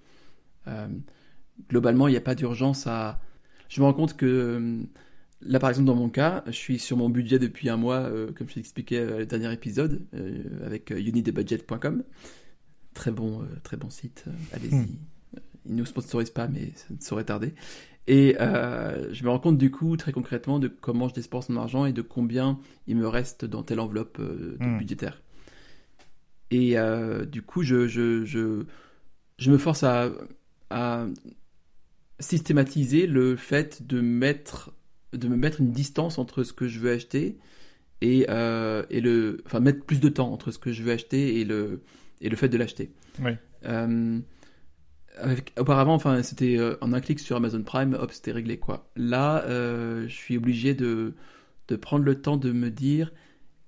Globalement, 1.70 2.08
il 2.08 2.12
n'y 2.12 2.18
a 2.18 2.22
pas 2.22 2.36
d'urgence 2.36 2.86
à... 2.88 3.22
Je 3.70 3.80
me 3.80 3.86
rends 3.86 3.94
compte 3.94 4.18
que, 4.18 4.80
là, 5.42 5.60
par 5.60 5.70
exemple, 5.70 5.88
dans 5.88 5.96
mon 5.96 6.10
cas, 6.10 6.44
je 6.48 6.52
suis 6.52 6.80
sur 6.80 6.98
mon 6.98 7.10
budget 7.10 7.40
depuis 7.40 7.70
un 7.70 7.78
mois, 7.78 8.00
euh, 8.02 8.32
comme 8.34 8.50
je 8.50 8.56
l'expliquais 8.56 9.00
euh, 9.00 9.20
le 9.20 9.26
dernier 9.26 9.52
épisode, 9.54 10.06
euh, 10.14 10.44
avec 10.66 10.90
unitdebudget.com. 10.90 12.04
Très 12.94 13.12
bon, 13.12 13.48
très 13.64 13.78
bon 13.78 13.90
site, 13.90 14.26
allez-y. 14.54 14.76
Hmm. 14.76 14.88
Euh, 15.36 15.40
Il 15.66 15.74
ne 15.74 15.78
nous 15.80 15.86
sponsorise 15.86 16.30
pas, 16.30 16.48
mais 16.48 16.72
ça 16.76 16.86
ne 16.94 17.00
saurait 17.02 17.26
tarder. 17.26 17.54
Et 18.08 18.36
euh, 18.40 19.12
je 19.14 19.24
me 19.24 19.30
rends 19.30 19.40
compte 19.40 19.58
du 19.58 19.72
coup, 19.72 19.98
très 19.98 20.12
concrètement, 20.12 20.60
de 20.60 20.68
comment 20.68 21.08
je 21.10 21.16
dépense 21.16 21.50
mon 21.50 21.60
argent 21.62 21.86
et 21.86 21.94
de 21.94 22.02
combien 22.04 22.60
il 22.88 22.98
me 22.98 23.08
reste 23.08 23.46
dans 23.46 23.64
telle 23.64 23.80
enveloppe 23.80 24.18
euh, 24.20 24.58
Hmm. 24.60 24.78
budgétaire. 24.78 25.22
Et 26.52 26.78
euh, 26.78 27.26
du 27.26 27.42
coup, 27.42 27.64
je, 27.64 27.88
je, 27.88 28.24
je, 28.26 28.64
je 29.40 29.52
me 29.52 29.58
force 29.58 29.84
à, 29.84 30.12
à 30.70 31.08
systématiser 32.20 33.08
le 33.08 33.36
fait 33.36 33.86
de 33.86 34.02
mettre 34.02 34.72
de 35.14 35.28
me 35.28 35.36
mettre 35.36 35.62
une 35.62 35.72
distance 35.72 36.18
entre 36.18 36.44
ce 36.44 36.54
que 36.54 36.68
je 36.68 36.80
veux 36.80 36.92
acheter 36.92 37.38
et, 38.02 38.22
et 38.24 39.02
le 39.02 39.42
enfin 39.46 39.60
mettre 39.62 39.84
plus 39.86 40.00
de 40.02 40.10
temps 40.10 40.32
entre 40.32 40.52
ce 40.52 40.60
que 40.60 40.72
je 40.74 40.84
veux 40.84 40.92
acheter 40.92 41.40
et 41.40 41.46
le 41.46 41.82
et 42.22 42.30
le 42.30 42.36
fait 42.36 42.50
de 42.50 42.58
l'acheter 42.58 42.92
Oui. 43.20 43.32
Euh, 45.18 45.24
avec, 45.24 45.54
auparavant, 45.60 45.94
enfin, 45.94 46.22
c'était 46.24 46.58
euh, 46.58 46.78
en 46.82 46.94
un 46.94 47.02
clic 47.02 47.20
sur 47.20 47.36
Amazon 47.36 47.64
Prime, 47.64 47.94
hop, 48.00 48.12
c'était 48.12 48.32
réglé, 48.32 48.58
quoi. 48.60 48.90
Là, 48.96 49.44
euh, 49.46 50.08
je 50.08 50.14
suis 50.14 50.38
obligé 50.38 50.74
de, 50.74 51.14
de 51.68 51.76
prendre 51.76 52.06
le 52.06 52.22
temps 52.22 52.38
de 52.38 52.52
me 52.52 52.70
dire, 52.72 53.12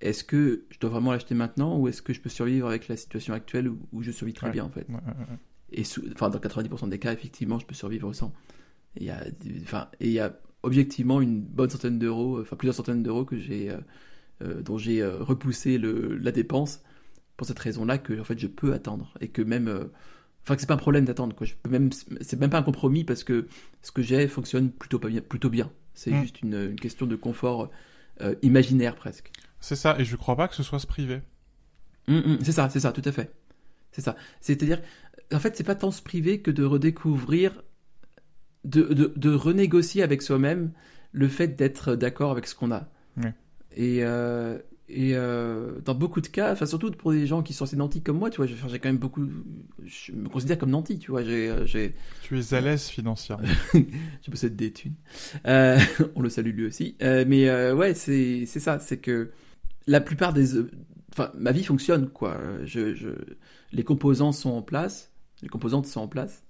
est-ce 0.01 0.23
que 0.23 0.65
je 0.69 0.79
dois 0.79 0.89
vraiment 0.89 1.11
l'acheter 1.11 1.35
maintenant 1.35 1.77
ou 1.79 1.87
est-ce 1.87 2.01
que 2.01 2.13
je 2.13 2.21
peux 2.21 2.29
survivre 2.29 2.67
avec 2.67 2.87
la 2.87 2.97
situation 2.97 3.33
actuelle 3.33 3.67
où, 3.69 3.79
où 3.91 4.03
je 4.03 4.11
survis 4.11 4.33
très 4.33 4.47
Ouais. 4.47 4.53
bien, 4.53 4.65
en 4.65 4.69
fait. 4.69 4.87
Ouais, 4.89 4.95
ouais, 4.95 4.99
ouais. 5.29 5.37
Et 5.71 5.83
enfin, 6.13 6.29
dans 6.29 6.39
90% 6.39 6.89
des 6.89 6.99
cas, 6.99 7.13
effectivement, 7.13 7.59
je 7.59 7.65
peux 7.65 7.75
survivre 7.75 8.13
sans. 8.13 8.33
Et 8.95 9.01
il 9.01 9.05
y 9.07 9.09
a, 9.11 9.23
enfin, 9.63 9.89
et 9.99 10.07
il 10.07 10.13
y 10.13 10.19
a 10.19 10.39
objectivement 10.63 11.21
une 11.21 11.41
bonne 11.41 11.69
centaine 11.69 11.99
d'euros, 11.99 12.41
enfin 12.41 12.55
plusieurs 12.55 12.75
centaines 12.75 13.03
d'euros 13.03 13.25
que 13.25 13.37
j'ai, 13.37 13.71
euh, 13.71 13.77
euh, 14.43 14.61
dont 14.61 14.77
j'ai 14.77 15.01
euh, 15.01 15.17
repoussé 15.23 15.77
le, 15.77 16.17
la 16.17 16.31
dépense 16.31 16.81
pour 17.37 17.47
cette 17.47 17.59
raison-là 17.59 17.97
que 17.99 18.19
en 18.19 18.23
fait 18.23 18.39
je 18.39 18.47
peux 18.47 18.73
attendre 18.73 19.13
et 19.21 19.29
que 19.29 19.41
même, 19.41 19.67
euh, 19.67 19.85
enfin 20.47 20.55
que 20.55 20.61
c'est 20.61 20.67
pas 20.67 20.75
un 20.75 20.77
problème 20.77 21.03
d'attendre 21.03 21.35
quoi. 21.35 21.45
Je 21.45 21.55
peux 21.61 21.69
même, 21.69 21.89
c'est 22.21 22.39
même 22.39 22.49
pas 22.49 22.57
un 22.59 22.63
compromis 22.63 23.03
parce 23.03 23.25
que 23.25 23.47
ce 23.81 23.91
que 23.91 24.01
j'ai 24.01 24.27
fonctionne 24.29 24.71
plutôt 24.71 24.97
pas 24.97 25.09
bien, 25.09 25.19
plutôt 25.21 25.49
bien. 25.49 25.69
C'est 25.93 26.11
Mm. 26.11 26.21
juste 26.21 26.41
une, 26.41 26.53
une 26.71 26.79
question 26.79 27.05
de 27.05 27.15
confort 27.17 27.69
euh, 28.21 28.33
imaginaire 28.43 28.95
presque. 28.95 29.31
C'est 29.59 29.75
ça, 29.75 29.99
et 29.99 30.05
je 30.05 30.15
crois 30.15 30.35
pas 30.37 30.47
que 30.47 30.55
ce 30.55 30.63
soit 30.63 30.79
se 30.79 30.87
priver. 30.87 31.19
Hum, 32.07 32.23
hum, 32.25 32.37
c'est 32.43 32.53
ça, 32.53 32.69
c'est 32.69 32.79
ça, 32.79 32.91
tout 32.93 33.01
à 33.03 33.11
fait. 33.11 33.29
C'est 33.91 34.01
ça. 34.01 34.15
C'est-à-dire, 34.39 34.81
en 35.33 35.39
fait, 35.39 35.57
c'est 35.57 35.63
pas 35.65 35.75
tant 35.75 35.91
se 35.91 36.01
priver 36.01 36.39
que 36.41 36.51
de 36.51 36.63
redécouvrir, 36.63 37.61
de, 38.63 38.83
de, 38.83 39.11
de 39.15 39.33
renégocier 39.33 40.03
avec 40.03 40.21
soi-même 40.21 40.71
le 41.11 41.27
fait 41.27 41.47
d'être 41.49 41.95
d'accord 41.95 42.31
avec 42.31 42.47
ce 42.47 42.55
qu'on 42.55 42.71
a. 42.71 42.87
Et, 43.75 43.99
euh, 44.03 44.57
et 44.89 45.15
euh, 45.15 45.79
dans 45.83 45.95
beaucoup 45.95 46.21
de 46.21 46.27
cas, 46.27 46.53
enfin 46.53 46.65
surtout 46.65 46.91
pour 46.91 47.11
des 47.11 47.27
gens 47.27 47.43
qui 47.43 47.53
sont 47.53 47.65
assez 47.65 47.75
nantis 47.75 48.01
comme 48.01 48.17
moi, 48.17 48.29
tu 48.29 48.37
vois, 48.37 48.45
j'ai 48.45 48.79
quand 48.79 48.87
même 48.87 48.97
beaucoup, 48.97 49.27
je 49.85 50.13
me 50.13 50.29
considère 50.29 50.57
comme 50.57 50.69
nanti, 50.69 50.97
tu 50.97 51.11
vois, 51.11 51.23
j'ai, 51.23 51.49
euh, 51.49 51.89
Tu 52.21 52.39
es 52.39 52.53
à 52.53 52.61
l'aise 52.61 52.87
financièrement. 52.87 53.45
je 53.73 54.31
possède 54.31 54.55
des 54.55 54.71
thunes. 54.71 54.95
Euh, 55.45 55.77
on 56.15 56.21
le 56.21 56.29
salue 56.29 56.55
lui 56.55 56.65
aussi. 56.65 56.95
Euh, 57.01 57.25
mais 57.27 57.71
ouais, 57.73 57.93
c'est 57.95 58.45
c'est 58.45 58.61
ça, 58.61 58.79
c'est 58.79 58.97
que 58.97 59.31
la 59.87 59.99
plupart 59.99 60.31
des, 60.31 60.57
enfin, 61.11 61.31
ma 61.37 61.51
vie 61.51 61.65
fonctionne 61.65 62.07
quoi. 62.07 62.39
Je, 62.63 62.93
je, 62.95 63.09
les 63.73 63.83
composants 63.83 64.31
sont 64.31 64.51
en 64.51 64.61
place, 64.61 65.11
les 65.41 65.49
composantes 65.49 65.85
sont 65.85 66.01
en 66.01 66.07
place. 66.07 66.45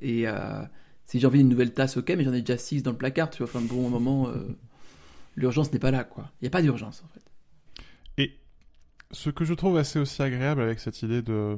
Et 0.00 0.24
si 1.04 1.20
j'ai 1.20 1.26
envie 1.26 1.40
d'une 1.40 1.50
nouvelle 1.50 1.74
tasse, 1.74 1.98
ok, 1.98 2.14
mais 2.16 2.24
j'en 2.24 2.32
ai 2.32 2.40
déjà 2.40 2.56
six 2.56 2.82
dans 2.82 2.92
le 2.92 2.96
placard, 2.96 3.28
tu 3.28 3.42
vois. 3.42 3.52
Enfin 3.54 3.60
bon, 3.60 3.86
au 3.86 3.90
moment, 3.90 4.32
l'urgence 5.36 5.70
n'est 5.70 5.78
pas 5.78 5.90
là 5.90 6.02
quoi. 6.02 6.30
Il 6.40 6.44
n'y 6.44 6.48
a 6.48 6.50
pas 6.50 6.62
d'urgence 6.62 7.02
en 7.04 7.08
fait. 7.08 7.20
Ce 9.14 9.30
que 9.30 9.44
je 9.44 9.54
trouve 9.54 9.76
assez 9.76 10.00
aussi 10.00 10.22
agréable 10.22 10.60
avec 10.60 10.80
cette 10.80 11.02
idée 11.02 11.22
de 11.22 11.56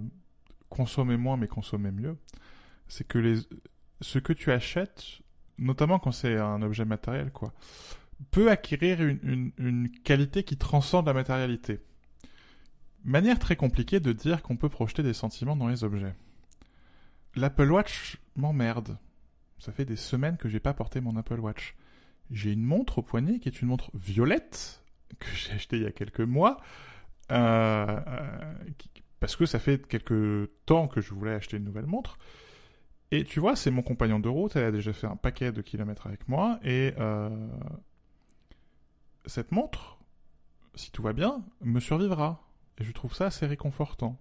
consommer 0.69 1.17
moins 1.17 1.39
mais 1.39 1.49
consommer 1.49 1.91
mieux, 1.91 2.17
c'est 2.87 3.07
que 3.09 3.19
les, 3.19 3.39
ce 4.03 4.19
que 4.19 4.35
tu 4.35 4.53
achètes, 4.53 5.05
notamment 5.59 5.99
quand 5.99 6.13
c'est 6.13 6.37
un 6.37 6.61
objet 6.61 6.85
matériel, 6.85 7.33
quoi, 7.33 7.55
peut 8.31 8.51
acquérir 8.51 9.03
une, 9.03 9.19
une, 9.23 9.53
une 9.59 9.91
qualité 9.91 10.43
qui 10.43 10.59
transcende 10.59 11.07
la 11.07 11.15
matérialité. 11.15 11.81
Manière 13.05 13.39
très 13.39 13.57
compliquée 13.57 14.01
de 14.01 14.13
dire 14.13 14.43
qu'on 14.43 14.57
peut 14.57 14.69
projeter 14.69 15.03
des 15.03 15.15
sentiments 15.15 15.57
dans 15.57 15.69
les 15.69 15.83
objets. 15.83 16.15
L'Apple 17.37 17.71
Watch 17.71 18.19
m'emmerde. 18.37 18.99
Ça 19.59 19.73
fait 19.73 19.87
des 19.87 19.97
semaines 19.97 20.37
que 20.37 20.51
j'ai 20.51 20.61
pas 20.61 20.75
porté 20.75 21.01
mon 21.01 21.17
Apple 21.17 21.41
Watch. 21.41 21.75
J'ai 22.31 22.53
une 22.53 22.65
montre 22.65 22.99
au 22.99 23.03
poignet 23.03 23.39
qui 23.39 23.49
est 23.49 23.63
une 23.63 23.69
montre 23.69 23.91
violette 23.95 24.83
que 25.19 25.29
j'ai 25.35 25.53
achetée 25.53 25.77
il 25.77 25.85
y 25.85 25.87
a 25.87 25.93
quelques 25.93 26.21
mois. 26.21 26.61
Euh, 27.33 28.01
euh, 28.07 28.45
parce 29.21 29.37
que 29.37 29.47
ça 29.47 29.59
fait 29.59 29.87
quelques 29.87 30.51
temps 30.67 30.89
que 30.89 31.01
je 31.01 31.15
voulais 31.15 31.35
acheter 31.35 31.57
une 31.57 31.65
nouvelle 31.65 31.87
montre. 31.87 32.19
Et 33.11 33.25
tu 33.25 33.41
vois, 33.41 33.55
c'est 33.55 33.71
mon 33.71 33.83
compagnon 33.83 34.19
de 34.19 34.29
route, 34.29 34.57
elle 34.57 34.65
a 34.65 34.73
déjà 34.73 34.93
fait 34.93 35.07
un 35.07 35.17
paquet 35.17 35.53
de 35.53 35.63
kilomètres 35.63 36.07
avec 36.07 36.29
moi, 36.29 36.59
et 36.65 36.93
euh, 36.99 37.31
cette 39.27 39.53
montre, 39.53 39.99
si 40.75 40.91
tout 40.91 41.03
va 41.03 41.13
bien, 41.13 41.45
me 41.61 41.81
survivra. 41.81 42.43
Et 42.79 42.85
je 42.85 42.93
trouve 42.93 43.15
ça 43.15 43.27
assez 43.27 43.47
réconfortant. 43.47 44.19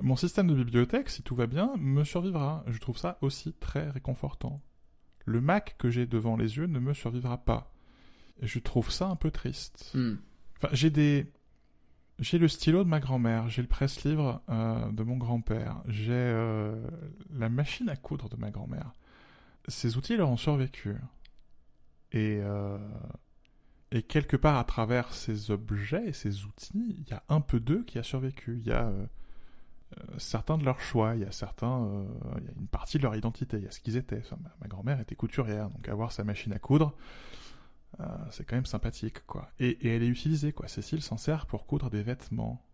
Mon 0.00 0.14
système 0.14 0.46
de 0.46 0.54
bibliothèque, 0.54 1.10
si 1.10 1.22
tout 1.22 1.34
va 1.34 1.46
bien, 1.46 1.72
me 1.76 2.04
survivra. 2.04 2.64
Je 2.68 2.78
trouve 2.78 2.96
ça 2.96 3.18
aussi 3.20 3.52
très 3.54 3.90
réconfortant. 3.90 4.62
Le 5.26 5.40
Mac 5.40 5.76
que 5.78 5.90
j'ai 5.90 6.06
devant 6.06 6.36
les 6.36 6.56
yeux 6.56 6.66
ne 6.66 6.78
me 6.78 6.94
survivra 6.94 7.38
pas. 7.38 7.72
Et 8.40 8.46
je 8.46 8.58
trouve 8.60 8.90
ça 8.90 9.08
un 9.08 9.16
peu 9.16 9.30
triste. 9.30 9.90
Hmm. 9.94 10.14
Enfin, 10.56 10.68
j'ai 10.72 10.90
des. 10.90 11.26
J'ai 12.20 12.36
le 12.36 12.48
stylo 12.48 12.84
de 12.84 12.88
ma 12.88 13.00
grand-mère, 13.00 13.48
j'ai 13.48 13.62
le 13.62 13.68
presse-livre 13.68 14.42
euh, 14.50 14.92
de 14.92 15.02
mon 15.02 15.16
grand-père, 15.16 15.82
j'ai 15.86 16.12
euh, 16.12 16.76
la 17.32 17.48
machine 17.48 17.88
à 17.88 17.96
coudre 17.96 18.28
de 18.28 18.36
ma 18.36 18.50
grand-mère. 18.50 18.92
Ces 19.68 19.96
outils 19.96 20.18
leur 20.18 20.28
ont 20.28 20.36
survécu. 20.36 20.96
Et, 22.12 22.40
euh, 22.42 22.76
et 23.90 24.02
quelque 24.02 24.36
part 24.36 24.58
à 24.58 24.64
travers 24.64 25.14
ces 25.14 25.50
objets 25.50 26.08
et 26.08 26.12
ces 26.12 26.44
outils, 26.44 26.94
il 26.98 27.08
y 27.08 27.14
a 27.14 27.22
un 27.30 27.40
peu 27.40 27.58
d'eux 27.58 27.84
qui 27.84 27.98
a 27.98 28.02
survécu. 28.02 28.58
Il 28.58 28.68
y 28.68 28.72
a 28.72 28.92
certains 30.18 30.58
de 30.58 30.64
leurs 30.64 30.80
choix, 30.80 31.16
il 31.16 31.22
y 31.22 31.24
a 31.24 31.32
certains, 31.32 32.06
une 32.58 32.68
partie 32.68 32.98
de 32.98 33.02
leur 33.02 33.16
identité, 33.16 33.56
il 33.56 33.64
y 33.64 33.66
a 33.66 33.70
ce 33.70 33.80
qu'ils 33.80 33.96
étaient. 33.96 34.22
Ma 34.60 34.68
grand-mère 34.68 35.00
était 35.00 35.16
couturière, 35.16 35.70
donc 35.70 35.88
avoir 35.88 36.12
sa 36.12 36.24
machine 36.24 36.52
à 36.52 36.58
coudre, 36.58 36.94
euh, 37.98 38.04
c'est 38.30 38.44
quand 38.44 38.56
même 38.56 38.66
sympathique, 38.66 39.26
quoi. 39.26 39.50
Et, 39.58 39.78
elle 39.88 40.02
est 40.02 40.08
utilisée, 40.08 40.52
quoi. 40.52 40.68
Cécile 40.68 41.02
s'en 41.02 41.16
sert 41.16 41.46
pour 41.46 41.66
coudre 41.66 41.90
des 41.90 42.02
vêtements. 42.02 42.64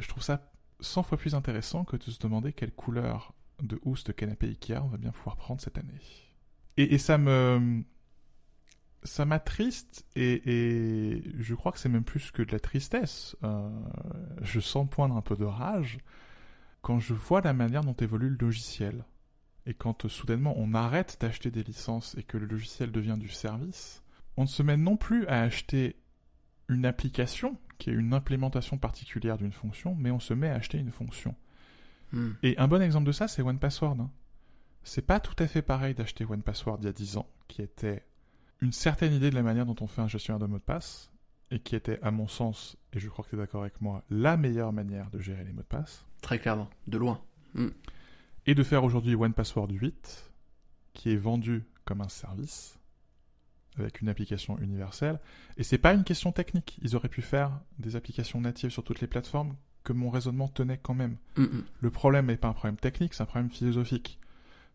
Je 0.00 0.08
trouve 0.08 0.22
ça 0.22 0.50
100 0.80 1.04
fois 1.04 1.18
plus 1.18 1.34
intéressant 1.34 1.84
que 1.84 1.96
de 1.96 2.02
se 2.02 2.18
demander 2.18 2.52
quelle 2.52 2.72
couleur 2.72 3.34
de 3.62 3.78
housse 3.84 4.02
de 4.04 4.12
canapé 4.12 4.48
Ikea 4.48 4.82
on 4.82 4.88
va 4.88 4.96
bien 4.96 5.12
pouvoir 5.12 5.36
prendre 5.36 5.60
cette 5.60 5.78
année. 5.78 6.00
Et, 6.76 6.94
et 6.94 6.98
ça 6.98 7.18
me... 7.18 7.84
Ça 9.04 9.24
m'attriste 9.24 10.06
et, 10.14 10.42
et 10.46 11.24
je 11.40 11.54
crois 11.56 11.72
que 11.72 11.80
c'est 11.80 11.88
même 11.88 12.04
plus 12.04 12.30
que 12.30 12.40
de 12.40 12.52
la 12.52 12.60
tristesse. 12.60 13.34
Euh, 13.42 13.68
je 14.42 14.60
sens 14.60 14.88
poindre 14.88 15.16
un 15.16 15.22
peu 15.22 15.34
de 15.34 15.44
rage 15.44 15.98
quand 16.82 17.00
je 17.00 17.12
vois 17.12 17.40
la 17.40 17.52
manière 17.52 17.82
dont 17.82 17.94
évolue 17.94 18.28
le 18.28 18.36
logiciel. 18.36 19.04
Et 19.66 19.74
quand 19.74 20.04
euh, 20.04 20.08
soudainement 20.08 20.54
on 20.56 20.74
arrête 20.74 21.16
d'acheter 21.20 21.50
des 21.50 21.62
licences 21.62 22.16
et 22.16 22.22
que 22.22 22.36
le 22.36 22.46
logiciel 22.46 22.92
devient 22.92 23.16
du 23.18 23.28
service, 23.28 24.01
on 24.36 24.42
ne 24.42 24.48
se 24.48 24.62
met 24.62 24.76
non 24.76 24.96
plus 24.96 25.26
à 25.26 25.42
acheter 25.42 25.96
une 26.68 26.86
application 26.86 27.58
qui 27.78 27.90
est 27.90 27.94
une 27.94 28.14
implémentation 28.14 28.78
particulière 28.78 29.38
d'une 29.38 29.52
fonction, 29.52 29.94
mais 29.94 30.10
on 30.10 30.20
se 30.20 30.34
met 30.34 30.48
à 30.48 30.54
acheter 30.54 30.78
une 30.78 30.92
fonction. 30.92 31.34
Hmm. 32.12 32.30
Et 32.42 32.56
un 32.58 32.68
bon 32.68 32.80
exemple 32.80 33.06
de 33.06 33.12
ça, 33.12 33.26
c'est 33.28 33.42
OnePassword. 33.42 34.00
hein. 34.00 34.10
C'est 34.84 35.06
pas 35.06 35.20
tout 35.20 35.34
à 35.42 35.46
fait 35.46 35.62
pareil 35.62 35.94
d'acheter 35.94 36.24
OnePassword 36.24 36.78
il 36.80 36.84
y 36.86 36.88
a 36.88 36.92
10 36.92 37.16
ans, 37.16 37.28
qui 37.48 37.62
était 37.62 38.04
une 38.60 38.72
certaine 38.72 39.12
idée 39.12 39.30
de 39.30 39.34
la 39.34 39.42
manière 39.42 39.66
dont 39.66 39.76
on 39.80 39.86
fait 39.86 40.00
un 40.00 40.08
gestionnaire 40.08 40.38
de 40.38 40.46
mots 40.46 40.58
de 40.58 40.62
passe, 40.62 41.10
et 41.50 41.58
qui 41.58 41.74
était, 41.76 41.98
à 42.02 42.10
mon 42.10 42.28
sens, 42.28 42.76
et 42.92 42.98
je 42.98 43.08
crois 43.08 43.24
que 43.24 43.30
tu 43.30 43.36
es 43.36 43.38
d'accord 43.38 43.62
avec 43.62 43.80
moi, 43.80 44.04
la 44.08 44.36
meilleure 44.36 44.72
manière 44.72 45.10
de 45.10 45.18
gérer 45.18 45.44
les 45.44 45.52
mots 45.52 45.62
de 45.62 45.66
passe. 45.66 46.06
Très 46.22 46.38
clairement, 46.38 46.70
de 46.86 46.98
loin. 46.98 47.20
Et 48.46 48.54
de 48.54 48.62
faire 48.62 48.84
aujourd'hui 48.84 49.14
OnePassword 49.14 49.70
8, 49.70 50.32
qui 50.94 51.10
est 51.10 51.16
vendu 51.16 51.64
comme 51.84 52.00
un 52.00 52.08
service, 52.08 52.78
avec 53.78 54.00
une 54.00 54.08
application 54.08 54.58
universelle. 54.58 55.20
Et 55.56 55.62
c'est 55.62 55.78
pas 55.78 55.94
une 55.94 56.04
question 56.04 56.32
technique. 56.32 56.78
Ils 56.82 56.96
auraient 56.96 57.08
pu 57.08 57.22
faire 57.22 57.60
des 57.78 57.96
applications 57.96 58.40
natives 58.40 58.70
sur 58.70 58.84
toutes 58.84 59.00
les 59.00 59.06
plateformes 59.06 59.54
que 59.84 59.92
mon 59.92 60.10
raisonnement 60.10 60.48
tenait 60.48 60.78
quand 60.78 60.94
même. 60.94 61.16
Hmm. 61.36 61.62
Le 61.80 61.90
problème 61.90 62.26
n'est 62.26 62.36
pas 62.36 62.48
un 62.48 62.52
problème 62.52 62.76
technique, 62.76 63.14
c'est 63.14 63.22
un 63.22 63.26
problème 63.26 63.50
philosophique. 63.50 64.18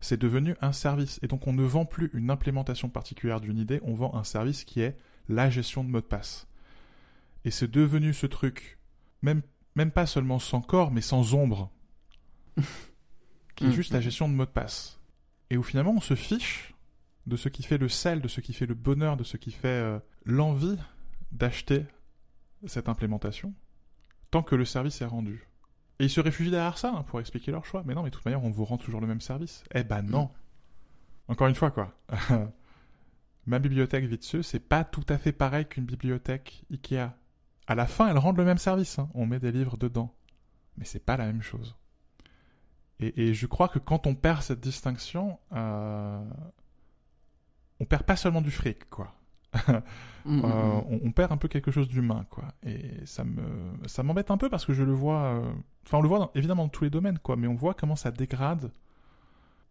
C'est 0.00 0.20
devenu 0.20 0.54
un 0.60 0.72
service. 0.72 1.18
Et 1.22 1.28
donc 1.28 1.46
on 1.46 1.52
ne 1.52 1.62
vend 1.62 1.84
plus 1.84 2.10
une 2.12 2.30
implémentation 2.30 2.88
particulière 2.88 3.40
d'une 3.40 3.58
idée, 3.58 3.80
on 3.82 3.94
vend 3.94 4.14
un 4.14 4.24
service 4.24 4.64
qui 4.64 4.80
est 4.80 4.96
la 5.28 5.50
gestion 5.50 5.84
de 5.84 5.88
mots 5.88 6.00
de 6.00 6.06
passe. 6.06 6.46
Et 7.44 7.50
c'est 7.50 7.70
devenu 7.70 8.12
ce 8.12 8.26
truc, 8.26 8.78
même, 9.22 9.42
même 9.74 9.90
pas 9.90 10.06
seulement 10.06 10.38
sans 10.38 10.60
corps, 10.60 10.90
mais 10.90 11.00
sans 11.00 11.34
ombre, 11.34 11.70
qui 13.56 13.66
est 13.66 13.72
juste 13.72 13.92
la 13.92 14.00
gestion 14.00 14.28
de 14.28 14.34
mots 14.34 14.44
de 14.44 14.50
passe. 14.50 15.00
Et 15.50 15.56
où 15.56 15.62
finalement 15.62 15.94
on 15.96 16.00
se 16.00 16.14
fiche 16.14 16.74
de 17.28 17.36
ce 17.36 17.48
qui 17.48 17.62
fait 17.62 17.78
le 17.78 17.88
sel, 17.88 18.20
de 18.20 18.28
ce 18.28 18.40
qui 18.40 18.52
fait 18.52 18.66
le 18.66 18.74
bonheur, 18.74 19.16
de 19.16 19.24
ce 19.24 19.36
qui 19.36 19.50
fait 19.50 19.68
euh, 19.68 19.98
l'envie 20.24 20.76
d'acheter 21.30 21.84
cette 22.66 22.88
implémentation, 22.88 23.54
tant 24.30 24.42
que 24.42 24.54
le 24.54 24.64
service 24.64 25.00
est 25.00 25.06
rendu. 25.06 25.46
Et 26.00 26.04
ils 26.04 26.10
se 26.10 26.20
réfugient 26.20 26.50
derrière 26.50 26.78
ça 26.78 26.92
hein, 26.94 27.02
pour 27.02 27.20
expliquer 27.20 27.50
leur 27.50 27.64
choix. 27.64 27.82
Mais 27.84 27.94
non, 27.94 28.02
mais 28.02 28.10
de 28.10 28.14
toute 28.14 28.24
manière, 28.24 28.44
on 28.44 28.50
vous 28.50 28.64
rend 28.64 28.78
toujours 28.78 29.00
le 29.00 29.06
même 29.06 29.20
service. 29.20 29.64
Eh 29.74 29.84
ben 29.84 30.02
non. 30.02 30.30
Encore 31.28 31.48
une 31.48 31.54
fois, 31.54 31.70
quoi. 31.70 31.92
Ma 33.46 33.58
bibliothèque 33.58 34.04
Vitseux, 34.04 34.42
c'est 34.42 34.60
pas 34.60 34.84
tout 34.84 35.04
à 35.08 35.18
fait 35.18 35.32
pareil 35.32 35.66
qu'une 35.66 35.84
bibliothèque 35.84 36.64
Ikea. 36.70 37.10
À 37.66 37.74
la 37.74 37.86
fin, 37.86 38.08
elles 38.08 38.18
rendent 38.18 38.38
le 38.38 38.44
même 38.44 38.58
service. 38.58 38.98
hein. 38.98 39.08
On 39.14 39.26
met 39.26 39.40
des 39.40 39.52
livres 39.52 39.76
dedans. 39.76 40.14
Mais 40.76 40.84
c'est 40.84 41.04
pas 41.04 41.16
la 41.16 41.26
même 41.26 41.42
chose. 41.42 41.76
Et, 43.00 43.28
et 43.28 43.34
je 43.34 43.46
crois 43.46 43.68
que 43.68 43.78
quand 43.78 44.06
on 44.06 44.14
perd 44.14 44.42
cette 44.42 44.60
distinction, 44.60 45.38
euh, 45.52 46.24
on 47.80 47.84
perd 47.84 48.02
pas 48.04 48.16
seulement 48.16 48.40
du 48.40 48.50
fric, 48.50 48.88
quoi. 48.90 49.14
Hmm, 49.54 49.72
hmm, 50.24 50.42
Euh, 50.44 50.48
hmm. 50.80 50.84
on, 50.90 51.00
on 51.04 51.12
perd 51.12 51.32
un 51.32 51.36
peu 51.38 51.48
quelque 51.48 51.70
chose 51.70 51.88
d'humain, 51.88 52.26
quoi. 52.30 52.44
Et 52.62 53.04
ça 53.06 53.24
me, 53.24 53.42
ça 53.86 54.02
m'embête 54.02 54.30
un 54.30 54.36
peu 54.36 54.50
parce 54.50 54.66
que 54.66 54.74
je 54.74 54.82
le 54.82 54.92
vois, 54.92 55.22
euh, 55.36 55.52
enfin, 55.86 55.98
on 55.98 56.02
le 56.02 56.08
voit 56.08 56.18
dans- 56.18 56.30
évidemment 56.34 56.64
dans 56.64 56.68
tous 56.68 56.84
les 56.84 56.90
domaines, 56.90 57.18
quoi, 57.18 57.36
mais 57.36 57.46
on 57.48 57.54
voit 57.54 57.72
comment 57.74 57.96
ça 57.96 58.10
dégrade 58.10 58.70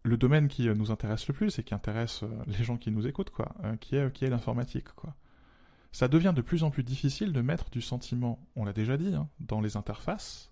le 0.04 0.16
domaine 0.16 0.48
qui 0.48 0.68
nous 0.68 0.90
intéresse 0.90 1.28
le 1.28 1.34
plus 1.34 1.58
et 1.58 1.62
qui 1.62 1.74
intéresse 1.74 2.24
les 2.46 2.64
gens 2.64 2.76
qui 2.76 2.90
nous 2.90 3.06
écoutent, 3.06 3.30
quoi, 3.30 3.54
qui 3.80 3.94
est, 3.96 4.12
qui 4.12 4.24
est 4.24 4.30
l'informatique, 4.30 4.88
quoi. 4.94 5.14
Ça 5.92 6.08
devient 6.08 6.32
de 6.34 6.42
plus 6.42 6.64
en 6.64 6.70
plus 6.70 6.82
difficile 6.82 7.32
de 7.32 7.40
mettre 7.40 7.70
du 7.70 7.80
sentiment, 7.80 8.38
on 8.56 8.64
l'a 8.64 8.72
déjà 8.72 8.96
dit, 8.96 9.14
hein, 9.14 9.28
dans 9.40 9.60
les 9.60 9.76
interfaces, 9.76 10.50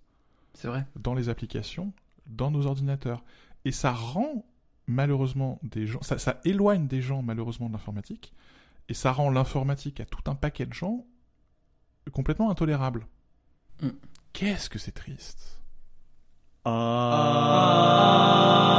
c'est 0.54 0.68
vrai, 0.68 0.86
dans 0.96 1.14
les 1.14 1.28
applications, 1.28 1.92
dans 2.26 2.50
nos 2.50 2.66
ordinateurs. 2.66 3.22
Et 3.64 3.72
ça 3.72 3.92
rend 3.92 4.44
malheureusement 4.86 5.58
des 5.62 5.86
gens, 5.86 6.00
ça, 6.02 6.40
éloigne 6.44 6.86
des 6.86 7.00
gens 7.00 7.22
malheureusement 7.22 7.68
de 7.68 7.72
l'informatique, 7.72 8.32
et 8.88 8.94
ça 8.94 9.12
rend 9.12 9.30
l'informatique 9.30 10.00
à 10.00 10.04
tout 10.04 10.22
un 10.30 10.34
paquet 10.34 10.66
de 10.66 10.72
gens 10.72 11.06
complètement 12.12 12.50
intolérable. 12.50 13.06
Mm. 13.82 13.88
Qu'est-ce 14.32 14.70
que 14.70 14.78
c'est 14.78 14.92
triste. 14.92 15.60
Ah. 16.64 16.70
Ah. 18.72 18.75